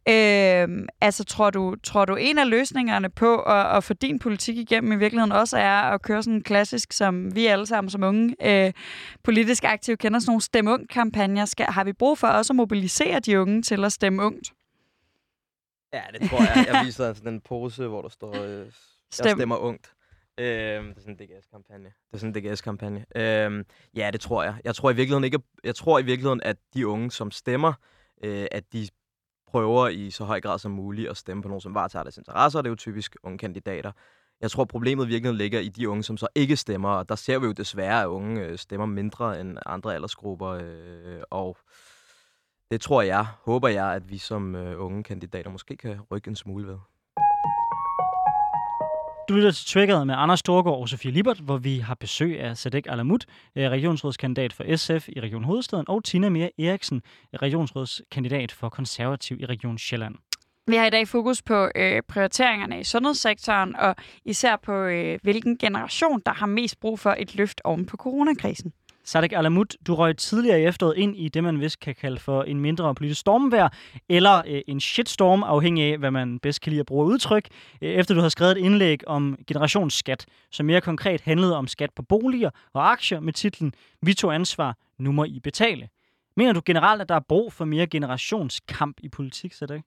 Øh, 0.09 0.67
altså 1.01 1.23
tror 1.23 1.49
du, 1.49 1.75
tror 1.83 2.05
du 2.05 2.15
en 2.15 2.37
af 2.37 2.49
løsningerne 2.49 3.09
på 3.09 3.37
at, 3.37 3.77
at 3.77 3.83
få 3.83 3.93
din 3.93 4.19
politik 4.19 4.57
igennem 4.57 4.91
i 4.91 4.95
virkeligheden 4.95 5.31
også 5.31 5.57
er 5.57 5.81
at 5.81 6.01
køre 6.01 6.23
sådan 6.23 6.33
en 6.33 6.43
klassisk, 6.43 6.93
som 6.93 7.35
vi 7.35 7.45
alle 7.45 7.62
sammen 7.65 7.89
som 7.89 8.03
unge 8.03 8.35
øh, 8.41 8.73
politisk 9.23 9.63
aktive 9.63 9.97
kender, 9.97 10.19
sådan 10.19 10.29
nogle 10.29 10.41
stemme 10.41 10.71
ung-kampagner. 10.73 11.45
Skal, 11.45 11.65
har 11.65 11.83
vi 11.83 11.93
brug 11.93 12.17
for 12.17 12.27
også 12.27 12.53
at 12.53 12.55
mobilisere 12.55 13.19
de 13.19 13.41
unge 13.41 13.61
til 13.61 13.85
at 13.85 13.91
stemme 13.91 14.23
ungt? 14.23 14.53
Ja, 15.93 16.01
det 16.13 16.29
tror 16.29 16.39
jeg. 16.39 16.65
Jeg 16.67 16.85
viser 16.85 17.13
sådan 17.13 17.33
en 17.33 17.41
pose, 17.41 17.87
hvor 17.87 18.01
der 18.01 18.09
står, 18.09 18.35
øh, 18.43 18.57
jeg 18.59 18.65
Stem. 19.11 19.37
stemmer 19.37 19.57
ungt. 19.57 19.93
Øh, 20.37 20.45
det 20.45 20.97
er 20.97 20.99
sådan 20.99 21.17
en 21.19 21.27
DGS-kampagne. 21.27 21.85
Det 21.85 22.13
er 22.13 22.17
sådan 22.17 22.35
en 22.35 22.43
DGS-kampagne. 22.43 23.05
Øh, 23.15 23.65
ja, 23.95 24.09
det 24.11 24.21
tror 24.21 24.43
jeg. 24.43 24.55
Jeg 24.63 24.75
tror 24.75 24.91
i 24.91 24.95
virkeligheden 24.95 25.23
ikke, 25.23 25.39
jeg 25.63 25.75
tror 25.75 25.99
i 25.99 26.03
virkeligheden, 26.03 26.41
at 26.43 26.57
de 26.73 26.87
unge, 26.87 27.11
som 27.11 27.31
stemmer, 27.31 27.73
øh, 28.23 28.47
at 28.51 28.73
de 28.73 28.87
prøver 29.47 29.87
i 29.87 30.11
så 30.11 30.23
høj 30.23 30.41
grad 30.41 30.59
som 30.59 30.71
muligt 30.71 31.09
at 31.09 31.17
stemme 31.17 31.43
på 31.43 31.47
nogen, 31.49 31.61
som 31.61 31.75
varetager 31.75 32.03
deres 32.03 32.17
interesser. 32.17 32.61
Det 32.61 32.67
er 32.67 32.71
jo 32.71 32.75
typisk 32.75 33.15
unge 33.23 33.37
kandidater. 33.37 33.91
Jeg 34.43 34.51
tror, 34.51 34.65
problemet 34.65 35.07
virkelig 35.07 35.33
ligger 35.33 35.59
i 35.59 35.69
de 35.69 35.89
unge, 35.89 36.03
som 36.03 36.17
så 36.17 36.27
ikke 36.35 36.55
stemmer. 36.55 36.89
Og 36.89 37.09
der 37.09 37.15
ser 37.15 37.39
vi 37.39 37.45
jo 37.45 37.51
desværre, 37.51 38.01
at 38.01 38.07
unge 38.07 38.41
øh, 38.41 38.57
stemmer 38.57 38.85
mindre 38.85 39.39
end 39.39 39.57
andre 39.65 39.95
aldersgrupper. 39.95 40.47
Øh, 40.47 41.21
og 41.31 41.57
det 42.71 42.81
tror 42.81 43.01
jeg, 43.01 43.25
håber 43.45 43.67
jeg, 43.67 43.93
at 43.93 44.09
vi 44.09 44.17
som 44.17 44.55
øh, 44.55 44.85
unge 44.85 45.03
kandidater 45.03 45.51
måske 45.51 45.77
kan 45.77 45.99
rykke 46.11 46.27
en 46.27 46.35
smule 46.35 46.67
ved. 46.67 46.77
Du 49.29 49.33
lytter 49.33 49.51
til 49.51 49.67
Triggeret 49.67 50.07
med 50.07 50.15
Anders 50.17 50.39
Storgård 50.39 50.79
og 50.79 50.89
Sofie 50.89 51.11
Libert, 51.11 51.39
hvor 51.39 51.57
vi 51.57 51.77
har 51.77 51.95
besøg 51.95 52.39
af 52.39 52.57
Sadek 52.57 52.85
Alamut, 52.89 53.25
øh, 53.55 53.69
regionsrådskandidat 53.69 54.53
for 54.53 54.75
SF 54.75 55.09
i 55.09 55.19
Region 55.19 55.43
Hovedstaden, 55.43 55.85
og 55.89 56.03
Tina 56.03 56.29
Mere 56.29 56.51
Eriksen, 56.59 57.01
regionsrådskandidat 57.41 58.51
for 58.51 58.69
konservativ 58.69 59.39
i 59.39 59.45
Region 59.45 59.77
Sjælland. 59.77 60.15
Vi 60.67 60.75
har 60.75 60.85
i 60.85 60.89
dag 60.89 61.07
fokus 61.07 61.41
på 61.41 61.69
øh, 61.75 62.01
prioriteringerne 62.07 62.79
i 62.79 62.83
sundhedssektoren, 62.83 63.75
og 63.75 63.95
især 64.25 64.55
på, 64.55 64.73
øh, 64.73 65.19
hvilken 65.23 65.57
generation, 65.57 66.21
der 66.25 66.33
har 66.33 66.45
mest 66.45 66.79
brug 66.79 66.99
for 66.99 67.15
et 67.19 67.35
løft 67.35 67.61
oven 67.63 67.85
på 67.85 67.97
coronakrisen. 67.97 68.73
Sadek 69.03 69.31
Alamut, 69.31 69.75
du 69.87 69.95
røg 69.95 70.17
tidligere 70.17 70.61
i 70.61 70.65
efteråret 70.65 70.97
ind 70.97 71.17
i 71.17 71.29
det, 71.29 71.43
man 71.43 71.59
vist 71.59 71.79
kan 71.79 71.95
kalde 71.95 72.19
for 72.19 72.43
en 72.43 72.59
mindre 72.59 72.95
politisk 72.95 73.21
stormvær, 73.21 73.67
eller 74.09 74.41
øh, 74.47 74.61
en 74.67 74.79
shitstorm, 74.79 75.43
afhængig 75.43 75.91
af, 75.91 75.97
hvad 75.97 76.11
man 76.11 76.39
bedst 76.39 76.61
kan 76.61 76.69
lide 76.69 76.79
at 76.79 76.85
bruge 76.85 77.05
udtryk, 77.05 77.47
øh, 77.81 77.89
efter 77.89 78.15
du 78.15 78.21
har 78.21 78.29
skrevet 78.29 78.51
et 78.51 78.57
indlæg 78.57 79.07
om 79.07 79.37
generationsskat, 79.47 80.25
som 80.51 80.65
mere 80.65 80.81
konkret 80.81 81.21
handlede 81.21 81.57
om 81.57 81.67
skat 81.67 81.89
på 81.95 82.01
boliger 82.01 82.49
og 82.73 82.91
aktier 82.91 83.19
med 83.19 83.33
titlen 83.33 83.73
Vi 84.01 84.13
tog 84.13 84.35
ansvar, 84.35 84.77
nu 84.99 85.11
må 85.11 85.23
I 85.23 85.39
betale. 85.39 85.89
Mener 86.37 86.53
du 86.53 86.61
generelt, 86.65 87.01
at 87.01 87.09
der 87.09 87.15
er 87.15 87.25
brug 87.29 87.53
for 87.53 87.65
mere 87.65 87.87
generationskamp 87.87 88.97
i 89.03 89.09
politik, 89.09 89.53
Sadek? 89.53 89.81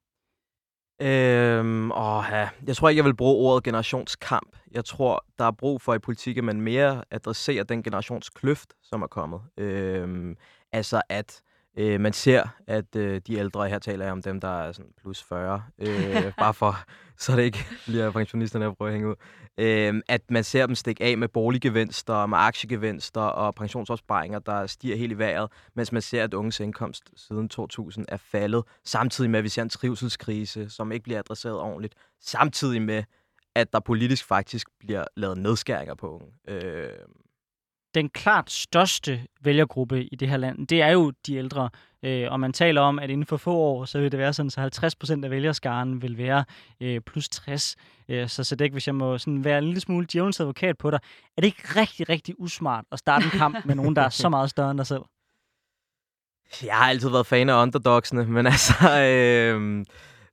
Øhm, 1.00 1.92
åh, 1.92 2.24
ja. 2.30 2.48
Jeg 2.66 2.76
tror 2.76 2.88
ikke, 2.88 2.98
jeg 2.98 3.04
vil 3.04 3.16
bruge 3.16 3.48
ordet 3.50 3.64
generationskamp. 3.64 4.56
Jeg 4.72 4.84
tror, 4.84 5.24
der 5.38 5.44
er 5.44 5.50
brug 5.50 5.82
for 5.82 5.94
i 5.94 5.98
politik, 5.98 6.36
at 6.38 6.44
man 6.44 6.60
mere 6.60 7.04
adresserer 7.10 7.64
den 7.64 7.82
generationskløft, 7.82 8.74
som 8.82 9.02
er 9.02 9.06
kommet. 9.06 9.40
Øhm, 9.58 10.36
altså 10.72 11.02
at 11.08 11.42
øh, 11.76 12.00
man 12.00 12.12
ser, 12.12 12.42
at 12.66 12.96
øh, 12.96 13.20
de 13.26 13.34
ældre, 13.34 13.68
her 13.68 13.78
taler 13.78 14.04
jeg 14.04 14.12
om 14.12 14.22
dem, 14.22 14.40
der 14.40 14.48
er 14.48 14.72
sådan 14.72 14.92
plus 15.00 15.22
40, 15.22 15.62
øh, 15.78 16.32
bare 16.38 16.54
for, 16.54 16.76
så 17.18 17.36
det 17.36 17.42
ikke 17.42 17.66
bliver 17.86 18.10
pensionisterne, 18.10 18.64
jeg 18.64 18.76
prøver 18.76 18.88
at 18.88 18.94
hænge 18.94 19.08
ud, 19.08 19.14
øh, 19.58 20.02
at 20.08 20.30
man 20.30 20.44
ser 20.44 20.66
dem 20.66 20.74
stikke 20.74 21.04
af 21.04 21.18
med 21.18 21.28
boliggevinster, 21.28 22.26
med 22.26 22.38
aktiegevinster 22.38 23.20
og 23.20 23.54
pensionsopsparinger, 23.54 24.38
der 24.38 24.66
stiger 24.66 24.96
helt 24.96 25.12
i 25.12 25.18
vejret, 25.18 25.50
mens 25.74 25.92
man 25.92 26.02
ser, 26.02 26.24
at 26.24 26.34
unges 26.34 26.60
indkomst 26.60 27.10
siden 27.16 27.48
2000 27.48 28.06
er 28.08 28.16
faldet, 28.16 28.64
samtidig 28.84 29.30
med, 29.30 29.38
at 29.38 29.44
vi 29.44 29.48
ser 29.48 29.62
en 29.62 29.68
trivselskrise, 29.68 30.70
som 30.70 30.92
ikke 30.92 31.04
bliver 31.04 31.18
adresseret 31.18 31.58
ordentligt, 31.58 31.94
samtidig 32.20 32.82
med, 32.82 33.02
at 33.54 33.72
der 33.72 33.80
politisk 33.80 34.24
faktisk 34.24 34.68
bliver 34.78 35.04
lavet 35.16 35.38
nedskæringer 35.38 35.94
på 35.94 36.10
unge. 36.10 36.32
Øh, 36.48 36.90
den 37.96 38.08
klart 38.08 38.50
største 38.50 39.26
vælgergruppe 39.40 40.04
i 40.04 40.16
det 40.16 40.28
her 40.28 40.36
land, 40.36 40.66
det 40.66 40.82
er 40.82 40.90
jo 40.90 41.12
de 41.26 41.36
ældre. 41.36 41.70
Øh, 42.02 42.32
og 42.32 42.40
man 42.40 42.52
taler 42.52 42.80
om, 42.80 42.98
at 42.98 43.10
inden 43.10 43.26
for 43.26 43.36
få 43.36 43.54
år, 43.54 43.84
så 43.84 43.98
vil 43.98 44.12
det 44.12 44.18
være 44.18 44.32
sådan, 44.32 44.50
så 44.50 44.60
50 44.60 44.94
procent 44.94 45.24
af 45.24 45.30
vælgerskaren 45.30 46.02
vil 46.02 46.18
være 46.18 46.44
øh, 46.80 47.00
plus 47.00 47.28
60. 47.28 47.76
Øh, 48.08 48.28
så, 48.28 48.44
Sadek, 48.44 48.58
det 48.58 48.64
ikke, 48.64 48.74
hvis 48.74 48.86
jeg 48.86 48.94
må 48.94 49.18
sådan 49.18 49.44
være 49.44 49.58
en 49.58 49.64
lille 49.64 49.80
smule 49.80 50.06
djævelens 50.12 50.40
advokat 50.40 50.78
på 50.78 50.90
dig, 50.90 51.00
er 51.36 51.40
det 51.40 51.46
ikke 51.46 51.62
rigtig, 51.80 52.08
rigtig 52.08 52.34
usmart 52.38 52.84
at 52.92 52.98
starte 52.98 53.24
en 53.24 53.30
kamp 53.30 53.64
med 53.64 53.74
nogen, 53.74 53.96
der 53.96 54.02
er 54.02 54.08
så 54.08 54.28
meget 54.28 54.50
større 54.50 54.70
end 54.70 54.78
dig 54.78 54.86
selv? 54.86 55.02
Jeg 56.62 56.74
har 56.74 56.88
altid 56.88 57.08
været 57.08 57.26
fan 57.26 57.48
af 57.48 57.62
underdogsene, 57.62 58.24
men 58.24 58.46
altså, 58.46 58.74
øh, 59.02 59.84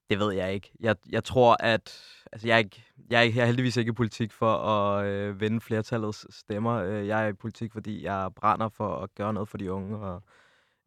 det 0.10 0.20
ved 0.20 0.34
jeg 0.34 0.54
ikke. 0.54 0.72
Jeg, 0.80 0.96
jeg 1.10 1.24
tror, 1.24 1.58
at 1.60 2.02
altså, 2.32 2.48
jeg, 2.48 2.54
er 2.54 2.58
ikke, 2.58 2.84
jeg, 3.10 3.28
er 3.28 3.32
jeg 3.36 3.42
er 3.42 3.46
heldigvis 3.46 3.78
ikke 3.78 3.90
i 3.90 3.94
politik 3.94 4.32
for 4.32 4.54
at 4.56 5.06
øh, 5.06 5.42
vinde 5.42 5.62
flertallets 5.62 6.36
stemmer. 6.36 6.74
Øh, 6.74 7.08
Jeg 7.08 7.24
er 7.24 7.28
i 7.28 7.34
politik, 7.34 7.72
fordi 7.72 8.04
jeg 8.04 8.30
brænder 8.36 8.70
for 8.70 8.96
at 8.96 9.16
gøre 9.16 9.34
noget 9.34 9.50
for 9.50 9.58
de 9.58 9.72
unge. 9.72 9.98
Og, 9.98 10.24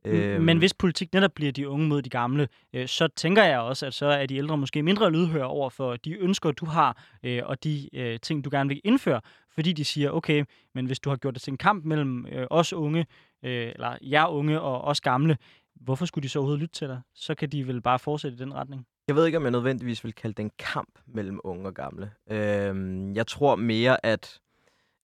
Øh, 0.07 0.41
Men 0.41 0.59
hvis 0.59 0.75
politik 0.75 1.13
netop 1.13 1.33
bliver 1.35 1.53
de 1.53 1.69
unge 1.69 1.89
mod 1.89 2.03
de 2.03 2.11
gamle, 2.11 2.49
øh, 2.73 2.89
så 2.89 3.09
tænker 3.09 3.45
jeg 3.45 3.61
også, 3.61 3.87
at 3.87 3.95
så 3.95 4.07
er 4.07 4.27
de 4.27 4.37
ældre 4.37 4.57
måske 4.57 4.83
mindre 4.83 5.11
lydhøre 5.11 5.47
over 5.47 5.71
for 5.71 5.97
de 5.97 6.13
ønsker, 6.13 6.51
du 6.51 6.67
har, 6.67 7.05
øh, 7.23 7.43
og 7.45 7.65
de 7.65 7.89
øh, 7.93 8.21
ting, 8.21 8.45
du 8.45 8.51
gerne 8.53 8.69
vil 8.69 8.81
indføre, 8.85 9.21
fordi 9.55 9.73
de 9.73 9.85
siger, 9.85 10.11
okay, 10.11 10.45
men 10.75 10.87
hvis 10.87 11.01
du 11.01 11.11
har 11.11 11.17
gjort 11.17 11.35
det 11.35 11.43
til 11.43 11.51
en 11.51 11.57
kamp 11.59 11.85
mellem 11.85 12.27
øh, 12.33 12.47
os 12.51 12.73
unge, 12.73 13.07
øh, 13.43 13.73
eller 13.75 13.99
jer 14.03 14.27
unge 14.27 14.61
og 14.61 14.81
os 14.83 15.01
gamle, 15.01 15.37
hvorfor 15.81 16.07
skulle 16.07 16.23
de 16.23 16.29
så 16.29 16.39
overhovedet 16.39 16.61
lytte 16.61 16.75
til 16.75 16.89
dig? 16.89 17.01
Så 17.15 17.35
kan 17.35 17.49
de 17.49 17.67
vel 17.67 17.83
bare 17.83 17.99
fortsætte 17.99 18.35
i 18.35 18.39
den 18.39 18.55
retning. 18.55 18.87
Jeg 19.09 19.17
ved 19.17 19.27
ikke, 19.27 19.39
om 19.39 19.43
jeg 19.45 19.51
nødvendigvis 19.51 20.05
vil 20.05 20.15
kalde 20.15 20.35
det 20.35 20.43
en 20.43 20.51
kamp 20.59 20.99
mellem 21.07 21.41
unge 21.45 21.67
og 21.67 21.75
gamle. 21.75 22.13
Øhm, 22.31 23.15
jeg 23.15 23.27
tror 23.27 23.57
mere, 23.57 24.07
at, 24.07 24.41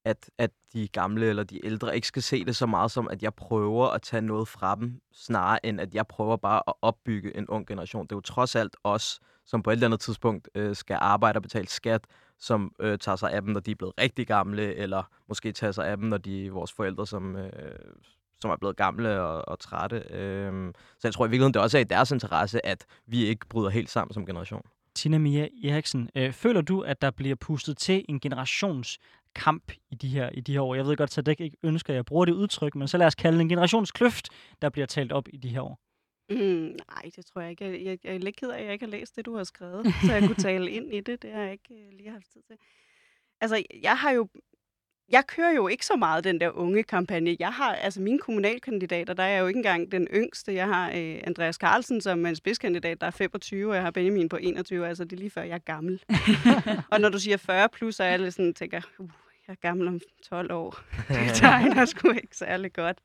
at, 0.05 0.31
at 0.38 0.51
de 0.73 0.88
gamle 0.88 1.27
eller 1.27 1.45
de 1.45 1.67
ældre 1.67 1.95
ikke 1.95 2.07
skal 2.07 2.23
se 2.23 2.45
det 2.45 2.57
så 2.57 2.67
meget 2.67 2.91
som, 2.91 3.09
at 3.09 3.23
jeg 3.23 3.35
prøver 3.35 3.87
at 3.88 4.03
tage 4.03 4.21
noget 4.21 4.49
fra 4.49 4.75
dem, 4.77 5.01
snarere 5.12 5.67
end 5.67 5.81
at 5.81 5.95
jeg 5.95 6.07
prøver 6.07 6.37
bare 6.37 6.62
at 6.69 6.75
opbygge 6.83 7.37
en 7.37 7.49
ung 7.49 7.67
generation. 7.67 8.07
Det 8.07 8.12
er 8.12 8.17
jo 8.17 8.21
trods 8.21 8.57
alt 8.57 8.77
os, 8.85 9.21
som 9.47 9.62
på 9.62 9.71
et 9.71 9.75
eller 9.75 9.87
andet 9.87 10.01
tidspunkt 10.01 10.49
øh, 10.55 10.77
skal 10.77 10.99
arbejde 11.01 11.37
og 11.37 11.43
betale 11.43 11.69
skat, 11.69 12.05
som 12.38 12.75
øh, 12.81 12.99
tager 12.99 13.17
sig 13.17 13.33
af 13.33 13.43
dem, 13.43 13.51
når 13.51 13.61
de 13.61 13.71
er 13.71 13.75
blevet 13.75 13.95
rigtig 14.01 14.27
gamle, 14.27 14.75
eller 14.75 15.03
måske 15.29 15.53
tager 15.53 15.73
sig 15.73 15.87
af 15.87 15.97
dem, 15.97 16.07
når 16.07 16.19
de 16.19 16.47
er 16.47 16.51
vores 16.51 16.73
forældre, 16.73 17.07
som, 17.07 17.37
øh, 17.37 17.51
som 18.43 18.51
er 18.51 18.57
blevet 18.57 18.77
gamle 18.77 19.21
og, 19.21 19.49
og 19.49 19.59
trætte. 19.59 19.97
Øh, 20.11 20.73
så 20.99 21.09
jeg 21.09 21.15
tror 21.15 21.27
i 21.27 21.29
virkeligheden, 21.29 21.55
det 21.55 21.63
også 21.63 21.79
er 21.79 21.81
i 21.81 21.85
deres 21.85 22.11
interesse, 22.11 22.67
at 22.67 22.87
vi 23.07 23.25
ikke 23.25 23.47
bryder 23.49 23.71
helt 23.71 23.91
sammen 23.91 24.15
som 24.15 24.27
generation. 24.27 24.63
Tina 24.95 25.19
Mia 25.19 25.49
Eriksen, 25.65 26.11
øh, 26.15 26.33
føler 26.33 26.61
du, 26.61 26.81
at 26.81 27.03
der 27.03 27.11
bliver 27.11 27.35
pustet 27.35 27.79
til 27.79 28.05
en 28.09 28.21
generationskamp 28.21 29.73
i 29.91 29.95
de 29.95 30.09
her, 30.09 30.31
i 30.31 30.41
de 30.41 30.53
her 30.53 30.61
år? 30.61 30.75
Jeg 30.75 30.87
ved 30.87 30.97
godt, 30.97 31.19
at 31.19 31.27
det 31.27 31.41
ikke 31.41 31.57
ønsker, 31.63 31.93
at 31.93 31.97
jeg 31.97 32.05
bruger 32.05 32.25
det 32.25 32.33
udtryk, 32.33 32.75
men 32.75 32.89
så 32.89 32.99
lad 32.99 33.07
os 33.07 33.15
kalde 33.15 33.39
det 33.39 33.43
en 33.43 33.49
generationskløft, 33.49 34.29
der 34.63 34.69
bliver 34.69 34.87
talt 34.87 35.13
op 35.13 35.29
i 35.33 35.37
de 35.37 35.49
her 35.49 35.61
år. 35.61 35.79
Mm, 36.31 36.77
nej, 36.95 37.11
det 37.17 37.27
tror 37.27 37.41
jeg 37.41 37.51
ikke. 37.51 37.65
Jeg, 37.65 37.85
jeg, 37.85 37.99
jeg 38.05 38.15
er 38.15 38.19
lidt 38.19 38.37
ked 38.37 38.51
af, 38.51 38.59
at 38.59 38.65
jeg 38.65 38.73
ikke 38.73 38.85
har 38.85 38.91
læst 38.91 39.17
det, 39.17 39.27
du 39.27 39.37
har 39.37 39.45
skrevet, 39.45 39.87
så 40.07 40.13
jeg 40.13 40.23
kunne 40.23 40.45
tale 40.51 40.71
ind 40.71 40.95
i 40.95 41.01
det. 41.01 41.23
Det 41.23 41.33
har 41.33 41.43
jeg 41.43 41.53
ikke 41.53 41.75
øh, 41.75 41.93
lige 41.93 42.11
haft 42.11 42.33
tid 42.33 42.43
til. 42.43 42.57
Altså, 43.41 43.63
jeg 43.83 43.99
har 43.99 44.11
jo... 44.11 44.29
Jeg 45.12 45.27
kører 45.27 45.52
jo 45.52 45.69
ikke 45.69 45.87
så 45.87 45.96
meget 45.96 46.25
den 46.25 46.40
der 46.40 46.50
unge 46.50 46.83
kampagne. 46.83 47.37
Jeg 47.38 47.52
har, 47.52 47.75
altså 47.75 48.00
mine 48.00 48.19
kommunalkandidater, 48.19 49.15
der 49.15 49.23
er 49.23 49.29
jeg 49.29 49.40
jo 49.40 49.46
ikke 49.46 49.58
engang 49.58 49.92
den 49.92 50.08
yngste. 50.15 50.54
Jeg 50.54 50.67
har 50.67 50.90
øh, 50.90 51.21
Andreas 51.25 51.56
Carlsen 51.56 52.00
som 52.00 52.27
en 52.27 52.37
spidskandidat, 52.37 53.00
der 53.00 53.06
er 53.06 53.10
25, 53.10 53.71
og 53.71 53.75
jeg 53.75 53.83
har 53.83 53.90
Benjamin 53.90 54.29
på 54.29 54.37
21. 54.37 54.88
Altså, 54.88 55.04
det 55.04 55.13
er 55.13 55.17
lige 55.17 55.31
før, 55.31 55.42
jeg 55.42 55.54
er 55.54 55.58
gammel. 55.58 56.02
og 56.92 57.00
når 57.00 57.08
du 57.08 57.19
siger 57.19 57.37
40 57.37 57.69
plus, 57.69 57.94
så 57.94 58.04
er 58.04 58.08
jeg 58.08 58.19
lidt 58.19 58.35
sådan, 58.35 58.54
tænker, 58.54 58.81
uh, 58.98 59.10
er 59.52 59.54
gammel 59.54 59.88
om 59.88 60.00
12 60.29 60.52
år. 60.52 60.81
Det 61.08 61.35
tegner 61.35 61.85
sgu 61.85 62.10
ikke 62.10 62.37
særlig 62.37 62.73
godt. 62.73 62.98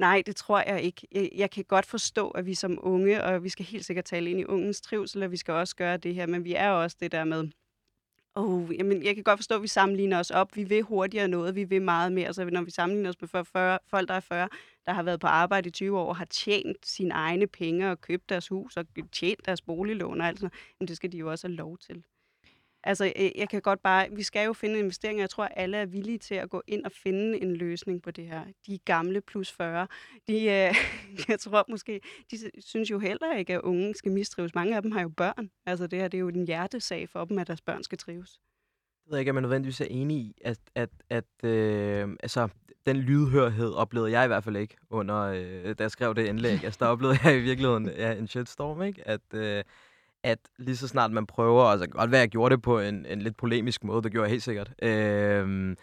Nej, 0.00 0.22
det 0.26 0.36
tror 0.36 0.62
jeg 0.66 0.82
ikke. 0.82 1.08
Jeg, 1.12 1.28
jeg 1.36 1.50
kan 1.50 1.64
godt 1.64 1.86
forstå, 1.86 2.28
at 2.28 2.46
vi 2.46 2.54
som 2.54 2.78
unge, 2.82 3.24
og 3.24 3.44
vi 3.44 3.48
skal 3.48 3.64
helt 3.64 3.84
sikkert 3.84 4.04
tale 4.04 4.30
ind 4.30 4.40
i 4.40 4.44
ungens 4.44 4.80
trivsel, 4.80 5.22
og 5.22 5.30
vi 5.30 5.36
skal 5.36 5.54
også 5.54 5.76
gøre 5.76 5.96
det 5.96 6.14
her, 6.14 6.26
men 6.26 6.44
vi 6.44 6.54
er 6.54 6.70
også 6.70 6.96
det 7.00 7.12
der 7.12 7.24
med, 7.24 7.48
Oh, 8.34 8.74
jamen, 8.78 9.02
jeg 9.04 9.14
kan 9.14 9.24
godt 9.24 9.38
forstå, 9.38 9.54
at 9.54 9.62
vi 9.62 9.68
sammenligner 9.68 10.18
os 10.18 10.30
op. 10.30 10.56
Vi 10.56 10.64
vil 10.64 10.82
hurtigere 10.82 11.28
noget, 11.28 11.54
vi 11.54 11.64
vil 11.64 11.82
meget 11.82 12.12
mere. 12.12 12.34
Så 12.34 12.44
når 12.44 12.62
vi 12.62 12.70
sammenligner 12.70 13.10
os 13.10 13.20
med 13.20 13.28
40, 13.44 13.78
folk, 13.86 14.08
der 14.08 14.14
er 14.14 14.20
40, 14.20 14.48
der 14.86 14.92
har 14.92 15.02
været 15.02 15.20
på 15.20 15.26
arbejde 15.26 15.68
i 15.68 15.72
20 15.72 15.98
år, 15.98 16.12
har 16.12 16.24
tjent 16.24 16.86
sine 16.86 17.14
egne 17.14 17.46
penge 17.46 17.90
og 17.90 18.00
købt 18.00 18.28
deres 18.28 18.48
hus 18.48 18.76
og 18.76 18.86
tjent 19.12 19.46
deres 19.46 19.62
boliglån 19.62 20.20
og 20.20 20.26
alt 20.26 20.38
sådan 20.38 20.44
noget, 20.46 20.76
jamen, 20.80 20.88
det 20.88 20.96
skal 20.96 21.12
de 21.12 21.16
jo 21.18 21.30
også 21.30 21.48
have 21.48 21.56
lov 21.56 21.78
til. 21.78 22.04
Altså, 22.84 23.12
øh, 23.16 23.30
jeg 23.36 23.48
kan 23.48 23.62
godt 23.62 23.82
bare, 23.82 24.08
vi 24.12 24.22
skal 24.22 24.46
jo 24.46 24.52
finde 24.52 24.78
investeringer. 24.78 25.22
Jeg 25.22 25.30
tror, 25.30 25.44
at 25.44 25.52
alle 25.56 25.76
er 25.76 25.86
villige 25.86 26.18
til 26.18 26.34
at 26.34 26.50
gå 26.50 26.62
ind 26.66 26.84
og 26.84 26.92
finde 26.92 27.42
en 27.42 27.56
løsning 27.56 28.02
på 28.02 28.10
det 28.10 28.26
her. 28.26 28.44
De 28.66 28.78
gamle 28.78 29.20
plus 29.20 29.52
40, 29.52 29.86
de, 30.28 30.34
øh, 30.34 30.74
jeg 31.28 31.40
tror 31.40 31.64
måske, 31.68 32.00
de 32.30 32.50
synes 32.58 32.90
jo 32.90 32.98
heller 32.98 33.36
ikke, 33.36 33.54
at 33.54 33.60
unge 33.60 33.94
skal 33.94 34.12
mistrives. 34.12 34.54
Mange 34.54 34.76
af 34.76 34.82
dem 34.82 34.92
har 34.92 35.02
jo 35.02 35.08
børn. 35.08 35.50
Altså, 35.66 35.86
det 35.86 35.98
her 35.98 36.08
det 36.08 36.18
er 36.18 36.20
jo 36.20 36.28
en 36.28 36.46
hjertesag 36.46 37.08
for 37.08 37.24
dem, 37.24 37.38
at 37.38 37.46
deres 37.46 37.60
børn 37.60 37.82
skal 37.82 37.98
trives. 37.98 38.40
Jeg 39.06 39.12
ved 39.12 39.18
ikke, 39.18 39.30
om 39.30 39.34
man 39.34 39.42
nødvendigvis 39.42 39.80
er 39.80 39.86
enig 39.90 40.16
i, 40.16 40.34
at, 40.44 40.58
at, 40.74 40.90
at 41.10 41.44
øh, 41.44 42.08
altså, 42.22 42.48
den 42.86 42.96
lydhørhed 42.96 43.72
oplevede 43.72 44.12
jeg 44.12 44.24
i 44.24 44.26
hvert 44.26 44.44
fald 44.44 44.56
ikke, 44.56 44.76
under, 44.90 45.20
øh, 45.20 45.74
da 45.78 45.82
jeg 45.82 45.90
skrev 45.90 46.14
det 46.14 46.26
indlæg. 46.26 46.64
Altså, 46.64 46.78
der 46.80 46.86
oplevede 46.86 47.18
jeg 47.24 47.36
i 47.36 47.40
virkeligheden 47.40 47.88
ja, 47.88 48.12
en 48.12 48.28
shitstorm, 48.28 48.82
ikke? 48.82 49.08
At, 49.08 49.20
øh, 49.34 49.64
at 50.24 50.38
lige 50.58 50.76
så 50.76 50.88
snart 50.88 51.12
man 51.12 51.26
prøver, 51.26 51.64
altså 51.64 51.86
godt 51.86 52.10
være, 52.10 52.20
at 52.20 52.22
jeg 52.22 52.30
gjorde 52.30 52.54
det 52.54 52.62
på 52.62 52.80
en, 52.80 53.06
en 53.06 53.22
lidt 53.22 53.36
polemisk 53.36 53.84
måde, 53.84 54.02
det 54.02 54.12
gjorde 54.12 54.24
jeg 54.24 54.30
helt 54.30 54.42
sikkert. 54.42 54.72
Øhm, 54.82 55.76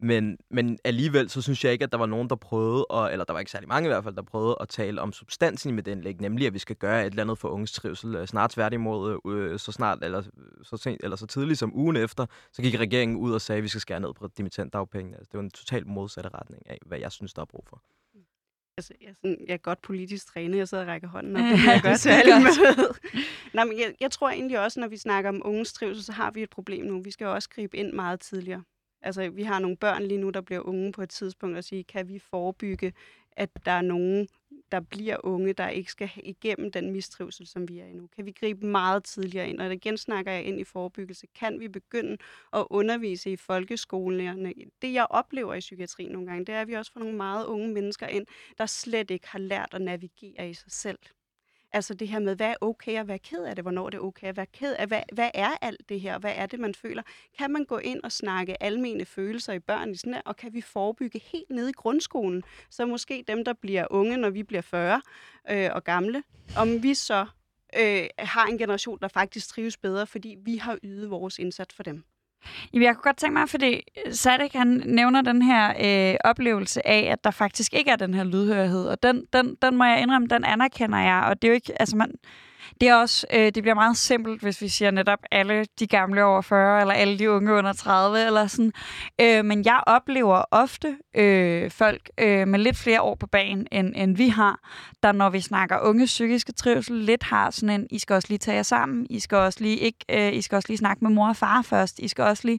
men, 0.00 0.38
men 0.50 0.78
alligevel, 0.84 1.30
så 1.30 1.42
synes 1.42 1.64
jeg 1.64 1.72
ikke, 1.72 1.84
at 1.84 1.92
der 1.92 1.98
var 1.98 2.06
nogen, 2.06 2.28
der 2.28 2.36
prøvede, 2.36 2.86
at, 2.94 3.12
eller 3.12 3.24
der 3.24 3.32
var 3.32 3.40
ikke 3.40 3.50
særlig 3.50 3.68
mange 3.68 3.86
i 3.86 3.90
hvert 3.92 4.04
fald, 4.04 4.16
der 4.16 4.22
prøvede 4.22 4.56
at 4.60 4.68
tale 4.68 5.00
om 5.00 5.12
substansen 5.12 5.74
med 5.74 5.82
den 5.82 5.98
indlæg, 5.98 6.20
nemlig 6.20 6.46
at 6.46 6.54
vi 6.54 6.58
skal 6.58 6.76
gøre 6.76 7.00
et 7.00 7.10
eller 7.10 7.22
andet 7.22 7.38
for 7.38 7.48
unges 7.48 7.72
trivsel. 7.72 8.14
Øh, 8.14 8.26
snart 8.26 8.50
tværtimod, 8.50 9.20
øh, 9.26 9.52
øh, 9.52 9.58
så 9.58 9.72
snart, 9.72 9.98
eller 10.02 10.22
så, 10.62 10.76
sent, 10.76 11.00
eller 11.04 11.16
så 11.16 11.26
tidligt 11.26 11.58
som 11.58 11.76
ugen 11.76 11.96
efter, 11.96 12.26
så 12.52 12.62
gik 12.62 12.80
regeringen 12.80 13.16
ud 13.16 13.32
og 13.32 13.40
sagde, 13.40 13.56
at 13.56 13.62
vi 13.62 13.68
skal 13.68 13.80
skære 13.80 14.00
ned 14.00 14.14
på 14.14 14.28
dimittentdagpengene. 14.38 15.16
Altså, 15.16 15.28
det 15.32 15.38
var 15.38 15.44
en 15.44 15.50
totalt 15.50 15.86
modsatte 15.86 16.30
retning 16.34 16.62
af, 16.66 16.78
hvad 16.86 16.98
jeg 16.98 17.12
synes, 17.12 17.34
der 17.34 17.42
er 17.42 17.46
brug 17.46 17.64
for 17.68 17.82
altså, 18.76 18.94
jeg, 19.00 19.08
er 19.08 19.14
sådan, 19.14 19.44
jeg 19.46 19.54
er 19.54 19.58
godt 19.58 19.82
politisk 19.82 20.26
trænet, 20.26 20.58
jeg 20.58 20.68
sidder 20.68 20.84
og 20.84 20.88
rækker 20.88 21.08
hånden 21.08 21.36
op, 21.36 21.42
det 21.42 21.58
kan 21.58 21.72
jeg 21.72 21.82
gøre 21.82 21.96
til 21.96 22.08
alle 22.08 22.34
med. 22.40 22.94
Nej, 23.54 23.64
men 23.64 23.78
jeg, 23.78 23.94
jeg 24.00 24.10
tror 24.10 24.30
egentlig 24.30 24.60
også, 24.60 24.80
når 24.80 24.88
vi 24.88 24.96
snakker 24.96 25.30
om 25.30 25.42
unges 25.44 25.72
trivsel, 25.72 26.04
så 26.04 26.12
har 26.12 26.30
vi 26.30 26.42
et 26.42 26.50
problem 26.50 26.86
nu. 26.86 27.00
Vi 27.00 27.10
skal 27.10 27.24
jo 27.24 27.34
også 27.34 27.48
gribe 27.48 27.76
ind 27.76 27.92
meget 27.92 28.20
tidligere. 28.20 28.62
Altså, 29.02 29.30
vi 29.30 29.42
har 29.42 29.58
nogle 29.58 29.76
børn 29.76 30.02
lige 30.02 30.20
nu, 30.20 30.30
der 30.30 30.40
bliver 30.40 30.60
unge 30.60 30.92
på 30.92 31.02
et 31.02 31.10
tidspunkt 31.10 31.56
og 31.56 31.64
sige, 31.64 31.84
kan 31.84 32.08
vi 32.08 32.18
forebygge, 32.18 32.92
at 33.32 33.50
der 33.64 33.72
er 33.72 33.82
nogen, 33.82 34.28
der 34.72 34.80
bliver 34.80 35.16
unge, 35.24 35.52
der 35.52 35.68
ikke 35.68 35.90
skal 35.90 36.10
igennem 36.16 36.72
den 36.72 36.90
mistrivsel, 36.90 37.46
som 37.46 37.68
vi 37.68 37.78
er 37.78 37.86
i 37.86 37.92
nu? 37.92 38.06
Kan 38.16 38.26
vi 38.26 38.32
gribe 38.32 38.66
meget 38.66 39.04
tidligere 39.04 39.48
ind? 39.48 39.60
Og 39.60 39.72
igen 39.72 39.96
snakker 39.96 40.32
jeg 40.32 40.44
ind 40.44 40.60
i 40.60 40.64
forebyggelse. 40.64 41.26
Kan 41.34 41.60
vi 41.60 41.68
begynde 41.68 42.16
at 42.52 42.66
undervise 42.70 43.32
i 43.32 43.36
folkeskolerne? 43.36 44.52
Det, 44.82 44.92
jeg 44.92 45.06
oplever 45.10 45.54
i 45.54 45.60
psykiatrien 45.60 46.12
nogle 46.12 46.26
gange, 46.26 46.44
det 46.44 46.54
er, 46.54 46.60
at 46.60 46.68
vi 46.68 46.74
også 46.74 46.92
får 46.92 47.00
nogle 47.00 47.16
meget 47.16 47.46
unge 47.46 47.68
mennesker 47.72 48.06
ind, 48.06 48.26
der 48.58 48.66
slet 48.66 49.10
ikke 49.10 49.28
har 49.28 49.38
lært 49.38 49.68
at 49.72 49.82
navigere 49.82 50.50
i 50.50 50.54
sig 50.54 50.72
selv. 50.72 50.98
Altså 51.76 51.94
det 51.94 52.08
her 52.08 52.18
med, 52.18 52.36
hvad 52.36 52.50
er 52.50 52.54
okay 52.60 52.92
at 53.00 53.08
være 53.08 53.18
ked 53.18 53.44
af 53.44 53.54
det? 53.54 53.64
Hvornår 53.64 53.86
er 53.86 53.90
det 53.90 54.00
okay 54.00 54.26
at 54.26 54.36
være 54.36 54.46
ked 54.46 54.74
af? 54.78 54.86
Hvad, 54.86 55.02
hvad 55.12 55.30
er 55.34 55.50
alt 55.60 55.88
det 55.88 56.00
her? 56.00 56.18
Hvad 56.18 56.32
er 56.36 56.46
det, 56.46 56.60
man 56.60 56.74
føler? 56.74 57.02
Kan 57.38 57.50
man 57.50 57.64
gå 57.64 57.78
ind 57.78 58.02
og 58.04 58.12
snakke 58.12 58.62
almene 58.62 59.04
følelser 59.04 59.52
i 59.52 59.58
børn 59.58 59.90
i 59.90 59.96
sådan 59.96 60.14
her, 60.14 60.22
og 60.24 60.36
kan 60.36 60.54
vi 60.54 60.60
forebygge 60.60 61.18
helt 61.18 61.50
nede 61.50 61.70
i 61.70 61.72
grundskolen? 61.72 62.42
Så 62.70 62.86
måske 62.86 63.24
dem, 63.28 63.44
der 63.44 63.52
bliver 63.52 63.86
unge, 63.90 64.16
når 64.16 64.30
vi 64.30 64.42
bliver 64.42 64.62
40 64.62 65.02
øh, 65.50 65.70
og 65.72 65.84
gamle, 65.84 66.22
om 66.56 66.82
vi 66.82 66.94
så 66.94 67.26
øh, 67.78 68.06
har 68.18 68.46
en 68.46 68.58
generation, 68.58 68.98
der 69.02 69.08
faktisk 69.08 69.48
trives 69.48 69.76
bedre, 69.76 70.06
fordi 70.06 70.36
vi 70.44 70.56
har 70.56 70.78
ydet 70.82 71.10
vores 71.10 71.38
indsats 71.38 71.74
for 71.74 71.82
dem. 71.82 72.04
Jamen, 72.72 72.86
jeg 72.86 72.94
kunne 72.94 73.02
godt 73.02 73.16
tænke 73.16 73.38
mig, 73.38 73.48
fordi 73.48 73.82
øh, 74.06 74.12
Sadek 74.12 74.52
han 74.52 74.82
nævner 74.86 75.22
den 75.22 75.42
her 75.42 75.72
øh, 76.12 76.16
oplevelse 76.24 76.86
af, 76.86 77.08
at 77.12 77.24
der 77.24 77.30
faktisk 77.30 77.74
ikke 77.74 77.90
er 77.90 77.96
den 77.96 78.14
her 78.14 78.24
lydhørighed, 78.24 78.86
og 78.86 79.02
den, 79.02 79.22
den, 79.32 79.56
den 79.62 79.76
må 79.76 79.84
jeg 79.84 80.02
indrømme, 80.02 80.28
den 80.28 80.44
anerkender 80.44 80.98
jeg, 80.98 81.24
og 81.28 81.42
det 81.42 81.48
er 81.48 81.52
jo 81.52 81.54
ikke, 81.54 81.80
altså 81.80 81.96
man, 81.96 82.10
det 82.80 82.88
er 82.88 82.94
også, 82.94 83.26
øh, 83.34 83.44
det 83.44 83.62
bliver 83.62 83.74
meget 83.74 83.96
simpelt, 83.96 84.42
hvis 84.42 84.62
vi 84.62 84.68
siger 84.68 84.90
netop 84.90 85.18
alle 85.30 85.66
de 85.78 85.86
gamle 85.86 86.24
over 86.24 86.40
40, 86.40 86.80
eller 86.80 86.94
alle 86.94 87.18
de 87.18 87.30
unge 87.30 87.52
under 87.52 87.72
30, 87.72 88.26
eller 88.26 88.46
sådan. 88.46 88.72
Øh, 89.20 89.44
men 89.44 89.64
jeg 89.64 89.80
oplever 89.86 90.42
ofte 90.50 90.96
øh, 91.16 91.70
folk 91.70 92.10
øh, 92.20 92.48
med 92.48 92.58
lidt 92.58 92.76
flere 92.76 93.02
år 93.02 93.14
på 93.14 93.26
banen, 93.26 93.66
end, 93.72 93.92
end 93.96 94.16
vi 94.16 94.28
har, 94.28 94.60
der 95.02 95.12
når 95.12 95.30
vi 95.30 95.40
snakker 95.40 95.78
unge 95.80 96.06
psykiske 96.06 96.52
trivsel, 96.52 96.96
lidt 96.96 97.22
har 97.22 97.50
sådan 97.50 97.80
en, 97.80 97.86
I 97.90 97.98
skal 97.98 98.14
også 98.14 98.28
lige 98.28 98.38
tage 98.38 98.56
jer 98.56 98.62
sammen, 98.62 99.06
I 99.10 99.20
skal 99.20 99.38
også 99.38 99.60
lige, 99.60 99.76
ikke, 99.76 100.04
øh, 100.10 100.34
I 100.34 100.42
skal 100.42 100.56
også 100.56 100.68
lige 100.68 100.78
snakke 100.78 101.04
med 101.04 101.10
mor 101.10 101.28
og 101.28 101.36
far 101.36 101.62
først, 101.62 101.98
I 101.98 102.08
skal 102.08 102.24
også 102.24 102.42
lige... 102.46 102.58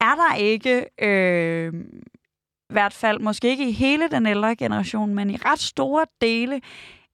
Er 0.00 0.14
der 0.14 0.34
ikke... 0.34 0.86
Øh, 1.02 1.72
i 2.70 2.74
hvert 2.74 2.92
fald 2.92 3.20
måske 3.20 3.48
ikke 3.48 3.68
i 3.68 3.72
hele 3.72 4.08
den 4.08 4.26
ældre 4.26 4.56
generation, 4.56 5.14
men 5.14 5.30
i 5.30 5.36
ret 5.36 5.60
store 5.60 6.06
dele 6.20 6.60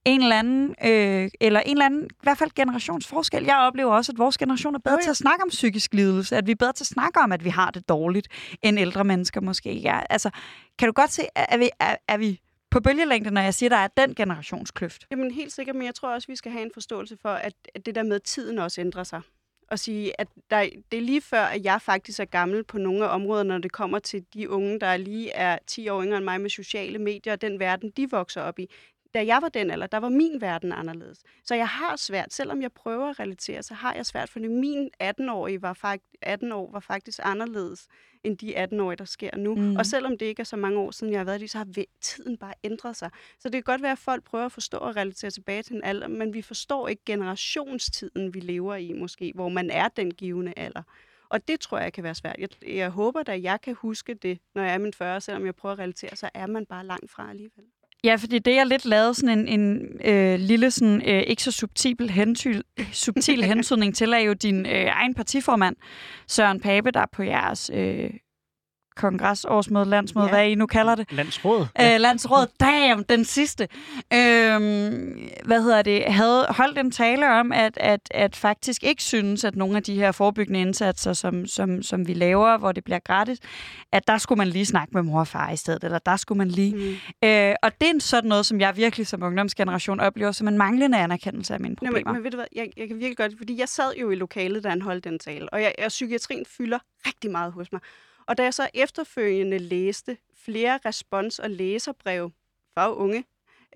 en 0.08 0.22
eller 0.22 0.38
anden, 0.38 0.74
øh, 0.84 1.30
eller 1.40 1.60
en 1.60 1.72
eller 1.72 1.84
anden, 1.84 2.04
i 2.04 2.22
hvert 2.22 2.38
fald 2.38 2.50
generationsforskel. 2.50 3.44
Jeg 3.44 3.56
oplever 3.56 3.92
også, 3.92 4.12
at 4.12 4.18
vores 4.18 4.38
generation 4.38 4.74
er 4.74 4.78
bedre 4.78 4.94
okay. 4.94 5.02
til 5.02 5.10
at 5.10 5.16
snakke 5.16 5.42
om 5.42 5.48
psykisk 5.48 5.94
lidelse, 5.94 6.36
at 6.36 6.46
vi 6.46 6.52
er 6.52 6.56
bedre 6.56 6.72
til 6.72 6.84
at 6.84 6.88
snakke 6.88 7.20
om, 7.20 7.32
at 7.32 7.44
vi 7.44 7.48
har 7.48 7.70
det 7.70 7.88
dårligt, 7.88 8.28
end 8.62 8.78
ældre 8.78 9.04
mennesker 9.04 9.40
måske 9.40 9.72
ikke 9.72 9.88
er. 9.88 10.00
Altså, 10.10 10.30
kan 10.78 10.88
du 10.88 10.92
godt 10.92 11.12
se, 11.12 11.22
er 11.34 11.58
vi, 11.58 11.70
er, 11.80 11.96
er 12.08 12.16
vi 12.16 12.40
på 12.70 12.80
bølgelængde, 12.80 13.30
når 13.30 13.40
jeg 13.40 13.54
siger, 13.54 13.70
der 13.70 13.76
er 13.76 13.88
den 13.96 14.14
generationskløft? 14.14 15.06
Jamen 15.10 15.30
helt 15.30 15.52
sikkert, 15.52 15.76
men 15.76 15.86
jeg 15.86 15.94
tror 15.94 16.14
også, 16.14 16.28
vi 16.28 16.36
skal 16.36 16.52
have 16.52 16.62
en 16.62 16.70
forståelse 16.74 17.16
for, 17.22 17.28
at, 17.28 17.52
at 17.74 17.86
det 17.86 17.94
der 17.94 18.02
med 18.02 18.20
tiden 18.20 18.58
også 18.58 18.80
ændrer 18.80 19.04
sig 19.04 19.20
og 19.70 19.78
sige, 19.78 20.20
at 20.20 20.28
der, 20.50 20.68
det 20.92 20.96
er 20.96 21.02
lige 21.02 21.20
før, 21.20 21.42
at 21.42 21.64
jeg 21.64 21.82
faktisk 21.82 22.20
er 22.20 22.24
gammel 22.24 22.64
på 22.64 22.78
nogle 22.78 23.04
af 23.04 23.14
områderne, 23.14 23.48
når 23.48 23.58
det 23.58 23.72
kommer 23.72 23.98
til 23.98 24.24
de 24.34 24.50
unge, 24.50 24.80
der 24.80 24.96
lige 24.96 25.30
er 25.30 25.58
10 25.66 25.88
år 25.88 26.02
yngre 26.02 26.16
end 26.16 26.24
mig 26.24 26.40
med 26.40 26.50
sociale 26.50 26.98
medier 26.98 27.32
og 27.32 27.40
den 27.40 27.58
verden, 27.58 27.90
de 27.90 28.10
vokser 28.10 28.42
op 28.42 28.58
i 28.58 28.70
da 29.18 29.26
jeg 29.26 29.42
var 29.42 29.48
den 29.48 29.70
alder, 29.70 29.86
der 29.86 29.98
var 29.98 30.08
min 30.08 30.40
verden 30.40 30.72
anderledes. 30.72 31.18
Så 31.44 31.54
jeg 31.54 31.68
har 31.68 31.96
svært, 31.96 32.32
selvom 32.32 32.62
jeg 32.62 32.72
prøver 32.72 33.10
at 33.10 33.20
relatere, 33.20 33.62
så 33.62 33.74
har 33.74 33.94
jeg 33.94 34.06
svært, 34.06 34.28
fordi 34.30 34.46
min 34.46 34.90
18-årige 35.02 35.62
var, 35.62 35.72
fakt, 35.72 36.04
18 36.22 36.52
år 36.52 36.72
var 36.72 36.80
faktisk 36.80 37.20
anderledes 37.22 37.86
end 38.24 38.38
de 38.38 38.64
18-årige, 38.64 38.96
der 38.96 39.04
sker 39.04 39.36
nu. 39.36 39.54
Mm. 39.54 39.76
Og 39.76 39.86
selvom 39.86 40.18
det 40.18 40.26
ikke 40.26 40.40
er 40.40 40.44
så 40.44 40.56
mange 40.56 40.78
år 40.78 40.90
siden, 40.90 41.12
jeg 41.12 41.20
har 41.20 41.24
været 41.24 41.42
i, 41.42 41.46
så 41.46 41.58
har 41.58 41.66
tiden 42.00 42.36
bare 42.36 42.54
ændret 42.64 42.96
sig. 42.96 43.10
Så 43.38 43.48
det 43.48 43.52
kan 43.52 43.62
godt 43.62 43.82
være, 43.82 43.92
at 43.92 43.98
folk 43.98 44.24
prøver 44.24 44.44
at 44.44 44.52
forstå 44.52 44.78
og 44.78 44.96
relatere 44.96 45.30
tilbage 45.30 45.62
til 45.62 45.76
en 45.76 45.84
alder, 45.84 46.08
men 46.08 46.34
vi 46.34 46.42
forstår 46.42 46.88
ikke 46.88 47.02
generationstiden, 47.06 48.34
vi 48.34 48.40
lever 48.40 48.74
i 48.74 48.92
måske, 48.92 49.32
hvor 49.34 49.48
man 49.48 49.70
er 49.70 49.88
den 49.88 50.14
givende 50.14 50.52
alder. 50.56 50.82
Og 51.28 51.48
det 51.48 51.60
tror 51.60 51.78
jeg 51.78 51.92
kan 51.92 52.04
være 52.04 52.14
svært. 52.14 52.36
Jeg, 52.38 52.48
jeg 52.68 52.90
håber 52.90 53.22
da, 53.22 53.40
jeg 53.42 53.60
kan 53.60 53.74
huske 53.74 54.14
det, 54.14 54.38
når 54.54 54.62
jeg 54.62 54.74
er 54.74 54.78
min 54.78 54.92
40, 54.92 55.20
selvom 55.20 55.46
jeg 55.46 55.54
prøver 55.54 55.72
at 55.72 55.78
relatere, 55.78 56.16
så 56.16 56.30
er 56.34 56.46
man 56.46 56.66
bare 56.66 56.86
langt 56.86 57.10
fra 57.10 57.30
alligevel. 57.30 57.64
Ja, 58.04 58.16
fordi 58.16 58.38
det, 58.38 58.58
er 58.58 58.64
lidt 58.64 58.84
lavet 58.84 59.16
sådan 59.16 59.38
en, 59.38 59.60
en 59.60 59.86
øh, 60.04 60.38
lille, 60.38 60.70
sådan, 60.70 61.02
øh, 61.08 61.22
ikke 61.26 61.42
så 61.42 61.52
subtil, 61.52 62.10
hentyl, 62.10 62.62
subtil 62.92 63.44
hensydning 63.44 63.94
til, 63.94 64.12
er 64.12 64.18
jo 64.18 64.32
din 64.32 64.66
øh, 64.66 64.86
egen 64.86 65.14
partiformand, 65.14 65.76
Søren 66.26 66.60
Pape, 66.60 66.90
der 66.90 67.04
på 67.12 67.22
jeres 67.22 67.70
øh, 67.74 68.10
kongres, 68.98 69.44
årsmøde, 69.44 69.84
landsmøde, 69.84 70.26
ja. 70.26 70.32
hvad 70.32 70.48
I 70.48 70.54
nu 70.54 70.66
kalder 70.66 70.94
det. 70.94 71.12
Landsråd. 71.12 71.66
Øh, 71.80 72.00
landsråd, 72.00 72.46
damn, 72.60 73.02
den 73.02 73.24
sidste. 73.24 73.68
Øhm, 74.14 75.28
hvad 75.44 75.62
hedder 75.62 75.82
det? 75.82 76.04
Havde 76.04 76.46
holdt 76.48 76.78
en 76.78 76.90
tale 76.90 77.30
om, 77.32 77.52
at, 77.52 77.72
at, 77.76 78.00
at 78.10 78.36
faktisk 78.36 78.84
ikke 78.84 79.02
synes, 79.02 79.44
at 79.44 79.56
nogle 79.56 79.76
af 79.76 79.82
de 79.82 79.94
her 79.94 80.12
forebyggende 80.12 80.60
indsatser, 80.60 81.12
som, 81.12 81.46
som, 81.46 81.82
som 81.82 82.08
vi 82.08 82.14
laver, 82.14 82.58
hvor 82.58 82.72
det 82.72 82.84
bliver 82.84 82.98
gratis, 82.98 83.38
at 83.92 84.08
der 84.08 84.18
skulle 84.18 84.36
man 84.36 84.48
lige 84.48 84.66
snakke 84.66 84.90
med 84.94 85.02
mor 85.02 85.20
og 85.20 85.28
far 85.28 85.50
i 85.50 85.56
stedet, 85.56 85.84
eller 85.84 85.98
der 85.98 86.16
skulle 86.16 86.38
man 86.38 86.48
lige... 86.48 86.74
Mm. 86.74 87.28
Øh, 87.28 87.54
og 87.62 87.72
det 87.80 87.88
er 87.88 88.00
sådan 88.00 88.28
noget, 88.28 88.46
som 88.46 88.60
jeg 88.60 88.76
virkelig 88.76 89.06
som 89.06 89.22
ungdomsgeneration 89.22 90.00
oplever 90.00 90.32
som 90.32 90.48
en 90.48 90.58
manglende 90.58 90.98
anerkendelse 90.98 91.54
af 91.54 91.60
mine 91.60 91.76
problemer. 91.76 91.98
Nå, 91.98 92.04
men, 92.04 92.14
men 92.14 92.24
ved 92.24 92.30
du 92.30 92.36
hvad, 92.36 92.46
jeg, 92.56 92.68
jeg 92.76 92.88
kan 92.88 92.96
virkelig 92.96 93.16
godt, 93.16 93.32
fordi 93.38 93.60
jeg 93.60 93.68
sad 93.68 93.94
jo 94.00 94.10
i 94.10 94.14
lokalet, 94.14 94.64
da 94.64 94.68
han 94.68 94.82
holdt 94.82 95.04
den 95.04 95.18
tale, 95.18 95.48
og, 95.52 95.62
jeg, 95.62 95.74
og 95.78 95.88
psykiatrien 95.88 96.44
fylder 96.58 96.78
rigtig 97.06 97.30
meget 97.30 97.52
hos 97.52 97.72
mig. 97.72 97.80
Og 98.28 98.38
da 98.38 98.42
jeg 98.42 98.54
så 98.54 98.70
efterfølgende 98.74 99.58
læste 99.58 100.16
flere 100.34 100.78
respons- 100.86 101.38
og 101.38 101.50
læserbrev 101.50 102.30
fra 102.74 102.94
unge, 102.94 103.24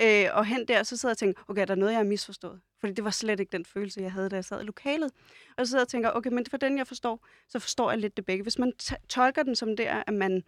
øh, 0.02 0.26
og 0.32 0.44
hen 0.46 0.68
der, 0.68 0.82
så 0.82 0.96
sidder 0.96 1.10
jeg 1.10 1.14
og 1.14 1.18
tænker, 1.18 1.42
okay, 1.48 1.60
er 1.60 1.64
der 1.64 1.74
noget, 1.74 1.92
jeg 1.92 1.98
har 1.98 2.04
misforstået? 2.04 2.60
Fordi 2.80 2.92
det 2.92 3.04
var 3.04 3.10
slet 3.10 3.40
ikke 3.40 3.52
den 3.52 3.64
følelse, 3.64 4.00
jeg 4.00 4.12
havde, 4.12 4.28
da 4.28 4.36
jeg 4.36 4.44
sad 4.44 4.60
i 4.62 4.64
lokalet. 4.64 5.10
Og 5.56 5.66
så 5.66 5.70
sidder 5.70 5.80
jeg 5.80 5.86
og 5.86 5.88
tænker, 5.88 6.10
okay, 6.14 6.30
men 6.30 6.46
for 6.46 6.56
den, 6.56 6.78
jeg 6.78 6.86
forstår, 6.86 7.26
så 7.48 7.58
forstår 7.58 7.90
jeg 7.90 7.98
lidt 8.00 8.16
det 8.16 8.26
begge. 8.26 8.42
Hvis 8.42 8.58
man 8.58 8.72
tolker 9.08 9.42
den 9.42 9.56
som 9.56 9.76
der, 9.76 10.02
at 10.06 10.14
man, 10.14 10.42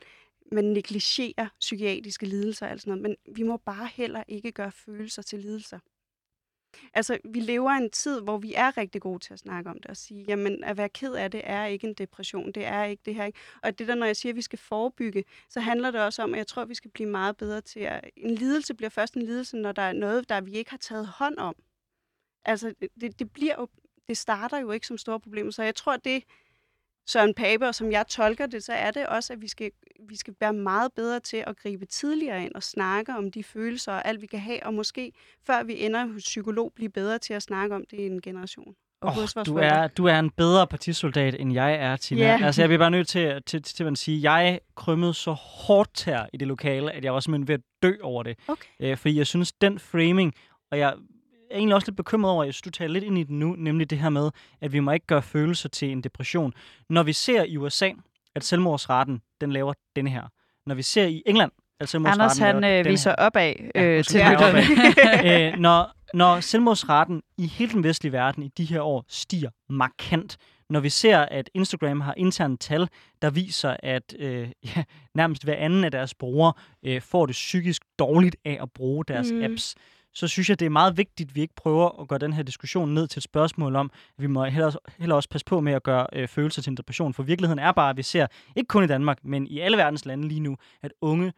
man 0.52 0.64
negligerer 0.64 1.48
psykiatriske 1.60 2.26
lidelser 2.26 2.66
og 2.66 2.72
alt 2.72 2.80
sådan 2.80 2.98
noget, 2.98 3.02
men 3.02 3.36
vi 3.36 3.42
må 3.42 3.56
bare 3.56 3.88
heller 3.94 4.22
ikke 4.28 4.52
gøre 4.52 4.72
følelser 4.72 5.22
til 5.22 5.38
lidelser. 5.38 5.78
Altså, 6.94 7.18
vi 7.24 7.40
lever 7.40 7.72
i 7.72 7.76
en 7.76 7.90
tid, 7.90 8.20
hvor 8.20 8.38
vi 8.38 8.52
er 8.56 8.76
rigtig 8.76 9.00
gode 9.02 9.18
til 9.18 9.32
at 9.32 9.38
snakke 9.38 9.70
om 9.70 9.76
det 9.76 9.86
og 9.86 9.96
sige, 9.96 10.24
jamen, 10.28 10.64
at 10.64 10.76
være 10.76 10.88
ked 10.88 11.12
af 11.12 11.30
det 11.30 11.40
er 11.44 11.64
ikke 11.64 11.86
en 11.86 11.94
depression, 11.94 12.52
det 12.52 12.66
er 12.66 12.84
ikke 12.84 13.02
det 13.04 13.14
her. 13.14 13.24
Ikke? 13.24 13.38
Og 13.62 13.78
det 13.78 13.88
der, 13.88 13.94
når 13.94 14.06
jeg 14.06 14.16
siger, 14.16 14.32
at 14.32 14.36
vi 14.36 14.42
skal 14.42 14.58
forebygge, 14.58 15.24
så 15.48 15.60
handler 15.60 15.90
det 15.90 16.00
også 16.00 16.22
om, 16.22 16.34
at 16.34 16.38
jeg 16.38 16.46
tror, 16.46 16.62
at 16.62 16.68
vi 16.68 16.74
skal 16.74 16.90
blive 16.90 17.08
meget 17.08 17.36
bedre 17.36 17.60
til 17.60 17.80
at... 17.80 18.10
En 18.16 18.34
lidelse 18.34 18.74
bliver 18.74 18.90
først 18.90 19.14
en 19.14 19.22
lidelse, 19.22 19.56
når 19.56 19.72
der 19.72 19.82
er 19.82 19.92
noget, 19.92 20.28
der 20.28 20.40
vi 20.40 20.52
ikke 20.52 20.70
har 20.70 20.78
taget 20.78 21.06
hånd 21.06 21.38
om. 21.38 21.54
Altså, 22.44 22.74
det, 23.00 23.18
det 23.18 23.32
bliver 23.32 23.54
jo... 23.58 23.68
Det 24.08 24.16
starter 24.16 24.58
jo 24.58 24.70
ikke 24.70 24.86
som 24.86 24.98
store 24.98 25.20
problemer, 25.20 25.50
så 25.50 25.62
jeg 25.62 25.74
tror, 25.74 25.96
det 25.96 26.24
Søren 27.06 27.34
Pape, 27.34 27.68
og 27.68 27.74
som 27.74 27.92
jeg 27.92 28.06
tolker 28.06 28.46
det, 28.46 28.64
så 28.64 28.72
er 28.72 28.90
det 28.90 29.06
også, 29.06 29.32
at 29.32 29.40
vi 29.40 29.48
skal, 29.48 29.70
vi 30.08 30.16
skal 30.16 30.34
være 30.40 30.52
meget 30.52 30.92
bedre 30.96 31.20
til 31.20 31.44
at 31.46 31.56
gribe 31.56 31.86
tidligere 31.86 32.44
ind 32.44 32.54
og 32.54 32.62
snakke 32.62 33.16
om 33.16 33.30
de 33.30 33.44
følelser 33.44 33.92
og 33.92 34.08
alt, 34.08 34.22
vi 34.22 34.26
kan 34.26 34.40
have, 34.40 34.66
og 34.66 34.74
måske, 34.74 35.12
før 35.46 35.62
vi 35.62 35.84
ender 35.84 36.06
hos 36.06 36.22
psykolog, 36.22 36.72
blive 36.76 36.90
bedre 36.90 37.18
til 37.18 37.34
at 37.34 37.42
snakke 37.42 37.74
om 37.74 37.84
det 37.90 37.98
i 37.98 38.06
en 38.06 38.20
generation. 38.20 38.74
Og 39.00 39.10
oh, 39.10 39.44
du, 39.46 39.56
er, 39.56 39.86
du 39.86 40.06
er 40.06 40.18
en 40.18 40.30
bedre 40.30 40.66
partisoldat, 40.66 41.40
end 41.40 41.52
jeg 41.52 41.74
er, 41.74 41.96
Tina. 41.96 42.20
Yeah. 42.20 42.42
Altså, 42.42 42.62
jeg 42.62 42.68
bliver 42.68 42.78
bare 42.78 42.90
nødt 42.90 43.08
til, 43.08 43.42
til, 43.46 43.62
til, 43.62 43.76
til 43.76 43.84
at 43.84 43.98
sige, 43.98 44.32
jeg 44.32 44.60
krymmede 44.74 45.14
så 45.14 45.32
hårdt 45.32 46.04
her 46.04 46.26
i 46.32 46.36
det 46.36 46.48
lokale, 46.48 46.92
at 46.92 47.04
jeg 47.04 47.14
var 47.14 47.20
simpelthen 47.20 47.48
ved 47.48 47.54
at 47.54 47.60
dø 47.82 47.92
over 48.02 48.22
det. 48.22 48.38
Okay. 48.48 48.68
Øh, 48.80 48.96
fordi 48.96 49.18
jeg 49.18 49.26
synes, 49.26 49.52
den 49.52 49.78
framing, 49.78 50.34
og 50.70 50.78
jeg 50.78 50.94
er 51.54 51.58
egentlig 51.58 51.74
også 51.74 51.88
lidt 51.88 51.96
bekymret 51.96 52.32
over, 52.32 52.42
at 52.42 52.46
jeg 52.46 52.54
synes, 52.54 52.62
du 52.62 52.70
tager 52.70 52.88
lidt 52.88 53.04
ind 53.04 53.18
i 53.18 53.22
det 53.22 53.30
nu, 53.30 53.54
nemlig 53.58 53.90
det 53.90 53.98
her 53.98 54.08
med, 54.08 54.30
at 54.60 54.72
vi 54.72 54.80
må 54.80 54.90
ikke 54.90 55.06
gøre 55.06 55.22
følelser 55.22 55.68
til 55.68 55.92
en 55.92 56.00
depression. 56.00 56.52
Når 56.90 57.02
vi 57.02 57.12
ser 57.12 57.44
i 57.44 57.56
USA, 57.56 57.90
at 58.34 58.44
selvmordsraten, 58.44 59.20
den 59.40 59.52
laver 59.52 59.72
denne 59.96 60.10
her. 60.10 60.22
Når 60.66 60.74
vi 60.74 60.82
ser 60.82 61.04
i 61.04 61.22
England, 61.26 61.50
at 61.80 61.88
selvmordsraten 61.88 62.20
Anders, 62.20 62.38
han 62.38 62.86
øh, 62.86 62.92
viser 62.92 63.10
her. 63.10 63.26
opad 63.26 63.54
øh, 63.74 63.96
ja, 63.96 64.02
til 64.02 64.20
opad. 64.20 64.62
øh, 65.52 65.58
når, 65.58 65.90
når 66.14 66.40
selvmordsraten 66.40 67.22
i 67.38 67.46
hele 67.46 67.72
den 67.72 67.84
vestlige 67.84 68.12
verden 68.12 68.42
i 68.42 68.48
de 68.48 68.64
her 68.64 68.80
år 68.80 69.04
stiger 69.08 69.50
markant, 69.68 70.38
når 70.70 70.80
vi 70.80 70.88
ser, 70.88 71.18
at 71.18 71.50
Instagram 71.54 72.00
har 72.00 72.14
interne 72.16 72.56
tal, 72.56 72.88
der 73.22 73.30
viser, 73.30 73.76
at 73.82 74.14
øh, 74.18 74.48
ja, 74.76 74.84
nærmest 75.14 75.44
hver 75.44 75.56
anden 75.56 75.84
af 75.84 75.90
deres 75.90 76.14
brugere 76.14 76.52
øh, 76.82 77.02
får 77.02 77.26
det 77.26 77.32
psykisk 77.32 77.82
dårligt 77.98 78.36
af 78.44 78.58
at 78.62 78.72
bruge 78.72 79.04
deres 79.04 79.32
mm. 79.32 79.42
apps, 79.42 79.74
så 80.14 80.28
synes 80.28 80.48
jeg, 80.48 80.60
det 80.60 80.66
er 80.66 80.70
meget 80.70 80.96
vigtigt, 80.96 81.30
at 81.30 81.34
vi 81.34 81.40
ikke 81.40 81.54
prøver 81.54 82.00
at 82.00 82.08
gøre 82.08 82.18
den 82.18 82.32
her 82.32 82.42
diskussion 82.42 82.94
ned 82.94 83.06
til 83.06 83.18
et 83.18 83.24
spørgsmål 83.24 83.76
om, 83.76 83.90
at 84.18 84.22
vi 84.22 84.26
må 84.26 84.44
heller, 84.44 84.70
heller 84.98 85.14
også 85.14 85.28
passe 85.28 85.44
på 85.44 85.60
med 85.60 85.72
at 85.72 85.82
gøre 85.82 86.06
øh, 86.12 86.28
følelser 86.28 86.62
til 86.62 86.70
en 86.70 86.76
depression. 86.76 87.14
For 87.14 87.22
virkeligheden 87.22 87.58
er 87.58 87.72
bare, 87.72 87.90
at 87.90 87.96
vi 87.96 88.02
ser, 88.02 88.26
ikke 88.56 88.68
kun 88.68 88.84
i 88.84 88.86
Danmark, 88.86 89.18
men 89.24 89.46
i 89.46 89.60
alle 89.60 89.76
verdens 89.76 90.04
lande 90.04 90.28
lige 90.28 90.40
nu, 90.40 90.56
at 90.82 90.92
unge 91.00 91.32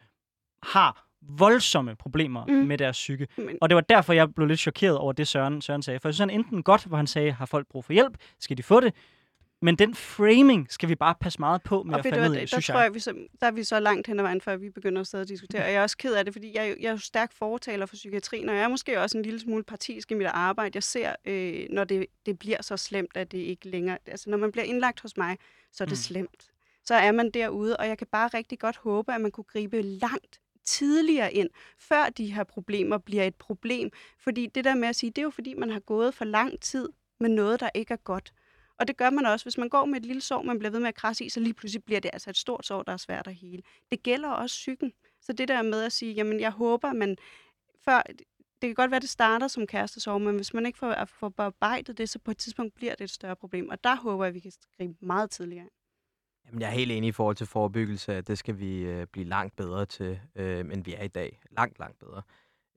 har 0.63 1.07
voldsomme 1.21 1.95
problemer 1.95 2.45
mm. 2.45 2.53
med 2.53 2.77
deres 2.77 2.97
psyke. 2.97 3.27
Men... 3.37 3.57
Og 3.61 3.69
det 3.69 3.75
var 3.75 3.81
derfor, 3.81 4.13
jeg 4.13 4.35
blev 4.35 4.47
lidt 4.47 4.59
chokeret 4.59 4.97
over 4.97 5.13
det, 5.13 5.27
Søren, 5.27 5.61
Søren 5.61 5.81
sagde. 5.81 5.99
For 5.99 6.09
jeg 6.09 6.13
synes, 6.13 6.31
han 6.31 6.39
enten 6.39 6.63
godt, 6.63 6.85
hvor 6.85 6.97
han 6.97 7.07
sagde, 7.07 7.31
har 7.31 7.45
folk 7.45 7.67
brug 7.67 7.85
for 7.85 7.93
hjælp? 7.93 8.17
Skal 8.39 8.57
de 8.57 8.63
få 8.63 8.79
det? 8.79 8.93
Men 9.61 9.75
den 9.75 9.95
framing 9.95 10.71
skal 10.71 10.89
vi 10.89 10.95
bare 10.95 11.15
passe 11.21 11.39
meget 11.39 11.63
på 11.63 11.83
med 11.83 11.93
og 11.93 11.99
at 11.99 12.05
falde 12.05 12.29
ned 12.29 12.43
i, 12.43 12.47
synes 12.47 12.65
der 12.65 12.73
jeg. 12.73 12.75
Tror 12.75 12.83
jeg 12.83 12.93
vi 12.93 12.99
så, 12.99 13.27
der 13.41 13.47
er 13.47 13.51
vi 13.51 13.63
så 13.63 13.79
langt 13.79 14.07
hen 14.07 14.19
ad 14.19 14.23
vejen, 14.23 14.41
før 14.41 14.57
vi 14.57 14.69
begynder 14.69 15.01
at 15.01 15.13
at 15.13 15.27
diskutere. 15.27 15.61
Og 15.61 15.67
jeg 15.67 15.75
er 15.75 15.81
også 15.81 15.97
ked 15.97 16.13
af 16.13 16.25
det, 16.25 16.33
fordi 16.33 16.51
jeg, 16.55 16.75
jeg 16.79 16.87
er 16.87 16.91
jo 16.91 16.97
stærk 16.97 17.33
fortaler 17.33 17.85
for 17.85 17.95
psykiatrien, 17.95 18.49
og 18.49 18.55
jeg 18.55 18.63
er 18.63 18.67
måske 18.67 19.01
også 19.01 19.17
en 19.17 19.23
lille 19.23 19.39
smule 19.39 19.63
partisk 19.63 20.11
i 20.11 20.13
mit 20.13 20.27
arbejde. 20.27 20.71
Jeg 20.75 20.83
ser, 20.83 21.15
øh, 21.25 21.65
når 21.69 21.83
det, 21.83 22.05
det 22.25 22.39
bliver 22.39 22.61
så 22.61 22.77
slemt, 22.77 23.17
at 23.17 23.31
det 23.31 23.37
ikke 23.37 23.69
længere... 23.69 23.97
Altså, 24.05 24.29
når 24.29 24.37
man 24.37 24.51
bliver 24.51 24.65
indlagt 24.65 24.99
hos 24.99 25.17
mig, 25.17 25.37
så 25.71 25.83
er 25.83 25.85
det 25.85 25.91
mm. 25.91 25.95
slemt. 25.95 26.51
Så 26.83 26.95
er 26.95 27.11
man 27.11 27.31
derude, 27.31 27.77
og 27.77 27.87
jeg 27.87 27.97
kan 27.97 28.07
bare 28.11 28.27
rigtig 28.27 28.59
godt 28.59 28.77
håbe, 28.77 29.13
at 29.13 29.21
man 29.21 29.31
kunne 29.31 29.43
gribe 29.43 29.81
langt 29.81 30.39
tidligere 30.65 31.33
ind, 31.33 31.49
før 31.79 32.09
de 32.17 32.33
her 32.33 32.43
problemer 32.43 32.97
bliver 32.97 33.23
et 33.23 33.35
problem. 33.35 33.89
Fordi 34.19 34.47
det 34.55 34.63
der 34.63 34.75
med 34.75 34.87
at 34.87 34.95
sige, 34.95 35.09
det 35.09 35.17
er 35.17 35.23
jo 35.23 35.29
fordi, 35.29 35.53
man 35.53 35.69
har 35.69 35.79
gået 35.79 36.13
for 36.13 36.25
lang 36.25 36.59
tid 36.61 36.89
med 37.19 37.29
noget, 37.29 37.59
der 37.59 37.69
ikke 37.73 37.93
er 37.93 37.97
godt. 37.97 38.33
Og 38.79 38.87
det 38.87 38.97
gør 38.97 39.09
man 39.09 39.25
også, 39.25 39.45
hvis 39.45 39.57
man 39.57 39.69
går 39.69 39.85
med 39.85 39.97
et 39.97 40.05
lille 40.05 40.21
sår, 40.21 40.41
man 40.41 40.59
bliver 40.59 40.71
ved 40.71 40.79
med 40.79 40.87
at 40.87 40.95
krasse 40.95 41.25
i, 41.25 41.29
så 41.29 41.39
lige 41.39 41.53
pludselig 41.53 41.83
bliver 41.83 41.99
det 41.99 42.09
altså 42.13 42.29
et 42.29 42.37
stort 42.37 42.65
sår, 42.65 42.83
der 42.83 42.91
er 42.91 42.97
svært 42.97 43.27
at 43.27 43.35
hele. 43.35 43.63
Det 43.91 44.03
gælder 44.03 44.29
også 44.29 44.53
psyken. 44.53 44.93
Så 45.21 45.33
det 45.33 45.47
der 45.47 45.61
med 45.61 45.83
at 45.83 45.91
sige, 45.91 46.13
jamen 46.13 46.39
jeg 46.39 46.51
håber, 46.51 46.93
man 46.93 47.17
før, 47.85 48.01
det 48.61 48.67
kan 48.67 48.75
godt 48.75 48.91
være, 48.91 48.95
at 48.95 49.01
det 49.01 49.09
starter 49.09 49.47
som 49.47 49.67
kærestesorg, 49.67 50.21
men 50.21 50.35
hvis 50.35 50.53
man 50.53 50.65
ikke 50.65 50.79
får, 50.79 51.05
får 51.05 51.29
bearbejdet 51.29 51.97
det, 51.97 52.09
så 52.09 52.19
på 52.19 52.31
et 52.31 52.37
tidspunkt 52.37 52.75
bliver 52.75 52.95
det 52.95 53.03
et 53.03 53.09
større 53.09 53.35
problem. 53.35 53.69
Og 53.69 53.83
der 53.83 53.95
håber 53.95 54.23
jeg, 54.23 54.29
at 54.29 54.35
vi 54.35 54.39
kan 54.39 54.51
skrive 54.51 54.95
meget 54.99 55.29
tidligere. 55.29 55.67
Jamen, 56.45 56.61
jeg 56.61 56.67
er 56.67 56.73
helt 56.73 56.91
enig 56.91 57.07
i 57.07 57.11
forhold 57.11 57.35
til 57.35 57.47
forebyggelse, 57.47 58.13
at 58.13 58.27
det 58.27 58.37
skal 58.37 58.59
vi 58.59 58.79
øh, 58.79 59.07
blive 59.07 59.25
langt 59.25 59.55
bedre 59.55 59.85
til, 59.85 60.19
øh, 60.35 60.59
end 60.59 60.83
vi 60.85 60.93
er 60.93 61.03
i 61.03 61.07
dag. 61.07 61.39
Langt, 61.51 61.79
langt 61.79 61.99
bedre. 61.99 62.21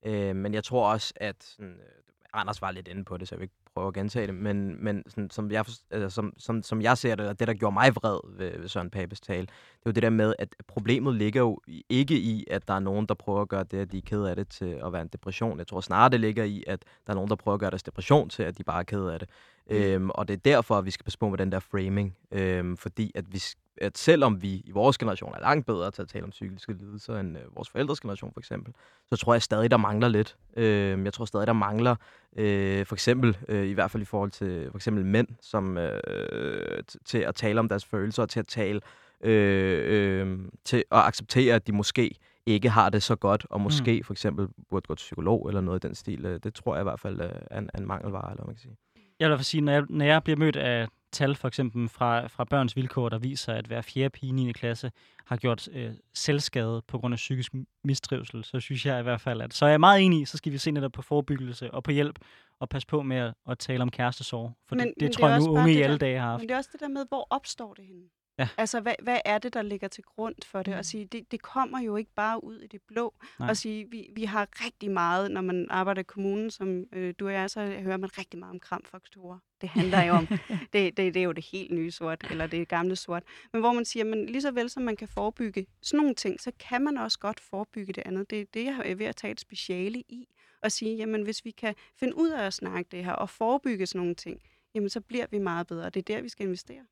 Øh, 0.07 0.37
men 0.37 0.55
jeg 0.55 0.65
tror 0.65 0.93
også, 0.93 1.15
at 1.17 1.45
sådan, 1.45 1.71
øh, 1.71 2.03
Anders 2.33 2.63
var 2.63 2.71
lidt 2.71 2.89
inde 2.89 3.05
på 3.05 3.17
det, 3.17 3.29
så 3.29 3.35
jeg 3.35 3.41
vil 3.41 3.45
ikke 3.45 3.60
prøve 3.75 3.89
at 3.89 3.95
gentage 3.95 4.27
det, 4.27 4.35
men, 4.35 4.85
men 4.85 5.03
sådan, 5.09 5.31
som, 5.31 5.51
jeg, 5.51 5.65
altså, 5.91 6.11
som, 6.11 6.33
som, 6.39 6.63
som 6.63 6.83
jeg 6.83 6.99
ser 6.99 7.15
det, 7.15 7.29
og 7.29 7.39
det, 7.39 7.49
der 7.49 7.55
gjorde 7.55 7.75
mig 7.75 7.97
vred 7.97 8.21
ved, 8.39 8.59
ved 8.59 8.69
Søren 8.69 8.91
Papes 8.91 9.21
tale, 9.21 9.47
det 9.47 9.85
var 9.85 9.93
det 9.93 10.03
der 10.03 10.11
med, 10.11 10.35
at 10.39 10.49
problemet 10.69 11.15
ligger 11.15 11.41
jo 11.41 11.61
ikke 11.89 12.15
i, 12.15 12.45
at 12.51 12.69
der 12.69 12.75
er 12.75 12.81
nogen, 12.81 13.07
der 13.07 13.15
prøver 13.15 13.43
at 13.43 13.49
gøre 13.49 13.65
det, 13.65 13.79
at 13.79 13.93
de 13.93 13.99
er 13.99 14.03
ked 14.07 14.25
af 14.25 14.37
det, 14.37 14.49
til 14.49 14.81
at 14.85 14.93
være 14.93 15.03
en 15.03 15.09
depression. 15.09 15.59
Jeg 15.59 15.67
tror 15.67 15.81
snarere, 15.81 16.09
det 16.09 16.21
ligger 16.21 16.45
i, 16.45 16.65
at 16.67 16.85
der 17.07 17.13
er 17.13 17.15
nogen, 17.15 17.31
der 17.31 17.37
prøver 17.37 17.55
at 17.55 17.61
gøre 17.61 17.71
deres 17.71 17.83
depression 17.83 18.29
til, 18.29 18.43
at 18.43 18.59
de 18.59 18.65
bare 18.65 18.79
er 18.79 18.85
ked 18.85 19.07
af 19.07 19.19
det. 19.19 19.29
Mm. 19.71 19.77
Øhm, 19.77 20.11
og 20.11 20.29
det 20.29 20.35
er 20.35 20.39
derfor, 20.39 20.79
at 20.79 20.85
vi 20.85 20.91
skal 20.91 21.05
passe 21.05 21.19
på 21.19 21.29
med 21.29 21.39
den 21.39 21.53
der 21.53 21.59
framing, 21.59 22.17
øhm, 22.33 22.77
fordi 22.77 23.13
at 23.15 23.25
vi, 23.33 23.43
at 23.81 23.99
selvom 23.99 24.43
vi 24.43 24.63
i 24.67 24.71
vores 24.71 24.99
generation 24.99 25.35
er 25.35 25.41
langt 25.41 25.67
bedre 25.67 25.91
til 25.91 26.03
at 26.03 26.09
tale 26.09 26.25
om 26.25 26.31
psykiske 26.31 26.73
lidelser 26.73 27.17
end 27.17 27.39
øh, 27.39 27.57
vores 27.57 27.69
forældres 27.69 28.01
generation 28.01 28.33
for 28.33 28.41
eksempel, 28.41 28.75
så 29.07 29.17
tror 29.17 29.35
jeg 29.35 29.43
stadig, 29.43 29.71
der 29.71 29.77
mangler 29.77 30.09
lidt. 30.09 30.37
Øh, 30.57 31.05
jeg 31.05 31.13
tror 31.13 31.25
stadig, 31.25 31.47
der 31.47 31.53
mangler 31.53 31.97
øh, 32.37 32.87
for 32.87 32.95
eksempel, 32.95 33.37
øh, 33.49 33.67
i 33.67 33.73
hvert 33.73 33.91
fald 33.91 34.03
i 34.03 34.07
forhold 34.07 34.31
til 34.31 34.69
for 34.71 34.79
eksempel 34.79 35.05
mænd, 35.05 35.29
som 35.41 35.79
øh, 35.79 36.83
til 37.05 37.19
at 37.19 37.35
tale 37.35 37.61
om 37.61 37.69
deres 37.69 37.85
følelser 37.85 38.23
og 38.23 38.29
til 38.29 38.41
at 38.41 38.47
tale 38.47 38.81
øh, 39.21 40.21
øh, 40.21 40.39
til 40.65 40.85
at 40.91 40.99
acceptere, 40.99 41.55
at 41.55 41.67
de 41.67 41.73
måske 41.73 42.15
ikke 42.47 42.69
har 42.69 42.91
det 42.91 43.03
så 43.03 43.17
godt, 43.17 43.47
og 43.51 43.61
måske 43.61 43.97
mm. 43.97 44.05
for 44.05 44.13
eksempel 44.13 44.49
burde 44.71 44.87
gå 44.87 44.95
til 44.95 45.05
psykolog 45.05 45.49
eller 45.49 45.61
noget 45.61 45.85
i 45.85 45.87
den 45.87 45.95
stil. 45.95 46.25
Øh, 46.25 46.41
det 46.43 46.55
tror 46.55 46.75
jeg 46.75 46.83
i 46.83 46.85
hvert 46.85 47.01
fald 47.01 47.21
er 47.21 47.59
en, 47.59 47.71
en 47.79 47.87
mangelvare, 47.87 48.31
eller 48.31 48.45
man 48.45 48.55
kan 48.55 48.61
sige. 48.61 48.77
Jeg 49.21 49.31
vil 49.31 49.45
sige, 49.45 49.61
når 49.61 49.73
jeg, 49.73 49.85
når 49.89 50.05
jeg 50.05 50.23
bliver 50.23 50.37
mødt 50.37 50.57
af 50.57 50.89
tal 51.13 51.37
for 51.37 51.49
eksempel 51.49 51.89
fra, 51.89 52.27
fra 52.27 52.45
børns 52.45 52.77
vilkår, 52.77 53.09
der 53.09 53.19
viser, 53.19 53.53
at 53.53 53.67
hver 53.67 53.83
fjerde 53.83 54.11
pige 54.11 54.29
i 54.29 54.33
9. 54.33 54.53
klasse 54.53 54.93
har 55.27 55.37
gjort 55.37 55.69
øh, 55.73 55.93
selvskade 56.15 56.83
på 56.89 56.99
grund 56.99 57.15
af 57.15 57.17
psykisk 57.17 57.53
mistrivsel, 57.85 58.45
så 58.45 58.61
synes 58.61 58.87
jeg 58.87 59.01
i 59.01 59.03
hvert 59.03 59.21
fald, 59.21 59.41
at 59.41 59.55
så 59.55 59.65
er 59.67 59.71
jeg 59.71 59.81
meget 59.81 60.03
enig 60.03 60.29
så 60.29 60.37
skal 60.37 60.53
vi 60.53 60.59
se 60.59 60.71
netop 60.71 60.93
på 60.93 61.03
forebyggelse 61.03 61.71
og 61.71 61.83
på 61.83 61.91
hjælp, 61.91 62.19
og 62.61 62.69
passe 62.69 62.89
på 62.89 63.03
med 63.03 63.17
at, 63.17 63.35
at 63.49 63.59
tale 63.59 63.83
om 63.83 63.91
kærestesorg. 63.91 64.53
For 64.69 64.75
men, 64.75 64.87
det, 64.87 64.95
det 64.95 65.03
men 65.03 65.13
tror 65.13 65.27
det 65.27 65.33
jeg 65.33 65.41
nu 65.41 65.51
unge 65.51 65.73
i 65.73 65.83
alle 65.83 65.99
dage 65.99 66.19
har 66.19 66.31
haft. 66.31 66.41
Men 66.41 66.49
det 66.49 66.55
er 66.55 66.59
også 66.59 66.71
det 66.73 66.81
der 66.81 66.89
med, 66.89 67.05
hvor 67.09 67.27
opstår 67.31 67.75
det 67.75 67.85
henne? 67.85 68.03
Ja. 68.41 68.49
Altså, 68.57 68.81
hvad, 68.81 68.95
hvad 69.03 69.19
er 69.25 69.39
det, 69.39 69.55
der 69.55 69.63
ligger 69.63 69.89
til 69.89 70.05
grund 70.05 70.35
for 70.45 70.63
det? 70.63 70.75
Mm. 70.75 70.79
At 70.79 70.87
sige, 70.87 71.05
det, 71.05 71.31
det 71.31 71.43
kommer 71.43 71.81
jo 71.81 71.97
ikke 71.97 72.11
bare 72.15 72.45
ud 72.45 72.61
i 72.61 72.67
det 72.67 72.81
blå. 72.83 73.15
Nej. 73.39 73.51
At 73.51 73.57
sige, 73.57 73.91
vi, 73.91 74.11
vi 74.15 74.25
har 74.25 74.49
rigtig 74.65 74.91
meget, 74.91 75.31
når 75.31 75.41
man 75.41 75.67
arbejder 75.71 76.01
i 76.01 76.05
kommunen, 76.05 76.51
som 76.51 76.85
øh, 76.93 77.15
du 77.19 77.27
og 77.27 77.33
jeg, 77.33 77.51
så 77.51 77.67
hører 77.67 77.97
man 77.97 78.19
rigtig 78.19 78.39
meget 78.39 78.51
om 78.51 78.61
kramfaktorer. 78.61 79.39
Det 79.61 79.69
handler 79.69 80.03
jo 80.03 80.13
om, 80.13 80.27
det, 80.73 80.97
det, 80.97 81.15
det 81.15 81.17
er 81.17 81.23
jo 81.23 81.33
det 81.33 81.45
helt 81.53 81.71
nye 81.73 81.91
sort, 81.91 82.25
eller 82.31 82.47
det 82.47 82.69
gamle 82.69 82.97
sort. 82.97 83.23
Men 83.53 83.61
hvor 83.61 83.73
man 83.73 83.85
siger, 83.85 84.05
men 84.05 84.27
lige 84.27 84.43
så 84.43 84.51
vel 84.51 84.71
som 84.71 84.83
man 84.83 84.97
kan 84.97 85.09
forebygge 85.09 85.67
sådan 85.83 85.99
nogle 85.99 86.15
ting, 86.15 86.41
så 86.41 86.53
kan 86.59 86.83
man 86.83 86.97
også 86.97 87.19
godt 87.19 87.41
forebygge 87.41 87.93
det 87.93 88.03
andet. 88.07 88.31
Det 88.31 88.41
er 88.41 88.45
det, 88.55 88.65
jeg 88.65 88.83
er 88.85 88.95
ved 88.95 89.07
at 89.07 89.17
tage 89.17 89.31
et 89.33 89.41
speciale 89.41 90.01
i. 90.01 90.29
Og 90.63 90.73
sige, 90.73 90.97
jamen 90.97 91.23
hvis 91.23 91.45
vi 91.45 91.51
kan 91.51 91.75
finde 91.97 92.17
ud 92.17 92.31
af 92.31 92.47
at 92.47 92.55
snakke 92.55 92.89
det 92.91 93.05
her, 93.05 93.13
og 93.13 93.31
forebygge 93.31 93.87
sådan 93.87 93.99
nogle 93.99 94.15
ting, 94.15 94.41
jamen 94.75 94.89
så 94.89 95.01
bliver 95.01 95.27
vi 95.31 95.39
meget 95.39 95.67
bedre. 95.67 95.91
Det 95.91 96.11
er 96.11 96.15
der, 96.15 96.23
vi 96.23 96.29
skal 96.29 96.47
investere. 96.47 96.83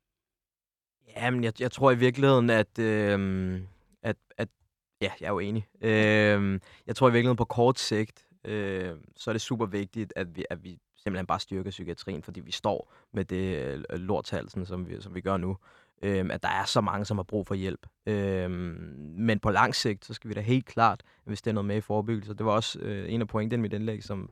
Jamen, 1.15 1.43
jeg, 1.43 1.61
jeg 1.61 1.71
tror 1.71 1.91
i 1.91 1.97
virkeligheden, 1.97 2.49
at, 2.49 2.79
øh, 2.79 3.61
at, 4.03 4.15
at... 4.37 4.47
Ja, 5.01 5.11
jeg 5.19 5.27
er 5.27 5.31
jo 5.31 5.39
enig. 5.39 5.67
Øh, 5.81 6.59
jeg 6.87 6.95
tror 6.95 7.09
i 7.09 7.11
virkeligheden 7.11 7.37
på 7.37 7.45
kort 7.45 7.79
sigt, 7.79 8.27
øh, 8.45 8.91
så 9.15 9.31
er 9.31 9.33
det 9.33 9.41
super 9.41 9.65
vigtigt, 9.65 10.13
at 10.15 10.35
vi, 10.35 10.45
at 10.49 10.63
vi 10.63 10.79
simpelthen 11.03 11.25
bare 11.25 11.39
styrker 11.39 11.69
psykiatrien, 11.69 12.23
fordi 12.23 12.39
vi 12.39 12.51
står 12.51 12.93
med 13.13 13.25
det 13.25 13.65
øh, 13.89 13.99
lorthalsen, 13.99 14.65
som 14.65 14.89
vi, 14.89 15.01
som 15.01 15.15
vi 15.15 15.21
gør 15.21 15.37
nu. 15.37 15.57
Øh, 16.01 16.25
at 16.31 16.43
der 16.43 16.49
er 16.49 16.65
så 16.65 16.81
mange, 16.81 17.05
som 17.05 17.17
har 17.17 17.23
brug 17.23 17.47
for 17.47 17.55
hjælp. 17.55 17.87
Øh, 18.05 18.49
men 18.51 19.39
på 19.39 19.49
lang 19.51 19.75
sigt, 19.75 20.05
så 20.05 20.13
skal 20.13 20.29
vi 20.29 20.33
da 20.33 20.41
helt 20.41 20.65
klart, 20.65 21.03
hvis 21.23 21.41
det 21.41 21.51
er 21.51 21.53
noget 21.53 21.65
med 21.65 21.77
i 21.77 21.81
forebyggelse. 21.81 22.33
Det 22.33 22.45
var 22.45 22.51
også 22.51 22.79
øh, 22.79 23.13
en 23.13 23.21
af 23.21 23.27
pointene 23.27 23.59
i 23.59 23.61
mit 23.61 23.73
indlæg, 23.73 24.03
som, 24.03 24.29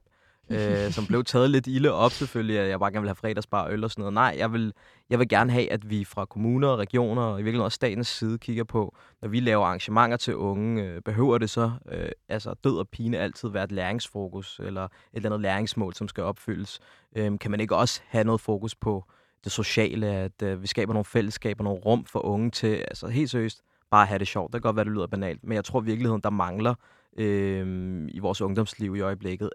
øh, 0.49 0.91
som 0.91 1.05
blev 1.05 1.23
taget 1.23 1.49
lidt 1.49 1.67
ilde 1.67 1.91
op 1.91 2.11
selvfølgelig, 2.11 2.59
at 2.59 2.69
jeg 2.69 2.79
bare 2.79 2.91
gerne 2.91 3.01
vil 3.01 3.09
have 3.09 3.15
fredagsbar 3.15 3.67
øl 3.67 3.83
og 3.83 3.91
sådan 3.91 4.01
noget. 4.01 4.13
Nej, 4.13 4.35
jeg 4.37 4.53
vil, 4.53 4.73
jeg 5.09 5.19
vil 5.19 5.29
gerne 5.29 5.51
have, 5.51 5.71
at 5.71 5.89
vi 5.89 6.05
fra 6.05 6.25
kommuner 6.25 6.67
og 6.67 6.79
regioner, 6.79 7.21
og 7.21 7.39
i 7.39 7.43
virkeligheden 7.43 7.65
også 7.65 7.75
statens 7.75 8.07
side, 8.07 8.37
kigger 8.37 8.63
på, 8.63 8.95
når 9.21 9.29
vi 9.29 9.39
laver 9.39 9.65
arrangementer 9.65 10.17
til 10.17 10.35
unge, 10.35 10.83
øh, 10.83 11.01
behøver 11.01 11.37
det 11.37 11.49
så 11.49 11.71
øh, 11.91 12.09
altså 12.29 12.53
død 12.63 12.77
og 12.77 12.89
pine 12.89 13.17
altid 13.17 13.49
være 13.49 13.63
et 13.63 13.71
læringsfokus, 13.71 14.59
eller 14.63 14.83
et 14.83 14.89
eller 15.13 15.29
andet 15.29 15.41
læringsmål, 15.41 15.93
som 15.93 16.07
skal 16.07 16.23
opfyldes? 16.23 16.79
Øh, 17.15 17.39
kan 17.39 17.51
man 17.51 17.59
ikke 17.59 17.75
også 17.75 18.01
have 18.07 18.23
noget 18.23 18.41
fokus 18.41 18.75
på 18.75 19.05
det 19.43 19.51
sociale, 19.51 20.07
at 20.07 20.41
øh, 20.43 20.61
vi 20.61 20.67
skaber 20.67 20.93
nogle 20.93 21.05
fællesskaber, 21.05 21.63
nogle 21.63 21.79
rum 21.79 22.05
for 22.05 22.25
unge 22.25 22.51
til, 22.51 22.67
altså 22.67 23.07
helt 23.07 23.29
seriøst, 23.29 23.61
bare 23.91 24.01
at 24.01 24.07
have 24.07 24.19
det 24.19 24.27
sjovt. 24.27 24.53
Det 24.53 24.61
kan 24.61 24.67
godt 24.67 24.75
være, 24.75 24.85
det 24.85 24.93
lyder 24.93 25.07
banalt, 25.07 25.43
men 25.43 25.55
jeg 25.55 25.65
tror 25.65 25.81
i 25.81 25.85
virkeligheden, 25.85 26.21
der 26.21 26.29
mangler 26.29 26.73
øh, 27.17 28.07
i 28.09 28.19
vores 28.19 28.41
ungdomsliv 28.41 28.95
i 28.95 29.01
øjeblikket, 29.01 29.49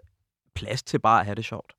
plads 0.55 0.83
til 0.83 0.99
bare 0.99 1.19
at 1.19 1.25
have 1.25 1.35
det 1.35 1.45
sjovt. 1.45 1.73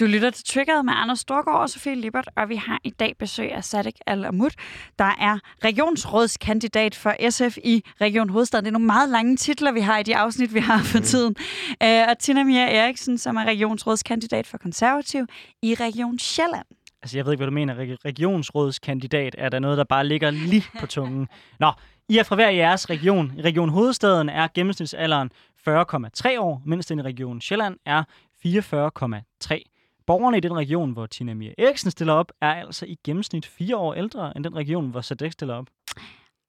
Du 0.00 0.04
lytter 0.04 0.30
til 0.30 0.44
Triggeret 0.44 0.84
med 0.84 0.92
Anders 0.96 1.18
Storgård 1.18 1.60
og 1.60 1.70
Sofie 1.70 1.94
Lippert, 1.94 2.28
og 2.36 2.48
vi 2.48 2.56
har 2.56 2.80
i 2.84 2.90
dag 2.90 3.14
besøg 3.18 3.52
af 3.52 3.64
Sadek 3.64 3.94
Al-Amud, 4.06 4.50
der 4.98 5.04
er 5.20 5.38
regionsrådskandidat 5.64 6.94
for 6.94 7.30
SF 7.30 7.56
i 7.64 7.84
Region 8.00 8.28
Hovedstaden. 8.28 8.64
Det 8.64 8.70
er 8.70 8.72
nogle 8.72 8.86
meget 8.86 9.08
lange 9.08 9.36
titler, 9.36 9.72
vi 9.72 9.80
har 9.80 9.98
i 9.98 10.02
de 10.02 10.16
afsnit, 10.16 10.54
vi 10.54 10.60
har 10.60 10.82
for 10.82 10.98
mm. 10.98 11.04
tiden. 11.04 11.36
Uh, 11.84 12.08
og 12.08 12.18
Tina 12.18 12.44
Mia 12.44 12.76
Eriksen, 12.76 13.18
som 13.18 13.36
er 13.36 13.44
regionsrådskandidat 13.44 14.46
for 14.46 14.58
Konservativ 14.58 15.26
i 15.62 15.74
Region 15.74 16.18
Sjælland. 16.18 16.66
Altså, 17.02 17.18
jeg 17.18 17.24
ved 17.24 17.32
ikke, 17.32 17.40
hvad 17.40 17.46
du 17.46 17.54
mener. 17.54 17.74
Regionsrådskandidat, 18.04 19.34
er 19.38 19.48
der 19.48 19.58
noget, 19.58 19.78
der 19.78 19.84
bare 19.84 20.06
ligger 20.06 20.30
lige 20.30 20.64
på 20.80 20.86
tungen? 20.86 21.28
Nå, 21.60 21.72
I 22.08 22.18
er 22.18 22.22
fra 22.22 22.34
hver 22.34 22.50
jeres 22.50 22.90
region. 22.90 23.32
I 23.38 23.42
Region 23.42 23.68
Hovedstaden 23.68 24.28
er 24.28 24.48
gennemsnitsalderen 24.54 25.30
40,3 25.68 26.38
år, 26.38 26.62
mens 26.64 26.86
den 26.86 26.98
i 26.98 27.02
Region 27.02 27.40
Sjælland 27.40 27.76
er 27.86 28.04
44,3 28.46 29.70
Borgerne 30.06 30.36
i 30.36 30.40
den 30.40 30.56
region, 30.56 30.92
hvor 30.92 31.06
Tina 31.06 31.34
Mia 31.34 31.52
Eriksen 31.58 31.90
stiller 31.90 32.12
op, 32.12 32.32
er 32.40 32.52
altså 32.52 32.86
i 32.86 32.98
gennemsnit 33.04 33.46
4 33.46 33.76
år 33.76 33.94
ældre 33.94 34.36
end 34.36 34.44
den 34.44 34.56
region, 34.56 34.90
hvor 34.90 35.00
Sadek 35.00 35.32
stiller 35.32 35.54
op. 35.54 35.66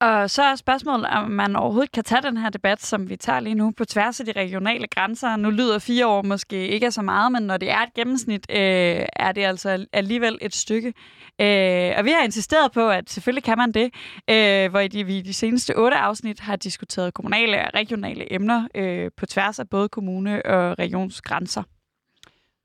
Og 0.01 0.29
så 0.29 0.43
er 0.43 0.55
spørgsmålet, 0.55 1.05
om 1.05 1.31
man 1.31 1.55
overhovedet 1.55 1.91
kan 1.91 2.03
tage 2.03 2.21
den 2.21 2.37
her 2.37 2.49
debat, 2.49 2.81
som 2.81 3.09
vi 3.09 3.15
tager 3.15 3.39
lige 3.39 3.55
nu, 3.55 3.71
på 3.77 3.85
tværs 3.85 4.19
af 4.19 4.25
de 4.25 4.31
regionale 4.31 4.87
grænser. 4.87 5.35
Nu 5.35 5.49
lyder 5.49 5.79
fire 5.79 6.07
år 6.07 6.21
måske 6.21 6.67
ikke 6.67 6.91
så 6.91 7.01
meget, 7.01 7.31
men 7.31 7.43
når 7.43 7.57
det 7.57 7.71
er 7.71 7.79
et 7.79 7.93
gennemsnit, 7.93 8.45
øh, 8.49 9.05
er 9.15 9.31
det 9.31 9.43
altså 9.43 9.85
alligevel 9.93 10.37
et 10.41 10.55
stykke. 10.55 10.93
Øh, 11.41 11.93
og 11.97 12.05
vi 12.05 12.09
har 12.09 12.23
insisteret 12.23 12.71
på, 12.71 12.89
at 12.89 13.09
selvfølgelig 13.09 13.43
kan 13.43 13.57
man 13.57 13.71
det, 13.71 13.93
øh, 14.29 14.69
hvor 14.71 14.87
de, 14.87 15.03
vi 15.05 15.17
i 15.17 15.21
de 15.21 15.33
seneste 15.33 15.77
otte 15.77 15.97
afsnit 15.97 16.39
har 16.39 16.55
diskuteret 16.55 17.13
kommunale 17.13 17.57
og 17.57 17.71
regionale 17.73 18.33
emner 18.33 18.67
øh, 18.75 19.11
på 19.17 19.25
tværs 19.25 19.59
af 19.59 19.69
både 19.69 19.89
kommune- 19.89 20.45
og 20.45 20.79
regionsgrænser. 20.79 21.63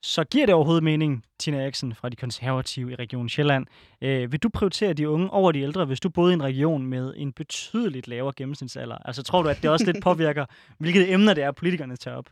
Så 0.03 0.25
giver 0.25 0.47
det 0.47 0.55
overhovedet 0.55 0.85
mening, 0.85 1.25
Tina 1.39 1.63
Eriksen 1.63 1.95
fra 1.95 2.09
de 2.09 2.17
konservative 2.17 2.93
i 2.93 2.95
Region 2.95 3.29
Sjælland. 3.29 3.67
Øh, 4.01 4.33
vil 4.33 4.41
du 4.41 4.49
prioritere 4.49 4.93
de 4.93 5.09
unge 5.09 5.31
over 5.31 5.53
de 5.53 5.61
ældre, 5.61 5.85
hvis 5.85 6.01
du 6.01 6.09
boede 6.09 6.33
i 6.33 6.35
en 6.35 6.43
region 6.43 6.87
med 6.87 7.15
en 7.17 7.33
betydeligt 7.33 8.09
lavere 8.09 8.33
gennemsnitsalder? 8.37 8.97
Altså 8.97 9.23
tror 9.23 9.43
du, 9.43 9.49
at 9.49 9.63
det 9.63 9.71
også 9.71 9.87
lidt 9.87 10.03
påvirker, 10.03 10.47
hvilke 10.79 11.13
emner 11.13 11.35
det 11.35 11.45
er, 11.45 11.53
politikerne 11.53 11.97
tager 11.97 12.17
op? 12.17 12.31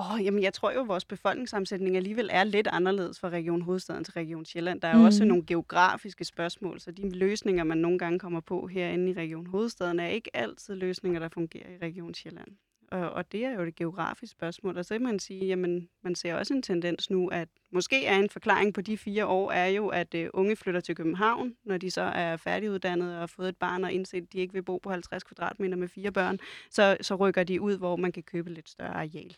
Åh, 0.00 0.14
oh, 0.14 0.24
jamen 0.24 0.42
jeg 0.42 0.54
tror 0.54 0.72
jo, 0.72 0.80
at 0.80 0.88
vores 0.88 1.04
befolkningssammensætning 1.04 1.96
alligevel 1.96 2.28
er 2.32 2.44
lidt 2.44 2.66
anderledes 2.66 3.20
fra 3.20 3.28
Region 3.28 3.62
Hovedstaden 3.62 4.04
til 4.04 4.12
Region 4.12 4.44
Sjælland. 4.44 4.80
Der 4.80 4.88
er 4.88 4.96
mm. 4.96 5.04
også 5.04 5.24
nogle 5.24 5.46
geografiske 5.46 6.24
spørgsmål, 6.24 6.80
så 6.80 6.90
de 6.90 7.10
løsninger, 7.10 7.64
man 7.64 7.78
nogle 7.78 7.98
gange 7.98 8.18
kommer 8.18 8.40
på 8.40 8.66
herinde 8.66 9.10
i 9.10 9.14
Region 9.14 9.46
Hovedstaden, 9.46 10.00
er 10.00 10.06
ikke 10.06 10.36
altid 10.36 10.74
løsninger, 10.74 11.20
der 11.20 11.28
fungerer 11.28 11.70
i 11.70 11.76
Region 11.82 12.14
Sjælland. 12.14 12.48
Og, 12.92 13.10
og 13.10 13.32
det 13.32 13.44
er 13.44 13.50
jo 13.50 13.62
et 13.62 13.74
geografisk 13.74 14.32
spørgsmål. 14.32 14.78
Og 14.78 14.84
så 14.84 14.94
kan 14.94 15.02
man 15.02 15.18
sige, 15.18 15.46
jamen, 15.46 15.88
man 16.02 16.14
ser 16.14 16.34
også 16.34 16.54
en 16.54 16.62
tendens 16.62 17.10
nu, 17.10 17.28
at 17.28 17.48
måske 17.70 18.06
er 18.06 18.16
en 18.16 18.30
forklaring 18.30 18.74
på 18.74 18.80
de 18.80 18.98
fire 18.98 19.26
år, 19.26 19.52
er 19.52 19.66
jo, 19.66 19.88
at 19.88 20.14
uh, 20.14 20.26
unge 20.32 20.56
flytter 20.56 20.80
til 20.80 20.96
København, 20.96 21.56
når 21.64 21.76
de 21.76 21.90
så 21.90 22.00
er 22.00 22.36
færdiguddannede 22.36 23.14
og 23.14 23.18
har 23.18 23.26
fået 23.26 23.48
et 23.48 23.56
barn 23.56 23.84
og 23.84 23.92
indset, 23.92 24.22
at 24.22 24.32
de 24.32 24.38
ikke 24.38 24.52
vil 24.52 24.62
bo 24.62 24.78
på 24.78 24.90
50 24.90 25.22
kvadratmeter 25.22 25.76
med 25.76 25.88
fire 25.88 26.12
børn, 26.12 26.38
så, 26.70 26.96
så 27.00 27.14
rykker 27.14 27.44
de 27.44 27.60
ud, 27.60 27.78
hvor 27.78 27.96
man 27.96 28.12
kan 28.12 28.22
købe 28.22 28.50
lidt 28.50 28.68
større 28.68 28.94
areal. 28.94 29.36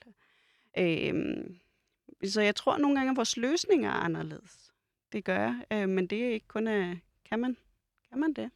Øhm, 0.78 1.56
så 2.24 2.40
jeg 2.40 2.56
tror 2.56 2.78
nogle 2.78 2.96
gange, 2.96 3.10
at 3.10 3.16
vores 3.16 3.36
løsninger 3.36 3.88
er 3.90 3.94
anderledes. 3.94 4.72
Det 5.12 5.24
gør 5.24 5.38
jeg, 5.38 5.64
øh, 5.72 5.88
men 5.88 6.06
det 6.06 6.24
er 6.24 6.30
ikke 6.30 6.48
kun, 6.48 6.68
øh, 6.68 6.96
kan 7.24 7.38
man, 7.38 7.56
kan 8.10 8.20
man 8.20 8.32
det? 8.32 8.50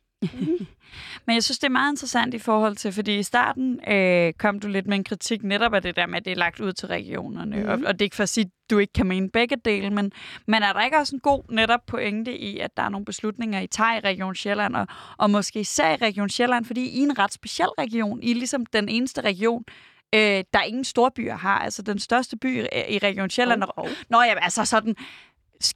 Men 1.26 1.34
jeg 1.34 1.44
synes, 1.44 1.58
det 1.58 1.66
er 1.66 1.70
meget 1.70 1.92
interessant 1.92 2.34
i 2.34 2.38
forhold 2.38 2.76
til, 2.76 2.92
fordi 2.92 3.18
i 3.18 3.22
starten 3.22 3.80
øh, 3.88 4.32
kom 4.32 4.60
du 4.60 4.68
lidt 4.68 4.86
med 4.86 4.96
en 4.96 5.04
kritik 5.04 5.42
netop 5.42 5.74
af 5.74 5.82
det 5.82 5.96
der 5.96 6.06
med, 6.06 6.16
at 6.16 6.24
det 6.24 6.30
er 6.30 6.36
lagt 6.36 6.60
ud 6.60 6.72
til 6.72 6.88
regionerne. 6.88 7.56
Mm. 7.56 7.68
Og, 7.68 7.78
og 7.86 7.92
det 7.92 8.00
er 8.00 8.06
ikke 8.06 8.16
for 8.16 8.22
at 8.22 8.28
sige, 8.28 8.44
at 8.44 8.70
du 8.70 8.78
ikke 8.78 8.92
kan 8.92 9.06
mene 9.06 9.30
begge 9.30 9.56
dele, 9.64 9.90
men, 9.90 10.12
men 10.46 10.62
er 10.62 10.72
der 10.72 10.84
ikke 10.84 10.96
også 10.96 11.16
en 11.16 11.20
god 11.20 11.42
netop 11.52 11.86
pointe 11.86 12.38
i, 12.38 12.58
at 12.58 12.76
der 12.76 12.82
er 12.82 12.88
nogle 12.88 13.04
beslutninger, 13.04 13.60
I 13.60 13.66
tager 13.66 13.96
i 13.96 14.00
Region 14.00 14.34
Sjælland, 14.34 14.76
og, 14.76 14.86
og 15.16 15.30
måske 15.30 15.60
især 15.60 15.92
i 15.92 15.96
Region 15.96 16.28
Sjælland, 16.28 16.64
fordi 16.64 16.88
I 16.88 17.00
er 17.00 17.04
en 17.04 17.18
ret 17.18 17.32
speciel 17.32 17.68
region. 17.78 18.22
I 18.22 18.30
er 18.30 18.34
ligesom 18.34 18.66
den 18.66 18.88
eneste 18.88 19.20
region, 19.20 19.64
øh, 20.14 20.44
der 20.52 20.62
ingen 20.62 20.84
storbyer 20.84 21.36
har. 21.36 21.58
Altså 21.58 21.82
den 21.82 21.98
største 21.98 22.36
by 22.36 22.64
i 22.88 22.98
Region 22.98 23.30
Sjælland. 23.30 23.62
Oh, 23.62 23.68
oh. 23.76 23.90
Nå 24.10 24.22
ja, 24.22 24.34
altså 24.40 24.64
sådan 24.64 24.96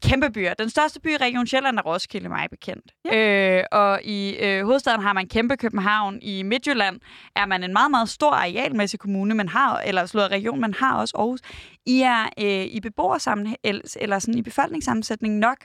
kæmpe 0.03 0.31
byer. 0.31 0.55
Den 0.55 0.71
største 0.71 1.01
by 1.01 1.09
i 1.09 1.17
Region 1.17 1.47
Sjælland 1.47 1.79
er 1.79 1.83
Roskilde, 1.83 2.29
mig 2.29 2.47
bekendt. 2.51 2.93
Ja. 3.05 3.59
Øh, 3.59 3.65
og 3.73 4.01
i 4.03 4.37
øh, 4.37 4.65
hovedstaden 4.65 5.01
har 5.01 5.13
man 5.13 5.29
kæmpe 5.29 5.57
København. 5.57 6.19
I 6.23 6.43
Midtjylland 6.43 7.01
er 7.37 7.47
man 7.47 7.65
en 7.65 7.73
meget, 7.73 7.91
meget 7.91 8.09
stor 8.09 8.31
arealmæssig 8.31 9.01
kommune, 9.01 9.35
man 9.35 9.49
har, 9.49 9.79
eller 9.79 10.07
slået 10.07 10.31
region, 10.31 10.61
man 10.61 10.75
har 10.75 10.97
også 10.97 11.17
Aarhus. 11.17 11.41
I 11.87 12.01
er 12.01 12.23
øh, 12.39 12.65
i 12.65 12.81
beboersammenhæng, 12.81 13.59
eller 14.01 14.19
sådan 14.19 14.39
i 14.39 14.43
befolkningssammensætning 14.43 15.39
nok 15.39 15.57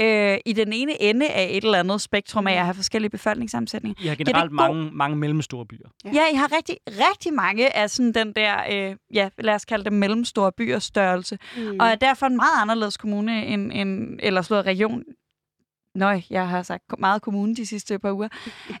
øh, 0.00 0.38
i 0.46 0.52
den 0.52 0.72
ene 0.72 1.02
ende 1.02 1.28
af 1.28 1.48
et 1.50 1.64
eller 1.64 1.78
andet 1.78 2.00
spektrum 2.00 2.46
af 2.46 2.52
at 2.52 2.64
have 2.64 2.74
forskellige 2.74 3.10
befolkningssammensætninger. 3.10 4.04
I 4.04 4.06
har 4.08 4.14
generelt 4.14 4.52
mange, 4.52 4.90
mange 4.92 5.16
mellemstore 5.16 5.66
byer. 5.66 5.88
Ja. 6.04 6.10
ja, 6.14 6.32
I 6.32 6.34
har 6.34 6.56
rigtig, 6.56 6.76
rigtig 6.88 7.32
mange 7.32 7.76
af 7.76 7.90
sådan 7.90 8.12
den 8.12 8.32
der, 8.32 8.56
øh, 8.72 8.96
ja, 9.14 9.28
lad 9.38 9.54
os 9.54 9.64
kalde 9.64 9.84
det 9.84 9.92
mellemstore 9.92 10.52
byers 10.52 10.84
størrelse. 10.84 11.38
Mm. 11.56 11.76
Og 11.80 11.86
er 11.86 11.94
derfor 11.94 12.26
en 12.26 12.36
meget 12.36 12.62
anderledes 12.62 12.96
kommune, 12.96 13.46
end, 13.46 13.72
end, 13.72 14.18
eller 14.22 14.42
slået 14.42 14.66
region, 14.66 15.02
Nøj, 15.94 16.20
jeg 16.30 16.48
har 16.48 16.62
sagt 16.62 16.84
meget 16.98 17.22
kommune 17.22 17.56
de 17.56 17.66
sidste 17.66 17.98
par 17.98 18.12
uger. 18.12 18.28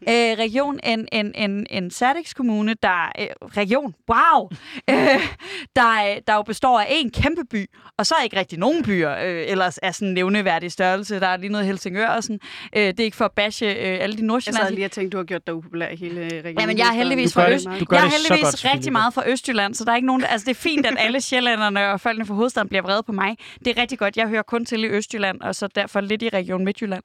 Æ, 0.08 0.34
region, 0.44 0.80
en, 0.84 1.08
en, 1.12 1.32
en, 1.34 1.66
en 1.70 1.90
Sadix 1.90 2.34
kommune, 2.34 2.74
der... 2.82 3.12
Øh, 3.18 3.26
region, 3.56 3.94
wow! 4.10 4.48
Æ, 4.88 4.92
der, 5.76 6.18
der 6.26 6.34
jo 6.34 6.42
består 6.42 6.80
af 6.80 6.86
en 6.90 7.10
kæmpe 7.10 7.44
by, 7.44 7.66
og 7.96 8.06
så 8.06 8.14
er 8.18 8.22
ikke 8.24 8.36
rigtig 8.36 8.58
nogen 8.58 8.82
byer, 8.82 9.10
øh, 9.10 9.44
ellers 9.46 9.78
er 9.82 9.90
sådan 9.90 10.14
nævneværdig 10.14 10.72
størrelse. 10.72 11.20
Der 11.20 11.26
er 11.26 11.36
lige 11.36 11.52
noget 11.52 11.66
Helsingør 11.66 12.08
og 12.08 12.22
sådan. 12.22 12.40
Æ, 12.72 12.86
det 12.86 13.00
er 13.00 13.04
ikke 13.04 13.16
for 13.16 13.24
at 13.24 13.32
bashe 13.32 13.66
øh, 13.66 13.98
alle 14.00 14.16
de 14.16 14.22
nordsjællandske... 14.22 14.62
Jeg 14.62 14.68
sad 14.68 14.74
lige 14.74 14.84
og 14.84 14.90
tænkte, 14.90 15.16
du 15.16 15.18
har 15.18 15.24
gjort 15.24 15.46
dig 15.46 15.54
upopulær 15.54 15.88
i 15.88 15.96
hele 15.96 16.20
regionen. 16.20 16.60
Ja, 16.60 16.66
men 16.66 16.78
jeg 16.78 16.88
er 16.88 16.92
heldigvis 16.92 17.34
fra 17.34 17.50
Øst... 17.50 17.66
Jeg 17.66 17.72
er 17.72 18.10
heldigvis 18.10 18.62
godt, 18.62 18.74
rigtig 18.74 18.92
meget 18.92 19.14
fra 19.14 19.28
Østjylland, 19.28 19.74
så 19.74 19.84
der 19.84 19.92
er 19.92 19.96
ikke 19.96 20.06
nogen... 20.06 20.24
Altså, 20.24 20.44
det 20.44 20.50
er 20.50 20.60
fint, 20.60 20.86
at 20.86 20.96
alle 20.98 21.20
sjællanderne 21.20 21.88
og 21.88 22.00
folkene 22.00 22.26
fra 22.26 22.34
hovedstaden 22.34 22.68
bliver 22.68 22.82
vrede 22.82 23.02
på 23.02 23.12
mig. 23.12 23.36
Det 23.64 23.78
er 23.78 23.82
rigtig 23.82 23.98
godt. 23.98 24.16
Jeg 24.16 24.28
hører 24.28 24.42
kun 24.42 24.64
til 24.64 24.84
i 24.84 24.86
Østjylland, 24.86 25.40
og 25.40 25.54
så 25.54 25.66
derfor 25.66 26.00
lidt 26.00 26.22
i 26.22 26.28
Region 26.28 26.64
Midtjylland. 26.64 26.99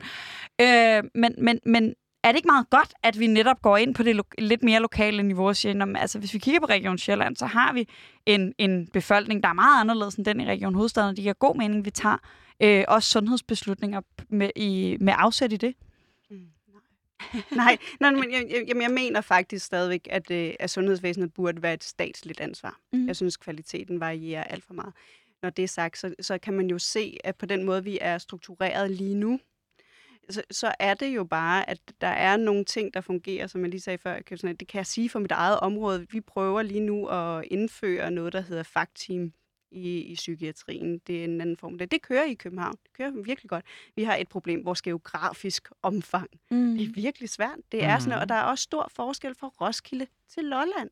Øh, 0.61 1.03
men, 1.15 1.35
men, 1.37 1.59
men 1.65 1.95
er 2.23 2.31
det 2.31 2.35
ikke 2.35 2.47
meget 2.47 2.69
godt, 2.69 2.93
at 3.03 3.19
vi 3.19 3.27
netop 3.27 3.61
går 3.61 3.77
ind 3.77 3.95
på 3.95 4.03
det 4.03 4.15
lo- 4.15 4.23
lidt 4.37 4.63
mere 4.63 4.79
lokale 4.79 5.23
niveau 5.23 5.47
og 5.47 5.55
siger, 5.55 5.85
at 5.85 6.01
altså, 6.01 6.19
hvis 6.19 6.33
vi 6.33 6.39
kigger 6.39 6.59
på 6.59 6.65
Region 6.65 6.97
Sjælland, 6.97 7.35
så 7.35 7.45
har 7.45 7.73
vi 7.73 7.87
en, 8.25 8.53
en 8.57 8.87
befolkning, 8.87 9.43
der 9.43 9.49
er 9.49 9.53
meget 9.53 9.81
anderledes 9.81 10.15
end 10.15 10.25
den 10.25 10.39
i 10.39 10.45
Region 10.45 10.75
Hovedstaden, 10.75 11.09
og 11.09 11.15
det 11.15 11.21
giver 11.21 11.33
god 11.33 11.55
mening, 11.55 11.85
vi 11.85 11.91
tager 11.91 12.17
øh, 12.59 12.83
også 12.87 13.09
sundhedsbeslutninger 13.09 14.01
med, 14.29 14.49
i, 14.55 14.97
med 14.99 15.13
afsæt 15.17 15.53
i 15.53 15.57
det. 15.57 15.75
Mm, 16.29 16.47
nej, 17.51 17.77
nej 17.99 18.11
men 18.11 18.31
jeg, 18.31 18.45
jeg, 18.49 18.81
jeg 18.81 18.91
mener 18.91 19.21
faktisk 19.21 19.65
stadigvæk, 19.65 20.07
at, 20.11 20.31
øh, 20.31 20.53
at 20.59 20.69
sundhedsvæsenet 20.69 21.33
burde 21.33 21.61
være 21.61 21.73
et 21.73 21.83
statsligt 21.83 22.39
ansvar. 22.39 22.79
Mm. 22.93 23.07
Jeg 23.07 23.15
synes, 23.15 23.37
kvaliteten 23.37 23.99
varierer 23.99 24.43
alt 24.43 24.63
for 24.63 24.73
meget. 24.73 24.93
Når 25.41 25.49
det 25.49 25.63
er 25.63 25.67
sagt, 25.67 25.97
så, 25.97 26.15
så 26.21 26.37
kan 26.37 26.53
man 26.53 26.67
jo 26.69 26.79
se, 26.79 27.17
at 27.23 27.35
på 27.35 27.45
den 27.45 27.63
måde, 27.63 27.83
vi 27.83 27.97
er 28.01 28.17
struktureret 28.17 28.91
lige 28.91 29.15
nu, 29.15 29.39
så, 30.29 30.41
så 30.51 30.73
er 30.79 30.93
det 30.93 31.15
jo 31.15 31.23
bare, 31.23 31.69
at 31.69 31.79
der 32.01 32.07
er 32.07 32.37
nogle 32.37 32.65
ting, 32.65 32.93
der 32.93 33.01
fungerer, 33.01 33.47
som 33.47 33.61
jeg 33.61 33.69
lige 33.69 33.81
sagde 33.81 33.97
før. 33.97 34.19
Det 34.19 34.67
kan 34.67 34.77
jeg 34.77 34.85
sige 34.85 35.09
for 35.09 35.19
mit 35.19 35.31
eget 35.31 35.59
område. 35.59 36.07
Vi 36.11 36.21
prøver 36.21 36.61
lige 36.61 36.79
nu 36.79 37.07
at 37.07 37.45
indføre 37.45 38.11
noget, 38.11 38.33
der 38.33 38.41
hedder 38.41 38.63
fagteam 38.63 39.33
i, 39.71 39.99
i 39.99 40.15
psykiatrien. 40.15 40.97
Det 41.07 41.19
er 41.19 41.23
en 41.23 41.41
anden 41.41 41.57
form. 41.57 41.77
Det, 41.77 41.91
det 41.91 42.01
kører 42.01 42.23
i 42.23 42.33
København. 42.33 42.75
Det 42.83 42.93
kører 42.93 43.11
virkelig 43.11 43.49
godt. 43.49 43.65
Vi 43.95 44.03
har 44.03 44.15
et 44.15 44.27
problem, 44.27 44.65
vores 44.65 44.81
geografisk 44.81 45.69
omfang. 45.81 46.29
Mm. 46.51 46.77
Det 46.77 46.89
er 46.89 46.93
virkelig 46.95 47.29
svært. 47.29 47.59
Det 47.71 47.83
er 47.83 47.95
mm. 47.95 48.01
sådan, 48.01 48.19
og 48.19 48.29
der 48.29 48.35
er 48.35 48.43
også 48.43 48.61
stor 48.61 48.91
forskel 48.95 49.35
fra 49.35 49.47
Roskilde 49.47 50.07
til 50.29 50.43
Lolland 50.43 50.89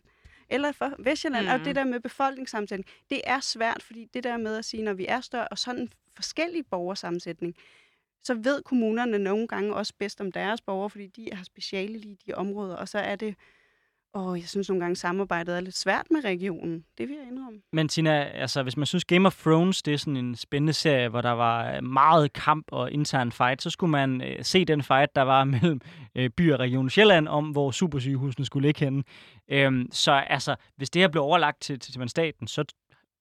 eller 0.49 0.71
for 0.71 0.95
Vestjylland, 0.99 1.45
mm. 1.45 1.51
og 1.51 1.59
det 1.59 1.75
der 1.75 1.83
med 1.83 1.99
befolkningssammensætning, 1.99 2.89
det 3.09 3.21
er 3.23 3.39
svært, 3.39 3.83
fordi 3.83 4.09
det 4.13 4.23
der 4.23 4.37
med 4.37 4.57
at 4.57 4.65
sige, 4.65 4.83
når 4.83 4.93
vi 4.93 5.05
er 5.09 5.21
større, 5.21 5.47
og 5.47 5.57
sådan 5.57 5.81
en 5.81 5.93
forskellig 6.15 6.65
borgersammensætning, 6.65 7.55
så 8.23 8.33
ved 8.33 8.63
kommunerne 8.63 9.19
nogle 9.19 9.47
gange 9.47 9.75
også 9.75 9.93
bedst 9.99 10.21
om 10.21 10.31
deres 10.31 10.61
borgere, 10.61 10.89
fordi 10.89 11.07
de 11.07 11.29
har 11.33 11.43
speciale 11.43 11.99
i 11.99 12.17
de 12.27 12.33
områder, 12.33 12.75
og 12.75 12.87
så 12.87 12.99
er 12.99 13.15
det, 13.15 13.35
og 14.13 14.37
jeg 14.37 14.47
synes 14.47 14.69
nogle 14.69 14.83
gange, 14.83 14.95
samarbejdet 14.95 15.55
er 15.55 15.59
lidt 15.59 15.77
svært 15.77 16.05
med 16.11 16.23
regionen. 16.23 16.85
Det 16.97 17.07
vil 17.07 17.15
jeg 17.15 17.27
indrømme. 17.27 17.61
Men 17.71 17.87
Tina, 17.87 18.23
altså, 18.23 18.63
hvis 18.63 18.77
man 18.77 18.85
synes 18.85 19.05
Game 19.05 19.27
of 19.27 19.35
Thrones, 19.41 19.81
det 19.81 19.93
er 19.93 19.97
sådan 19.97 20.17
en 20.17 20.35
spændende 20.35 20.73
serie, 20.73 21.09
hvor 21.09 21.21
der 21.21 21.31
var 21.31 21.75
øh, 21.75 21.83
meget 21.83 22.33
kamp 22.33 22.65
og 22.71 22.91
intern 22.91 23.31
fight, 23.31 23.61
så 23.61 23.69
skulle 23.69 23.91
man 23.91 24.21
øh, 24.21 24.43
se 24.43 24.65
den 24.65 24.83
fight, 24.83 25.15
der 25.15 25.21
var 25.21 25.43
mellem 25.53 25.81
øh, 26.15 26.29
by 26.29 26.51
og 26.53 26.59
region 26.59 26.89
Sjælland, 26.89 27.27
om 27.27 27.49
hvor 27.49 27.71
supersygehusene 27.71 28.45
skulle 28.45 28.67
ligge 28.67 28.79
henne. 28.85 29.03
Øhm, 29.51 29.87
så 29.91 30.11
altså, 30.11 30.55
hvis 30.77 30.89
det 30.89 31.01
her 31.01 31.07
blev 31.07 31.23
overlagt 31.23 31.61
til, 31.61 31.79
til, 31.79 31.93
til 31.93 32.09
staten, 32.09 32.47
så 32.47 32.63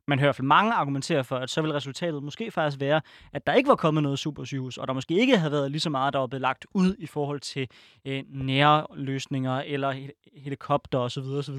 man 0.09 0.19
hører 0.19 0.27
i 0.27 0.29
hvert 0.29 0.37
fald 0.37 0.47
mange 0.47 0.73
argumentere 0.73 1.25
for, 1.25 1.37
at 1.37 1.51
så 1.51 1.63
vil 1.63 1.73
resultatet 1.73 2.23
måske 2.23 2.51
faktisk 2.51 2.81
være, 2.81 3.01
at 3.33 3.47
der 3.47 3.55
ikke 3.55 3.69
var 3.69 3.77
kommet 3.77 4.03
noget 4.03 4.19
supersygehus, 4.19 4.79
og 4.79 4.89
der 4.89 4.95
måske 4.95 5.15
ikke 5.15 5.39
havde 5.39 5.53
været 5.53 5.71
lige 5.71 5.81
så 5.81 5.91
meget, 5.91 6.13
der 6.13 6.19
var 6.19 6.27
blevet 6.27 6.41
lagt 6.41 6.67
ud 6.75 6.95
i 6.99 7.07
forhold 7.07 7.41
til 7.41 7.69
øh, 8.05 8.23
nære 8.29 8.87
løsninger 8.95 9.59
eller 9.61 9.93
he- 9.93 10.41
helikopter 10.43 10.99
osv. 10.99 11.23
osv. 11.23 11.55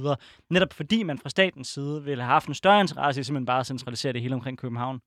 Netop 0.49 0.73
fordi 0.73 1.03
man 1.03 1.17
fra 1.17 1.29
statens 1.29 1.67
side 1.67 2.03
ville 2.03 2.23
have 2.23 2.31
haft 2.31 2.47
en 2.47 2.53
større 2.53 2.81
interesse 2.81 3.21
i 3.21 3.23
simpelthen 3.23 3.45
bare 3.45 3.59
at 3.59 3.65
centralisere 3.65 4.13
det 4.13 4.21
hele 4.21 4.35
omkring 4.35 4.57
København. 4.57 5.01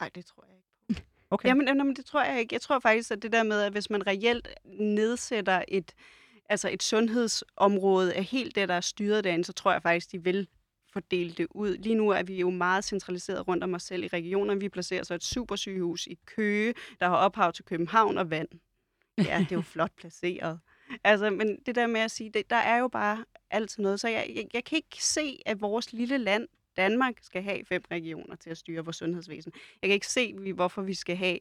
Nej, 0.00 0.10
det 0.14 0.26
tror 0.26 0.44
jeg 0.48 0.56
ikke. 0.56 1.02
Okay. 1.30 1.48
Jamen, 1.48 1.68
jamen, 1.68 1.96
det 1.96 2.04
tror 2.04 2.24
jeg 2.24 2.40
ikke. 2.40 2.54
Jeg 2.54 2.60
tror 2.60 2.78
faktisk, 2.78 3.10
at 3.10 3.22
det 3.22 3.32
der 3.32 3.42
med, 3.42 3.62
at 3.62 3.72
hvis 3.72 3.90
man 3.90 4.06
reelt 4.06 4.48
nedsætter 4.80 5.62
et, 5.68 5.92
altså 6.48 6.68
et 6.72 6.82
sundhedsområde 6.82 8.14
af 8.14 8.24
helt 8.24 8.54
det, 8.54 8.68
der 8.68 8.74
er 8.74 8.80
styret 8.80 9.24
derinde, 9.24 9.44
så 9.44 9.52
tror 9.52 9.72
jeg 9.72 9.82
faktisk, 9.82 10.12
de 10.12 10.24
vil 10.24 10.48
fordele 10.96 11.32
det 11.32 11.46
ud. 11.50 11.76
Lige 11.76 11.94
nu 11.94 12.08
er 12.08 12.22
vi 12.22 12.40
jo 12.40 12.50
meget 12.50 12.84
centraliseret 12.84 13.48
rundt 13.48 13.64
om 13.64 13.74
os 13.74 13.82
selv 13.82 14.04
i 14.04 14.08
regionerne. 14.08 14.60
Vi 14.60 14.68
placerer 14.68 15.02
så 15.02 15.14
et 15.14 15.24
supersygehus 15.24 16.06
i 16.06 16.18
Køge, 16.26 16.74
der 17.00 17.08
har 17.08 17.16
ophav 17.16 17.52
til 17.52 17.64
København 17.64 18.18
og 18.18 18.30
vand. 18.30 18.48
Ja, 19.18 19.38
det 19.38 19.52
er 19.52 19.56
jo 19.56 19.62
flot 19.74 19.92
placeret. 19.96 20.60
Altså, 21.04 21.30
men 21.30 21.58
det 21.66 21.74
der 21.74 21.86
med 21.86 22.00
at 22.00 22.10
sige, 22.10 22.30
det, 22.30 22.50
der 22.50 22.56
er 22.56 22.78
jo 22.78 22.88
bare 22.88 23.24
altid 23.50 23.82
noget. 23.82 24.00
Så 24.00 24.08
jeg, 24.08 24.26
jeg, 24.34 24.46
jeg 24.54 24.64
kan 24.64 24.76
ikke 24.76 25.04
se, 25.04 25.38
at 25.46 25.60
vores 25.60 25.92
lille 25.92 26.18
land, 26.18 26.48
Danmark, 26.76 27.14
skal 27.22 27.42
have 27.42 27.64
fem 27.64 27.82
regioner 27.90 28.36
til 28.36 28.50
at 28.50 28.58
styre 28.58 28.84
vores 28.84 28.96
sundhedsvæsen. 28.96 29.52
Jeg 29.82 29.88
kan 29.88 29.94
ikke 29.94 30.06
se, 30.06 30.52
hvorfor 30.54 30.82
vi 30.82 30.94
skal 30.94 31.16
have 31.16 31.38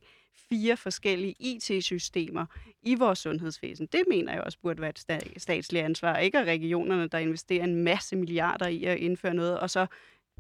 fire 0.50 0.78
forskellige 0.78 1.36
IT-systemer 1.40 2.46
i 2.84 2.96
vores 2.96 3.20
sundhedsvæsen. 3.20 3.88
Det 3.92 4.04
mener 4.10 4.34
jeg 4.34 4.42
også 4.42 4.58
burde 4.62 4.82
være 4.82 4.90
et 4.90 5.00
sta- 5.00 5.34
statsligt 5.40 5.86
ansvar. 5.86 6.18
Ikke 6.18 6.40
af 6.40 6.44
regionerne, 6.44 7.08
der 7.08 7.18
investerer 7.18 7.64
en 7.64 7.76
masse 7.84 8.16
milliarder 8.16 8.68
i 8.68 8.84
at 8.84 8.98
indføre 8.98 9.34
noget, 9.34 9.60
og 9.60 9.70
så 9.70 9.86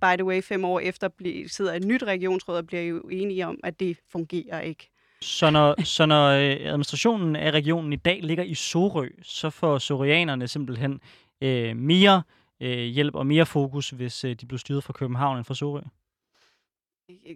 by 0.01 0.13
the 0.17 0.25
way, 0.25 0.41
fem 0.41 0.65
år 0.65 0.79
efter 0.79 1.09
sidder 1.47 1.73
et 1.73 1.83
nyt 1.85 2.03
regionsråd 2.03 2.57
og 2.57 2.67
bliver 2.67 2.81
jo 2.83 2.99
enige 2.99 3.47
om, 3.47 3.59
at 3.63 3.79
det 3.79 3.97
fungerer 4.11 4.61
ikke. 4.61 4.89
Så 5.21 5.49
når, 5.49 5.83
så 5.83 6.05
når 6.05 6.29
øh, 6.29 6.41
administrationen 6.65 7.35
af 7.35 7.51
regionen 7.51 7.93
i 7.93 7.95
dag 7.95 8.19
ligger 8.23 8.43
i 8.43 8.53
Sorø, 8.53 9.09
så 9.21 9.49
får 9.49 9.77
sorianerne 9.77 10.47
simpelthen 10.47 11.01
øh, 11.41 11.77
mere 11.77 12.23
øh, 12.59 12.77
hjælp 12.77 13.15
og 13.15 13.27
mere 13.27 13.45
fokus, 13.45 13.89
hvis 13.89 14.23
øh, 14.23 14.35
de 14.35 14.45
bliver 14.45 14.59
styret 14.59 14.83
fra 14.83 14.93
København 14.93 15.37
end 15.37 15.45
fra 15.45 15.55
Sorø. 15.55 15.81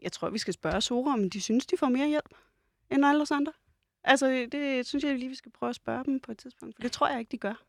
Jeg- 0.04 0.12
tror, 0.12 0.30
vi 0.30 0.38
skal 0.38 0.54
spørge 0.54 0.82
Sora, 0.82 1.14
om 1.14 1.30
de 1.30 1.42
synes, 1.42 1.66
de 1.66 1.78
får 1.78 1.90
mere 1.90 2.08
hjælp 2.08 2.30
end 2.92 3.06
alle 3.06 3.22
os 3.22 3.32
andre. 3.32 3.54
Altså, 4.04 4.48
det 4.52 4.88
synes 4.88 5.04
jeg 5.04 5.16
lige, 5.18 5.30
vi 5.30 5.36
skal 5.36 5.52
prøve 5.52 5.70
at 5.70 5.76
spørge 5.76 6.04
dem 6.06 6.20
på 6.20 6.32
et 6.32 6.38
tidspunkt, 6.38 6.76
for 6.76 6.82
det 6.82 6.92
tror 6.92 7.10
jeg 7.10 7.20
ikke, 7.20 7.32
de 7.32 7.38
gør. 7.38 7.64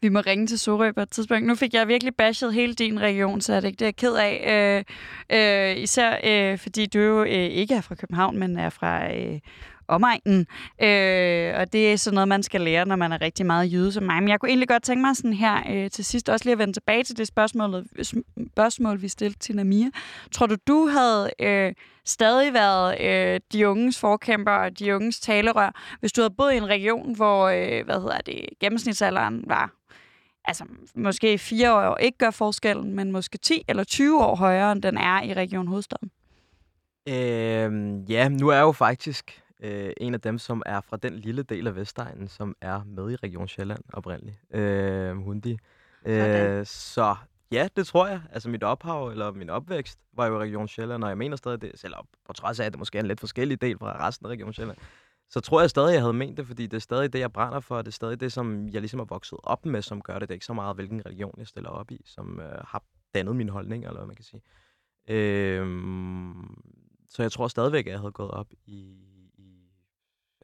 Vi 0.00 0.08
må 0.08 0.20
ringe 0.20 0.46
til 0.46 0.58
Sorø 0.58 0.92
på 0.92 1.00
et 1.00 1.10
tidspunkt. 1.10 1.46
Nu 1.46 1.54
fik 1.54 1.74
jeg 1.74 1.88
virkelig 1.88 2.16
bashed 2.16 2.50
hele 2.50 2.74
din 2.74 3.00
region, 3.00 3.40
så 3.40 3.52
er 3.52 3.60
det 3.60 3.68
ikke 3.68 3.78
det, 3.78 3.84
jeg 3.84 3.88
er 3.88 3.92
ked 3.92 4.14
af. 4.14 4.84
Øh, 5.30 5.76
øh, 5.76 5.82
især 5.82 6.18
øh, 6.24 6.58
fordi 6.58 6.86
du 6.86 6.98
jo 6.98 7.22
øh, 7.24 7.30
ikke 7.30 7.74
er 7.74 7.80
fra 7.80 7.94
København, 7.94 8.38
men 8.38 8.58
er 8.58 8.70
fra 8.70 9.14
øh, 9.14 9.40
omegnen. 9.88 10.46
Øh, 10.82 11.54
og 11.60 11.72
det 11.72 11.92
er 11.92 11.96
sådan 11.96 12.14
noget, 12.14 12.28
man 12.28 12.42
skal 12.42 12.60
lære, 12.60 12.86
når 12.86 12.96
man 12.96 13.12
er 13.12 13.20
rigtig 13.20 13.46
meget 13.46 13.72
jyde 13.72 13.92
som 13.92 14.04
mig. 14.04 14.22
Men 14.22 14.28
jeg 14.28 14.40
kunne 14.40 14.48
egentlig 14.48 14.68
godt 14.68 14.82
tænke 14.82 15.00
mig 15.00 15.16
sådan 15.16 15.32
her 15.32 15.62
øh, 15.70 15.90
til 15.90 16.04
sidst 16.04 16.28
også 16.28 16.44
lige 16.44 16.52
at 16.52 16.58
vende 16.58 16.72
tilbage 16.72 17.04
til 17.04 17.16
det 17.16 17.28
spørgsmål, 17.28 17.86
spørgsmål 18.52 19.02
vi 19.02 19.08
stillede 19.08 19.38
til 19.38 19.56
Namia. 19.56 19.90
Tror 20.32 20.46
du, 20.46 20.56
du 20.66 20.86
havde 20.86 21.30
øh, 21.40 21.74
stadig 22.04 22.54
været 22.54 23.00
øh, 23.00 23.40
de 23.52 23.68
unges 23.68 23.98
forkæmper 24.00 24.52
og 24.52 24.78
de 24.78 24.94
unges 24.94 25.20
talerør, 25.20 25.96
hvis 26.00 26.12
du 26.12 26.20
havde 26.20 26.34
boet 26.38 26.52
i 26.52 26.56
en 26.56 26.68
region, 26.68 27.16
hvor 27.16 27.48
øh, 27.48 27.84
hvad 27.84 28.00
hedder 28.00 28.18
det, 28.18 28.44
gennemsnitsalderen 28.60 29.44
var 29.46 29.72
altså 30.44 30.64
måske 30.94 31.38
fire 31.38 31.74
år 31.74 31.96
ikke 31.96 32.18
gør 32.18 32.30
forskellen, 32.30 32.94
men 32.94 33.12
måske 33.12 33.38
10 33.38 33.62
eller 33.68 33.84
20 33.84 34.24
år 34.24 34.36
højere, 34.36 34.72
end 34.72 34.82
den 34.82 34.96
er 34.96 35.22
i 35.22 35.34
Region 35.34 35.66
Hovedstaden? 35.66 36.10
Øhm, 37.08 38.04
ja, 38.04 38.28
nu 38.28 38.48
er 38.48 38.54
jeg 38.54 38.62
jo 38.62 38.72
faktisk 38.72 39.41
øh, 39.62 39.92
en 39.96 40.14
af 40.14 40.20
dem, 40.20 40.38
som 40.38 40.62
er 40.66 40.80
fra 40.80 40.96
den 40.96 41.18
lille 41.18 41.42
del 41.42 41.66
af 41.66 41.76
Vestegnen, 41.76 42.28
som 42.28 42.56
er 42.60 42.84
med 42.84 43.10
i 43.10 43.16
Region 43.16 43.48
Sjælland 43.48 43.80
oprindeligt. 43.92 44.38
Øh, 44.50 45.16
Hundi. 45.16 45.58
Øh, 46.06 46.66
så 46.66 47.16
ja, 47.52 47.68
det 47.76 47.86
tror 47.86 48.06
jeg. 48.06 48.20
Altså 48.32 48.48
mit 48.48 48.62
ophav 48.62 49.08
eller 49.08 49.32
min 49.32 49.50
opvækst 49.50 49.98
var 50.12 50.26
jo 50.26 50.34
i 50.34 50.38
Region 50.38 50.68
Sjælland, 50.68 51.04
og 51.04 51.08
jeg 51.08 51.18
mener 51.18 51.36
stadig 51.36 51.62
det, 51.62 51.72
selvom 51.74 52.06
på 52.26 52.32
trods 52.32 52.60
af, 52.60 52.64
at 52.64 52.72
det 52.72 52.78
måske 52.78 52.98
er 52.98 53.02
en 53.02 53.08
lidt 53.08 53.20
forskellig 53.20 53.60
del 53.60 53.78
fra 53.78 54.06
resten 54.06 54.26
af 54.26 54.30
Region 54.30 54.52
Sjælland, 54.52 54.78
så 55.30 55.40
tror 55.40 55.60
jeg 55.60 55.70
stadig, 55.70 55.92
jeg 55.92 56.00
havde 56.00 56.12
ment 56.12 56.36
det, 56.36 56.46
fordi 56.46 56.66
det 56.66 56.76
er 56.76 56.80
stadig 56.80 57.12
det, 57.12 57.18
jeg 57.18 57.32
brænder 57.32 57.60
for, 57.60 57.76
og 57.76 57.84
det 57.84 57.90
er 57.90 57.92
stadig 57.92 58.20
det, 58.20 58.32
som 58.32 58.68
jeg 58.68 58.80
ligesom 58.80 59.00
er 59.00 59.04
vokset 59.04 59.38
op 59.42 59.66
med, 59.66 59.82
som 59.82 60.00
gør 60.00 60.18
det. 60.18 60.28
Det 60.28 60.30
er 60.30 60.36
ikke 60.36 60.46
så 60.46 60.52
meget, 60.52 60.76
hvilken 60.76 61.06
religion 61.06 61.34
jeg 61.38 61.46
stiller 61.46 61.70
op 61.70 61.90
i, 61.90 62.00
som 62.04 62.40
øh, 62.40 62.58
har 62.64 62.82
dannet 63.14 63.36
min 63.36 63.48
holdning, 63.48 63.84
eller 63.84 63.96
hvad 63.96 64.06
man 64.06 64.16
kan 64.16 64.24
sige. 64.24 64.42
Øhm, 65.08 66.62
så 67.08 67.22
jeg 67.22 67.32
tror 67.32 67.48
stadigvæk, 67.48 67.86
at 67.86 67.92
jeg 67.92 67.98
havde 67.98 68.12
gået 68.12 68.30
op 68.30 68.46
i 68.66 69.11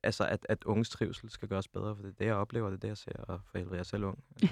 altså 0.08 0.24
at, 0.24 0.46
at 0.48 0.64
unges 0.64 0.90
trivsel 0.90 1.30
skal 1.30 1.48
gøres 1.48 1.68
bedre, 1.68 1.96
for 1.96 2.02
det 2.02 2.08
er 2.10 2.14
det, 2.18 2.24
jeg 2.26 2.34
oplever, 2.34 2.66
det 2.70 2.76
er 2.76 2.80
det, 2.80 2.88
jeg 2.88 2.96
ser, 2.96 3.12
og 3.28 3.40
for 3.50 3.58
helvede, 3.58 3.74
jeg 3.74 3.80
er 3.80 3.84
selv 3.84 4.04
ung. 4.04 4.18
Altså, 4.42 4.48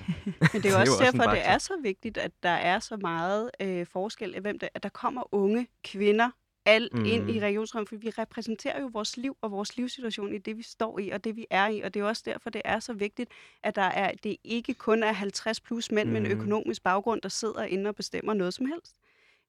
Men 0.52 0.62
det 0.62 0.66
er 0.66 0.70
jo 0.78 0.80
Det 0.80 0.88
også 0.88 1.04
derfor, 1.04 1.30
det 1.30 1.46
er 1.48 1.58
så 1.58 1.72
vigtigt, 1.82 2.18
at 2.18 2.30
der 2.42 2.48
er 2.48 2.78
så 2.78 2.96
meget 2.96 3.50
øh, 3.60 3.86
forskel 3.86 4.34
af, 4.34 4.40
hvem 4.40 4.58
der, 4.58 4.68
at 4.74 4.82
der 4.82 4.88
kommer 4.88 5.34
unge 5.34 5.66
kvinder 5.84 6.30
alt 6.68 6.92
mm. 6.94 7.04
ind 7.04 7.30
i 7.30 7.32
Mm. 7.32 7.38
regionsrummet, 7.42 7.88
for 7.88 7.96
vi 7.96 8.10
repræsenterer 8.10 8.80
jo 8.80 8.90
vores 8.92 9.16
liv 9.16 9.36
og 9.40 9.50
vores 9.50 9.76
livssituation 9.76 10.34
i 10.34 10.38
det, 10.38 10.56
vi 10.56 10.62
står 10.62 10.98
i, 10.98 11.10
og 11.10 11.24
det, 11.24 11.36
vi 11.36 11.46
er 11.50 11.66
i. 11.68 11.80
Og 11.80 11.94
det 11.94 12.00
er 12.00 12.04
også 12.04 12.22
derfor, 12.26 12.50
det 12.50 12.62
er 12.64 12.78
så 12.80 12.92
vigtigt, 12.92 13.30
at 13.62 13.76
der 13.76 13.82
er, 13.82 14.12
det 14.22 14.36
ikke 14.44 14.74
kun 14.74 15.02
er 15.02 15.12
50 15.12 15.60
plus 15.60 15.90
mænd 15.92 16.08
mm. 16.08 16.12
med 16.12 16.20
en 16.20 16.26
Mhm. 16.28 16.40
økonomisk 16.40 16.82
baggrund, 16.82 17.20
der 17.22 17.28
sidder 17.28 17.62
inde 17.64 17.88
og 17.88 17.94
bestemmer 17.94 18.34
noget 18.34 18.54
som 18.54 18.66
helst. 18.66 18.96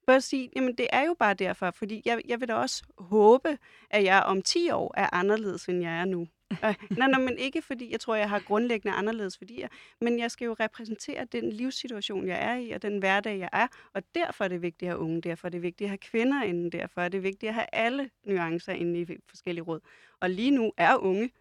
Bare 0.08 0.16
at 0.16 0.24
sige, 0.24 0.50
jamen 0.56 0.76
det 0.76 0.88
er 0.90 1.06
jo 1.06 1.16
bare 1.20 1.34
derfor, 1.34 1.72
fordi 1.72 2.02
jeg, 2.06 2.22
jeg 2.28 2.40
vil 2.40 2.48
da 2.48 2.54
også 2.54 2.84
håbe, 2.98 3.58
at 3.90 4.04
jeg 4.04 4.24
om 4.24 4.42
10 4.42 4.70
år 4.70 4.94
er 4.98 5.10
anderledes, 5.14 5.66
end 5.66 5.82
jeg 5.82 6.00
er 6.00 6.06
nu. 6.06 6.28
Øh, 6.52 6.76
nej, 6.98 7.08
nej, 7.08 7.20
men 7.20 7.38
ikke 7.38 7.62
fordi 7.62 7.92
jeg 7.92 8.00
tror, 8.00 8.16
jeg 8.16 8.30
har 8.30 8.40
grundlæggende 8.40 8.98
anderledes 8.98 9.42
værdier, 9.42 9.68
men 10.02 10.20
jeg 10.20 10.32
skal 10.32 10.46
jo 10.46 10.56
repræsentere 10.60 11.26
den 11.26 11.50
livssituation, 11.50 12.28
jeg 12.28 12.44
er 12.44 12.56
i, 12.56 12.72
og 12.72 12.82
den 12.82 12.98
hverdag, 12.98 13.40
jeg 13.40 13.50
er. 13.54 13.68
Og 13.94 14.04
derfor 14.16 14.44
er 14.44 14.48
det 14.48 14.62
vigtigt 14.62 14.90
at 14.90 14.96
have 14.96 15.04
unge, 15.04 15.22
derfor 15.22 15.48
er 15.48 15.50
det 15.50 15.62
vigtigt 15.62 15.86
at 15.86 15.90
have 15.90 15.98
kvinder 15.98 16.44
inden, 16.44 16.72
derfor 16.72 17.02
er 17.02 17.10
det 17.10 17.24
vigtigt 17.24 17.50
at 17.50 17.54
have 17.54 17.68
alle 17.74 18.10
nuancer 18.26 18.74
inde 18.74 19.02
i 19.02 19.06
forskellige 19.30 19.64
råd. 19.64 19.80
Og 20.20 20.30
lige 20.30 20.52
nu 20.52 20.72
er 20.78 20.96
unge 20.96 21.32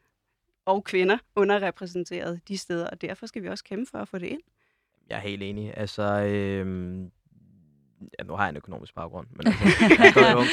og 0.65 0.85
kvinder 0.85 1.19
underrepræsenteret 1.37 2.41
de 2.49 2.59
steder, 2.59 2.87
og 2.87 3.01
derfor 3.01 3.27
skal 3.27 3.43
vi 3.43 3.49
også 3.49 3.65
kæmpe 3.65 3.91
for 3.91 3.99
at 3.99 4.09
få 4.09 4.19
det 4.19 4.27
ind. 4.27 4.43
Jeg 5.09 5.17
er 5.17 5.21
helt 5.21 5.43
enig. 5.43 5.75
Altså, 5.77 6.03
øh, 6.03 7.09
ja, 8.19 8.25
nu 8.25 8.33
har 8.37 8.43
jeg 8.45 8.51
en 8.51 8.57
økonomisk 8.57 8.95
baggrund, 8.95 9.27
men 9.31 9.47
altså, 9.47 10.21
jeg 10.21 10.31
er 10.31 10.37
ung. 10.37 10.47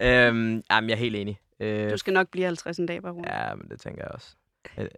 Øh, 0.02 0.28
øhm, 0.28 0.62
jamen, 0.70 0.90
jeg 0.90 0.94
er 0.94 0.98
helt 0.98 1.16
enig. 1.16 1.40
Øh, 1.60 1.90
Du 1.90 1.96
skal 1.96 2.12
nok 2.12 2.28
blive 2.28 2.44
50 2.46 2.78
en 2.78 2.86
dag, 2.86 3.02
bare 3.02 3.14
Ja, 3.26 3.54
men 3.54 3.68
det 3.70 3.80
tænker 3.80 4.02
jeg 4.04 4.10
også. 4.10 4.34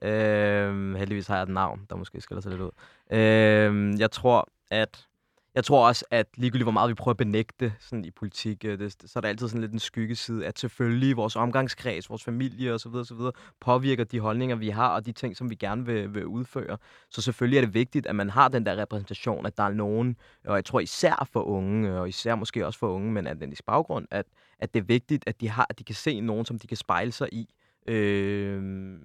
Øh, 0.03 0.95
heldigvis 0.95 1.27
har 1.27 1.35
jeg 1.37 1.43
et 1.43 1.49
navn, 1.49 1.87
der 1.91 1.97
måske 1.97 2.21
skiller 2.21 2.41
sig 2.41 2.51
lidt 2.51 2.63
ud. 2.63 2.71
Øh, 3.11 4.01
jeg 4.01 4.11
tror, 4.11 4.49
at 4.71 5.07
jeg 5.55 5.65
tror 5.65 5.89
også, 5.89 6.05
at 6.11 6.27
ligegyldigt 6.37 6.65
hvor 6.65 6.73
meget 6.73 6.89
vi 6.89 6.95
prøver 6.95 7.13
at 7.13 7.17
benægte 7.17 7.75
sådan 7.81 8.05
i 8.05 8.11
politik, 8.11 8.65
øh, 8.65 8.79
det, 8.79 8.93
så 8.93 9.19
er 9.19 9.21
der 9.21 9.29
altid 9.29 9.49
sådan 9.49 9.61
lidt 9.61 9.73
en 9.73 9.79
skyggeside, 9.79 10.47
at 10.47 10.59
selvfølgelig 10.59 11.17
vores 11.17 11.37
omgangskreds, 11.37 12.11
vores 12.11 12.25
familie 12.25 12.73
osv. 12.73 12.95
osv. 12.95 13.17
påvirker 13.61 14.05
de 14.05 14.21
holdninger, 14.21 14.57
vi 14.57 14.69
har, 14.69 14.89
og 14.89 15.07
de 15.07 15.13
ting, 15.13 15.37
som 15.37 15.51
vi 15.51 15.55
gerne 15.55 15.87
vil, 15.87 16.15
vil 16.15 16.27
udføre. 16.27 16.79
Så 17.11 17.23
selvfølgelig 17.23 17.57
er 17.57 17.61
det 17.61 17.75
vigtigt, 17.75 18.07
at 18.07 18.17
man 18.17 18.31
har 18.31 18.49
den 18.49 18.67
der 18.67 18.77
repræsentation, 18.77 19.47
at 19.47 19.57
der 19.57 19.63
er 19.63 19.73
nogen, 19.73 20.17
og 20.45 20.57
jeg 20.57 20.65
tror 20.65 20.81
især 20.81 21.29
for 21.33 21.43
unge, 21.43 22.01
og 22.01 22.09
især 22.09 22.35
måske 22.35 22.67
også 22.67 22.79
for 22.79 22.89
unge, 22.89 23.13
men 23.13 23.27
at 23.27 23.41
den 23.41 23.55
baggrund, 23.67 24.07
at, 24.11 24.27
at 24.59 24.75
det 24.75 24.81
er 24.81 24.85
vigtigt, 24.85 25.25
at 25.27 25.41
de, 25.41 25.49
har, 25.49 25.67
at 25.71 25.79
de 25.79 25.85
kan 25.85 25.95
se 25.95 26.21
nogen, 26.21 26.45
som 26.45 26.59
de 26.59 26.67
kan 26.67 26.77
spejle 26.77 27.13
sig 27.13 27.29
i. 27.33 27.49
Øh, 27.87 28.99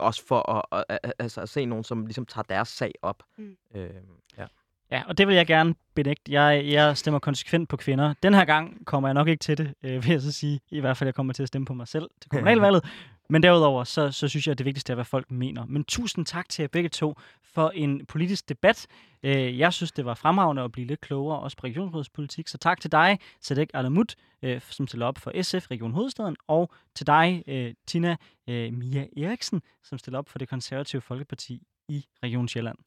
Også 0.00 0.26
for 0.26 0.50
at, 0.50 0.84
at, 0.88 0.98
at, 1.02 1.12
altså 1.18 1.40
at 1.40 1.48
se 1.48 1.64
nogen, 1.64 1.84
som 1.84 2.06
ligesom 2.06 2.26
tager 2.26 2.42
deres 2.42 2.68
sag 2.68 2.92
op. 3.02 3.22
Mm. 3.38 3.56
Øh, 3.74 3.90
ja. 4.38 4.46
Ja, 4.90 5.02
og 5.06 5.18
det 5.18 5.28
vil 5.28 5.36
jeg 5.36 5.46
gerne 5.46 5.74
benægte. 5.94 6.32
Jeg, 6.32 6.64
jeg 6.66 6.96
stemmer 6.96 7.18
konsekvent 7.18 7.68
på 7.68 7.76
kvinder. 7.76 8.14
Den 8.22 8.34
her 8.34 8.44
gang 8.44 8.86
kommer 8.86 9.08
jeg 9.08 9.14
nok 9.14 9.28
ikke 9.28 9.40
til 9.40 9.58
det, 9.58 9.74
øh, 9.82 10.04
vil 10.04 10.10
jeg 10.10 10.20
så 10.20 10.32
sige. 10.32 10.60
I 10.70 10.80
hvert 10.80 10.96
fald, 10.96 11.08
jeg 11.08 11.14
kommer 11.14 11.32
til 11.32 11.42
at 11.42 11.48
stemme 11.48 11.66
på 11.66 11.74
mig 11.74 11.88
selv 11.88 12.10
til 12.20 12.30
kommunalvalget. 12.30 12.84
Men 13.30 13.42
derudover, 13.42 13.84
så, 13.84 14.10
så 14.10 14.28
synes 14.28 14.46
jeg, 14.46 14.52
at 14.52 14.58
det 14.58 14.66
vigtigste 14.66 14.92
er, 14.92 14.94
hvad 14.94 15.04
folk 15.04 15.30
mener. 15.30 15.64
Men 15.66 15.84
tusind 15.84 16.26
tak 16.26 16.48
til 16.48 16.62
jer 16.62 16.68
begge 16.68 16.88
to 16.88 17.14
for 17.44 17.70
en 17.74 18.06
politisk 18.06 18.48
debat. 18.48 18.86
Øh, 19.22 19.58
jeg 19.58 19.72
synes, 19.72 19.92
det 19.92 20.04
var 20.04 20.14
fremragende 20.14 20.62
at 20.62 20.72
blive 20.72 20.86
lidt 20.86 21.00
klogere, 21.00 21.38
også 21.38 21.56
på 21.56 21.66
regionsrådspolitik. 21.66 22.48
Så 22.48 22.58
tak 22.58 22.80
til 22.80 22.92
dig, 22.92 23.18
Sadek 23.40 23.70
Alamut, 23.74 24.14
øh, 24.42 24.60
som 24.60 24.86
stiller 24.86 25.06
op 25.06 25.18
for 25.18 25.42
SF 25.42 25.70
Region 25.70 25.92
Hovedstaden, 25.92 26.36
og 26.48 26.70
til 26.94 27.06
dig, 27.06 27.42
øh, 27.46 27.74
Tina 27.86 28.16
øh, 28.48 28.72
Mia 28.72 29.06
Eriksen, 29.16 29.62
som 29.84 29.98
stiller 29.98 30.18
op 30.18 30.28
for 30.28 30.38
det 30.38 30.48
konservative 30.48 31.02
Folkeparti 31.02 31.62
i 31.88 32.04
Region 32.22 32.48
Sjælland. 32.48 32.78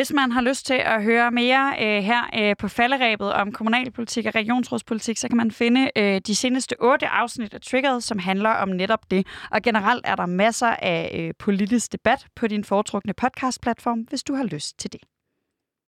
Hvis 0.00 0.12
man 0.12 0.32
har 0.32 0.40
lyst 0.40 0.66
til 0.66 0.74
at 0.74 1.02
høre 1.02 1.30
mere 1.30 1.74
øh, 1.80 2.02
her 2.02 2.22
øh, 2.38 2.56
på 2.56 2.68
falderæbet 2.68 3.32
om 3.32 3.52
kommunalpolitik 3.52 4.26
og 4.26 4.34
regionsrådspolitik, 4.34 5.16
så 5.16 5.28
kan 5.28 5.36
man 5.36 5.50
finde 5.50 5.90
øh, 5.96 6.20
de 6.26 6.34
seneste 6.34 6.74
otte 6.80 7.06
afsnit 7.06 7.54
af 7.54 7.60
Triggered, 7.60 8.00
som 8.00 8.18
handler 8.18 8.50
om 8.50 8.68
netop 8.68 9.10
det. 9.10 9.26
Og 9.50 9.62
generelt 9.62 10.06
er 10.06 10.16
der 10.16 10.26
masser 10.26 10.66
af 10.66 11.12
øh, 11.18 11.34
politisk 11.38 11.92
debat 11.92 12.26
på 12.36 12.46
din 12.46 12.64
foretrukne 12.64 13.12
podcastplatform, 13.12 14.00
hvis 14.00 14.22
du 14.22 14.34
har 14.34 14.44
lyst 14.44 14.78
til 14.78 14.92
det. 14.92 15.00